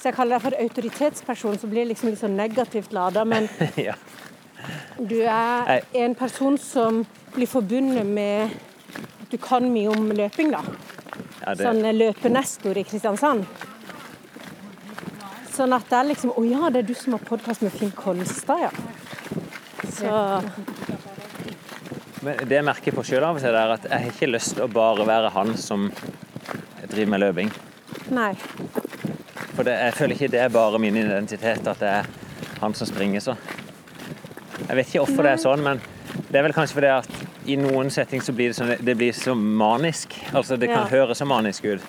Hvis 0.01 0.07
jeg 0.09 0.15
kaller 0.15 0.39
deg 0.39 0.41
for 0.41 0.55
autoritetsperson, 0.57 1.57
så 1.61 1.67
blir 1.69 1.85
liksom 1.85 2.07
litt 2.09 2.17
sånn 2.17 2.33
negativt 2.33 2.89
lada. 2.97 3.21
Men 3.21 3.45
ja. 3.77 3.93
du 4.97 5.19
er 5.29 5.83
en 5.93 6.15
person 6.17 6.57
som 6.57 7.03
blir 7.35 7.45
forbundet 7.45 8.09
med 8.09 8.49
at 8.49 9.29
du 9.29 9.37
kan 9.37 9.69
mye 9.69 9.93
om 9.93 10.09
løping, 10.17 10.49
da. 10.55 10.63
Ja, 11.43 11.53
det, 11.53 11.67
Sånn 11.67 11.85
løpenestor 11.99 12.81
i 12.81 12.85
Kristiansand. 12.89 13.45
Sånn 15.53 15.77
at 15.77 15.85
det 15.93 15.99
er 15.99 16.09
liksom 16.09 16.33
Å 16.33 16.47
ja, 16.49 16.73
det 16.73 16.81
er 16.81 16.89
du 16.89 16.97
som 16.97 17.19
har 17.19 17.21
podkast 17.29 17.61
med 17.61 17.77
Finn 17.77 17.93
Kolstad, 17.93 18.65
ja. 18.65 18.73
Så 19.99 20.17
men 22.25 22.41
det 22.49 22.57
jeg 22.57 22.65
merker 22.65 22.97
på 22.97 23.05
sjøl 23.05 23.21
er 23.21 23.77
at 23.77 23.85
jeg 23.85 23.93
har 23.93 24.09
ikke 24.09 24.33
lyst 24.33 24.57
til 24.57 24.65
å 24.65 24.73
bare 24.81 25.05
være 25.05 25.29
han 25.37 25.53
som 25.61 25.91
driver 26.89 27.13
med 27.13 27.27
løping. 27.29 27.59
Nei. 28.17 28.31
For 29.61 29.67
det, 29.69 29.75
jeg 29.77 29.93
føler 29.93 30.15
ikke 30.17 30.27
det 30.33 30.39
er 30.41 30.49
bare 30.49 30.77
min 30.81 30.95
identitet 30.97 31.67
at 31.69 31.81
det 31.83 31.89
er 31.99 32.07
han 32.63 32.73
som 32.73 32.87
springer 32.89 33.21
så. 33.21 33.35
Jeg 34.63 34.73
vet 34.73 34.87
ikke 34.89 35.03
hvorfor 35.03 35.27
det 35.27 35.33
er 35.35 35.41
sånn, 35.43 35.61
men 35.61 35.81
det 36.31 36.39
er 36.39 36.47
vel 36.47 36.55
kanskje 36.55 36.79
fordi 36.79 36.89
at 36.89 37.45
i 37.45 37.57
noen 37.61 37.91
setting 37.93 38.23
så 38.25 38.33
blir 38.33 38.49
det, 38.49 38.57
sånn, 38.57 38.73
det 38.81 38.95
blir 38.97 39.13
så 39.13 39.35
manisk. 39.37 40.17
Altså 40.33 40.57
det 40.57 40.71
kan 40.71 40.87
Ja. 40.87 40.89
høres 40.95 41.21
så 41.21 41.29
manisk 41.29 41.69
ut. 41.69 41.85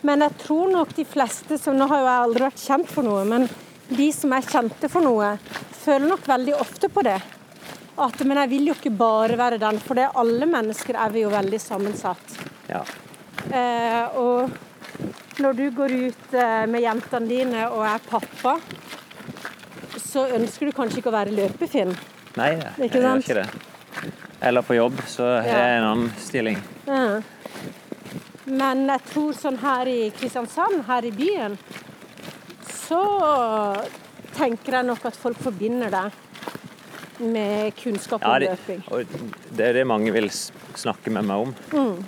Men 0.00 0.24
jeg 0.24 0.38
tror 0.40 0.72
nok 0.72 0.96
de 0.96 1.04
fleste 1.04 1.60
som 1.60 1.76
Nå 1.76 1.86
har 1.92 2.00
jo 2.00 2.08
jeg 2.08 2.24
aldri 2.24 2.46
vært 2.48 2.64
kjent 2.64 2.88
for 2.96 3.02
noe, 3.04 3.28
men 3.28 3.48
de 3.92 4.10
som 4.12 4.32
er 4.32 4.40
kjente 4.40 4.88
for 4.88 5.04
noe, 5.04 5.34
føler 5.84 6.08
nok 6.08 6.24
veldig 6.32 6.54
ofte 6.64 6.88
på 6.88 7.04
det. 7.04 7.20
At, 7.98 8.24
men 8.24 8.38
jeg 8.40 8.56
vil 8.56 8.68
jo 8.72 8.80
ikke 8.80 8.96
bare 8.96 9.36
være 9.36 9.60
den, 9.60 9.78
for 9.84 10.00
det 10.00 10.08
er 10.08 10.16
alle 10.16 10.48
mennesker 10.48 10.96
er 10.96 11.10
vi 11.12 11.28
jo 11.28 11.28
veldig 11.28 11.60
sammensatt. 11.60 12.38
Ja. 12.72 12.80
Eh, 13.52 14.16
og 14.16 14.48
når 15.42 15.56
du 15.58 15.64
går 15.74 15.94
ut 16.08 16.34
eh, 16.34 16.64
med 16.70 16.82
jentene 16.84 17.28
dine 17.28 17.64
og 17.70 17.84
er 17.88 18.02
pappa, 18.08 18.56
så 20.04 20.28
ønsker 20.36 20.66
du 20.70 20.72
kanskje 20.76 21.00
ikke 21.02 21.10
å 21.10 21.16
være 21.16 21.34
løpefinn. 21.34 21.94
Nei, 22.38 22.50
jeg 22.78 22.90
gjør 22.94 23.22
ikke 23.22 23.38
det. 23.40 23.46
Eller 24.44 24.62
på 24.66 24.76
jobb, 24.76 24.98
så 25.08 25.24
har 25.40 25.46
Ja. 25.48 25.58
jeg 25.66 25.78
en 25.78 25.84
annen 25.88 26.12
stilling. 26.20 26.58
Ja. 26.86 27.20
Men 28.46 28.86
jeg 28.90 29.00
tror 29.10 29.32
sånn 29.32 29.56
her 29.62 29.88
i 29.88 30.10
Kristiansand, 30.10 30.82
her 30.86 31.06
i 31.08 31.10
byen, 31.10 31.56
så 32.68 33.00
tenker 34.36 34.72
jeg 34.80 34.86
nok 34.90 35.04
at 35.08 35.16
folk 35.16 35.38
forbinder 35.40 35.90
deg 35.94 36.12
med 37.24 37.74
kunnskap 37.78 38.22
om 38.26 38.32
Ja, 38.34 38.38
det, 38.42 38.50
løping. 38.50 38.82
det 39.56 39.66
er 39.68 39.72
det 39.78 39.86
mange 39.86 40.12
vil 40.12 40.28
snakke 40.28 41.10
med 41.14 41.24
meg 41.24 41.36
om. 41.46 41.54
Mm. 41.72 42.04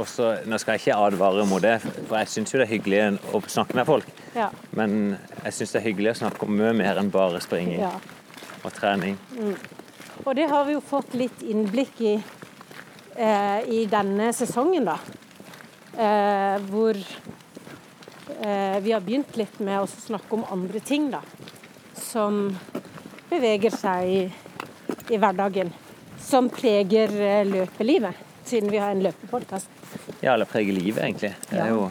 Og 0.00 0.08
så, 0.08 0.30
Nå 0.48 0.56
skal 0.60 0.76
jeg 0.78 0.86
ikke 0.86 0.98
advare 1.06 1.44
mot 1.48 1.62
det, 1.62 1.76
for 2.08 2.16
jeg 2.16 2.30
syns 2.32 2.54
jo 2.54 2.60
det 2.60 2.66
er 2.66 2.72
hyggelig 2.72 3.02
å 3.34 3.42
snakke 3.44 3.76
med 3.76 3.88
folk. 3.88 4.08
Ja. 4.36 4.48
Men 4.78 5.18
jeg 5.42 5.56
syns 5.58 5.74
det 5.74 5.82
er 5.82 5.88
hyggelig 5.90 6.14
å 6.14 6.20
snakke 6.22 6.48
om 6.48 6.56
mye 6.56 6.72
mer 6.76 7.00
enn 7.00 7.12
bare 7.12 7.42
springing 7.44 7.82
ja. 7.82 7.92
og 8.62 8.72
trening. 8.76 9.18
Og 10.24 10.32
det 10.38 10.48
har 10.48 10.64
vi 10.68 10.78
jo 10.78 10.84
fått 10.84 11.12
litt 11.18 11.44
innblikk 11.44 12.00
i 12.00 12.14
eh, 13.16 13.60
i 13.68 13.84
denne 13.90 14.32
sesongen, 14.36 14.88
da. 14.88 14.96
Eh, 15.92 16.56
hvor 16.70 16.96
eh, 16.96 18.78
vi 18.80 18.92
har 18.92 19.04
begynt 19.04 19.36
litt 19.36 19.58
med 19.60 19.82
å 19.82 19.90
snakke 19.90 20.38
om 20.38 20.46
andre 20.52 20.80
ting, 20.80 21.10
da. 21.12 21.20
Som 21.98 22.56
beveger 23.30 23.74
seg 23.74 24.08
i, 24.08 24.20
i 25.12 25.20
hverdagen. 25.20 25.72
Som 26.22 26.48
preger 26.52 27.12
eh, 27.20 27.44
løpelivet, 27.48 28.31
siden 28.52 28.70
vi 28.72 28.80
har 28.82 28.92
en 28.94 29.02
løpepodkast. 29.04 29.68
Ja, 30.22 30.34
eller 30.36 30.48
preger 30.50 30.76
livet, 30.76 31.02
egentlig. 31.06 31.32
Det 31.48 31.56
Ja. 31.58 31.64
er 31.66 31.70
jo 31.74 31.90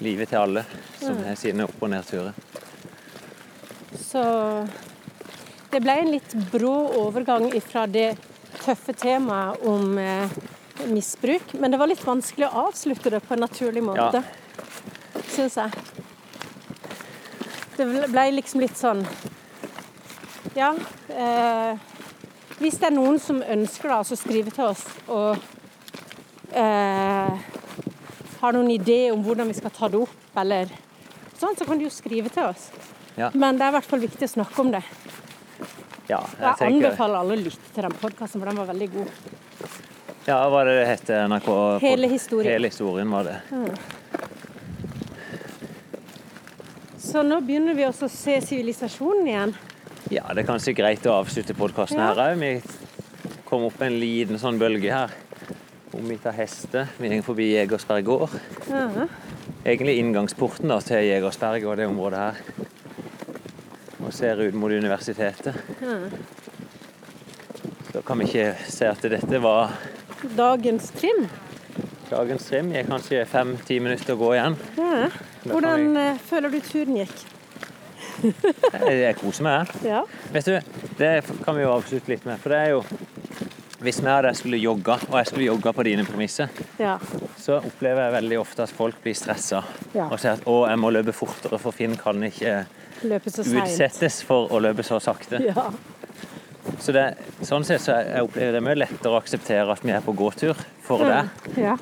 livet 0.00 0.28
til 0.32 0.38
alle 0.42 0.64
som 0.98 1.16
har 1.24 1.36
sine 1.38 1.64
opp- 1.68 1.82
og 1.82 1.90
nedturer. 1.92 2.32
Så 4.00 4.22
det 5.70 5.80
ble 5.84 5.94
en 6.02 6.10
litt 6.10 6.32
brå 6.50 6.72
overgang 6.98 7.46
fra 7.62 7.86
det 7.86 8.16
tøffe 8.64 8.92
temaet 8.98 9.62
om 9.66 9.98
eh, 9.98 10.28
misbruk. 10.90 11.54
Men 11.60 11.70
det 11.70 11.78
var 11.80 11.86
litt 11.90 12.02
vanskelig 12.04 12.48
å 12.48 12.66
avslutte 12.68 13.10
det 13.14 13.20
på 13.26 13.34
en 13.36 13.44
naturlig 13.46 13.82
måte, 13.86 14.22
ja. 14.24 15.22
syns 15.30 15.56
jeg. 15.60 15.70
Det 17.76 17.86
ble 18.12 18.26
liksom 18.36 18.60
litt 18.60 18.76
sånn 18.76 19.06
Ja. 20.56 20.72
Eh, 21.08 21.76
hvis 22.58 22.76
det 22.80 22.90
er 22.90 22.96
noen 22.96 23.18
som 23.22 23.38
ønsker 23.42 23.88
da, 23.88 24.00
så 24.04 24.16
skrive 24.18 24.50
til 24.52 24.64
oss 24.66 24.82
og 25.08 25.38
eh, 26.52 27.38
har 28.40 28.52
noen 28.56 28.70
idé 28.70 29.10
om 29.12 29.22
hvordan 29.24 29.46
vi 29.50 29.54
skal 29.58 29.70
ta 29.74 29.88
det 29.88 30.00
opp, 30.00 30.16
eller 30.40 30.70
sånn, 31.38 31.56
så 31.56 31.66
kan 31.68 31.78
de 31.78 31.84
jo 31.88 31.92
skrive 31.92 32.28
til 32.32 32.44
oss. 32.50 32.70
Ja. 33.16 33.30
Men 33.34 33.58
det 33.58 33.66
er 33.66 33.72
i 33.74 33.76
hvert 33.78 33.90
fall 33.90 34.00
viktig 34.00 34.26
å 34.28 34.32
snakke 34.36 34.60
om 34.64 34.70
det. 34.72 34.82
Ja, 36.10 36.22
Jeg 36.40 36.56
jeg 36.58 36.72
anbefaler 36.74 37.20
alle 37.20 37.36
å 37.36 37.42
lytte 37.44 37.74
til 37.74 37.82
den 37.86 37.92
podkasten, 38.00 38.40
for 38.40 38.48
den 38.50 38.56
var 38.58 38.66
veldig 38.72 38.90
god. 38.94 39.08
Ja, 40.26 40.36
hva 40.42 40.50
var 40.50 40.64
det 40.68 40.86
het? 40.86 41.08
NRK? 41.30 41.48
Hele 41.82 42.08
historien. 42.10 42.52
Hele 42.52 42.68
historien 42.70 43.10
var 43.10 43.24
det. 43.24 43.36
Så 46.98 47.22
nå 47.26 47.40
begynner 47.42 47.74
vi 47.74 47.86
også 47.88 48.06
å 48.06 48.12
se 48.12 48.36
sivilisasjonen 48.44 49.26
igjen. 49.30 49.54
Ja, 50.10 50.24
det 50.34 50.44
er 50.44 50.48
kanskje 50.50 50.74
greit 50.78 51.06
å 51.06 51.16
avslutte 51.20 51.54
podkasten 51.58 51.98
Ja. 51.98 52.12
her 52.14 52.34
òg. 52.34 52.38
Vi 52.38 52.62
kom 53.48 53.64
opp 53.66 53.80
en 53.82 53.98
liten 54.00 54.38
sånn 54.38 54.58
bølge 54.58 54.90
her. 54.92 55.10
Omgitt 55.92 56.26
av 56.26 56.36
hester. 56.38 56.86
Vi 56.98 57.08
går 57.10 57.22
forbi 57.26 57.48
Jegersberg 57.54 58.04
gård. 58.06 58.34
Ja. 58.70 59.06
Egentlig 59.64 59.96
inngangsporten 59.98 60.70
da, 60.70 60.78
til 60.84 61.02
Jegersberg 61.08 61.66
og 61.66 61.76
det 61.80 61.88
området 61.90 62.20
her. 62.20 62.68
Og 64.00 64.12
ser 64.14 64.38
ut 64.46 64.54
mot 64.54 64.70
universitetet. 64.72 65.58
Ja. 65.82 65.96
Da 67.90 68.04
kan 68.06 68.22
vi 68.22 68.28
ikke 68.30 68.52
se 68.70 68.86
at 68.86 69.02
dette 69.02 69.42
var 69.42 69.74
Dagens 70.36 70.90
trim. 70.94 71.26
dagens 72.10 72.46
trim. 72.46 72.70
Er 72.76 72.86
kanskje 72.86 73.24
fem-ti 73.26 73.80
minutter 73.82 74.14
å 74.14 74.20
gå 74.20 74.30
igjen. 74.36 74.56
Ja. 74.78 75.10
Hvordan 75.44 75.84
kan 75.90 75.96
eh, 75.96 76.18
føler 76.30 76.52
du 76.52 76.60
turen 76.60 76.96
gikk? 77.02 77.26
Jeg, 78.22 78.96
jeg 79.00 79.16
koser 79.16 79.46
meg. 79.46 79.70
her. 79.82 79.88
Ja. 79.88 80.00
Vet 80.34 80.46
du, 80.50 80.72
det 80.98 81.12
kan 81.44 81.56
vi 81.56 81.62
jo 81.64 81.70
avslutte 81.72 82.12
litt 82.12 82.26
med. 82.28 82.38
For 82.42 82.52
det 82.52 82.58
er 82.60 82.74
jo 82.74 82.82
Hvis 83.80 84.00
vi 84.02 84.10
hadde 84.10 84.34
skulle 84.36 84.58
jogge, 84.60 84.92
og 85.08 85.14
jeg 85.16 85.26
skulle 85.30 85.46
jogge 85.46 85.72
på 85.72 85.84
dine 85.86 86.04
premisser, 86.04 86.48
Ja. 86.78 86.98
så 87.40 87.56
opplever 87.64 88.02
jeg 88.04 88.12
veldig 88.22 88.38
ofte 88.40 88.62
at 88.66 88.70
folk 88.76 88.98
blir 89.02 89.14
stressa 89.16 89.62
Ja. 89.94 90.08
og 90.10 90.18
sier 90.20 90.32
at 90.36 90.44
å, 90.44 90.68
jeg 90.68 90.78
må 90.78 90.90
løpe 90.92 91.12
fortere, 91.16 91.58
for 91.58 91.72
Finn 91.72 91.96
kan 91.96 92.20
ikke 92.22 92.66
Løpe 93.04 93.30
så 93.32 93.42
seint. 93.44 93.64
utsettes 93.64 94.22
for 94.22 94.48
å 94.52 94.60
løpe 94.60 94.84
så 94.84 95.00
sakte. 95.00 95.40
Ja. 95.46 95.70
Så 96.78 96.92
det, 96.92 97.16
sånn 97.42 97.64
sett 97.64 97.80
så 97.80 97.96
jeg 98.04 98.22
opplever 98.22 98.52
det 98.52 98.62
mye 98.62 98.76
lettere 98.76 99.12
å 99.16 99.20
akseptere 99.22 99.72
at 99.72 99.80
vi 99.82 99.90
er 99.96 100.00
på 100.04 100.12
gåtur 100.14 100.54
for 100.84 100.98
det. 100.98 101.22
Ja. 101.56 101.76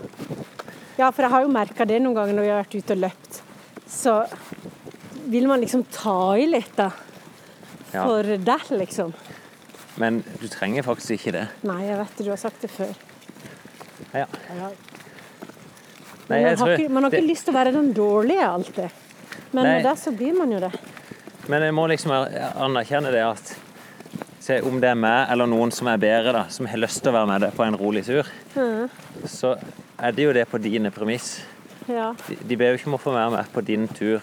ja, 0.98 1.10
for 1.10 1.22
jeg 1.22 1.30
har 1.30 1.42
jo 1.42 1.48
merka 1.48 1.84
det 1.84 1.98
noen 2.00 2.14
ganger 2.14 2.34
når 2.38 2.42
vi 2.46 2.48
har 2.54 2.62
vært 2.62 2.78
ute 2.78 2.94
og 2.94 3.02
løpt. 3.02 3.40
Så 3.90 4.14
vil 5.28 5.46
man 5.50 5.60
liksom 5.60 5.82
ta 5.90 6.36
i 6.38 6.46
litt, 6.46 6.76
da. 6.76 6.92
Ja. 7.92 8.04
For 8.06 8.22
deg, 8.22 8.70
liksom. 8.78 9.12
Men 9.98 10.20
du 10.40 10.46
trenger 10.48 10.82
faktisk 10.86 11.16
ikke 11.18 11.32
det. 11.34 11.46
Nei, 11.66 11.80
jeg 11.88 11.98
vet 11.98 12.16
det, 12.18 12.24
du 12.26 12.30
har 12.30 12.40
sagt 12.40 12.62
det 12.62 12.70
før. 12.70 12.92
Ja. 14.14 14.26
Ja. 14.56 14.70
Nei, 16.28 16.42
man, 16.44 16.58
har 16.60 16.74
ikke, 16.76 16.88
man 16.92 17.02
har 17.06 17.10
det- 17.10 17.20
ikke 17.22 17.30
lyst 17.32 17.44
til 17.48 17.54
å 17.54 17.56
være 17.58 17.72
den 17.72 17.92
dårlige 17.96 18.44
alltid. 18.46 18.90
Men 19.52 19.64
Nei. 19.64 19.82
det 19.82 19.94
så 19.98 20.12
blir 20.12 20.34
man 20.36 20.52
jo 20.52 20.60
det. 20.60 20.72
Men 21.48 21.62
jeg 21.62 21.72
må 21.74 21.86
liksom 21.88 22.12
anerkjenne 22.12 23.10
det 23.10 23.22
at 23.24 23.54
se, 24.44 24.60
om 24.62 24.78
det 24.80 24.90
er 24.90 24.94
meg 24.94 25.30
eller 25.32 25.46
noen 25.48 25.72
som 25.72 25.88
er 25.88 25.96
bedre, 25.96 26.32
da, 26.32 26.42
som 26.52 26.66
har 26.66 26.76
lyst 26.78 27.00
til 27.02 27.10
å 27.12 27.16
være 27.16 27.26
med 27.26 27.40
deg 27.46 27.54
på 27.56 27.64
en 27.64 27.76
rolig 27.80 28.04
tur, 28.04 28.26
Ja. 28.54 28.88
så 29.26 29.54
er 29.98 30.12
det 30.12 30.22
jo 30.24 30.32
det 30.32 30.46
på 30.50 30.60
dine 30.60 30.90
premiss. 30.90 31.40
Ja. 31.88 32.12
De, 32.28 32.36
de 32.46 32.56
ber 32.56 32.72
jo 32.74 32.78
ikke 32.78 32.86
om 32.92 32.98
å 32.98 33.00
få 33.00 33.12
være 33.14 33.30
med 33.30 33.52
på 33.52 33.64
din 33.64 33.88
tur 33.88 34.20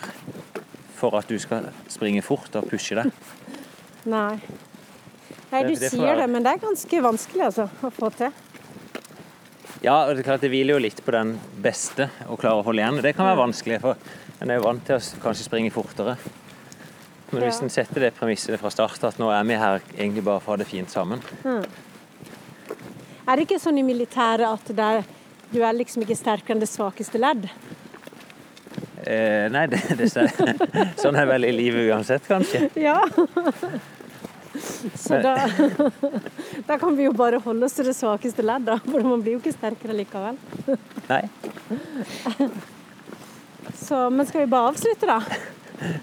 for 0.96 1.18
at 1.18 1.28
du 1.28 1.38
skal 1.40 1.72
springe 1.90 2.22
fort 2.22 2.54
og 2.56 2.70
pushe 2.70 2.96
deg. 2.96 3.12
Nei. 4.06 4.40
Nei, 5.56 5.72
du 5.72 5.80
det 5.80 5.92
sier 5.94 6.20
det, 6.20 6.28
men 6.32 6.46
det 6.46 6.56
er 6.56 6.62
ganske 6.64 7.02
vanskelig 7.06 7.48
altså, 7.48 7.68
å 7.82 7.92
få 7.94 8.12
til. 8.18 8.34
Ja, 9.86 10.00
og 10.08 10.16
det 10.16 10.24
er 10.24 10.28
klart 10.32 10.44
det 10.44 10.50
hviler 10.50 10.76
jo 10.78 10.82
litt 10.82 11.02
på 11.06 11.14
den 11.14 11.36
beste 11.62 12.10
å 12.32 12.38
klare 12.40 12.62
å 12.62 12.66
holde 12.66 12.82
igjen. 12.82 13.02
Det 13.06 13.14
kan 13.18 13.28
være 13.30 13.42
vanskelig, 13.44 13.78
for 13.84 14.42
en 14.42 14.52
er 14.52 14.60
jo 14.60 14.66
vant 14.66 14.84
til 14.88 14.98
å 14.98 15.22
kanskje 15.24 15.46
springe 15.46 15.74
fortere. 15.74 16.16
Men 17.32 17.44
hvis 17.48 17.60
en 17.66 17.74
setter 17.74 18.06
det 18.06 18.14
premisset 18.18 18.60
fra 18.62 18.72
start 18.74 19.04
at 19.10 19.20
nå 19.22 19.30
er 19.34 19.46
vi 19.48 19.58
her 19.60 19.82
egentlig 19.98 20.24
bare 20.26 20.42
for 20.44 20.54
å 20.54 20.56
ha 20.56 20.62
det 20.64 20.70
fint 20.70 20.92
sammen, 20.94 21.22
Er 23.26 23.40
det 23.40 23.48
ikke 23.48 23.58
sånn 23.58 23.80
i 23.82 23.84
militæret 23.86 24.46
at 24.46 24.68
det 24.78 24.86
er, 24.98 25.08
du 25.50 25.58
er 25.66 25.74
liksom 25.74 26.04
ikke 26.06 26.18
sterkere 26.18 26.54
enn 26.54 26.62
det 26.62 26.70
svakeste 26.70 27.18
ledd? 27.18 27.48
eh, 29.06 29.48
Nei, 29.50 29.66
det, 29.72 29.82
det 29.98 30.10
Sånn 31.02 31.18
er 31.18 31.26
vel 31.30 31.48
i 31.50 31.54
livet 31.56 31.90
uansett, 31.90 32.28
kanskje. 32.30 32.68
Ja. 32.78 33.00
Så 34.96 35.20
da, 35.24 35.36
da 36.70 36.78
kan 36.82 36.96
vi 36.98 37.08
jo 37.08 37.14
bare 37.18 37.42
holde 37.44 37.68
oss 37.68 37.76
til 37.78 37.90
det 37.90 37.96
svakeste 37.98 38.46
ledd, 38.46 38.68
da. 38.70 38.78
For 38.86 39.04
man 39.06 39.24
blir 39.26 39.38
jo 39.38 39.42
ikke 39.44 39.56
sterkere 39.56 39.98
likevel. 39.98 40.40
Nei. 41.10 41.24
Så, 43.76 44.10
men 44.10 44.26
skal 44.26 44.46
vi 44.46 44.52
bare 44.56 44.72
avslutte, 44.72 45.10
da? 45.10 45.20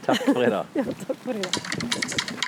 Takk 0.07 0.25
for 0.29 0.45
i 0.45 0.53
dag. 0.53 0.67
Ja, 0.79 0.85
takk 1.07 1.19
for 1.25 1.35
i 1.35 1.43
dag. 1.43 2.42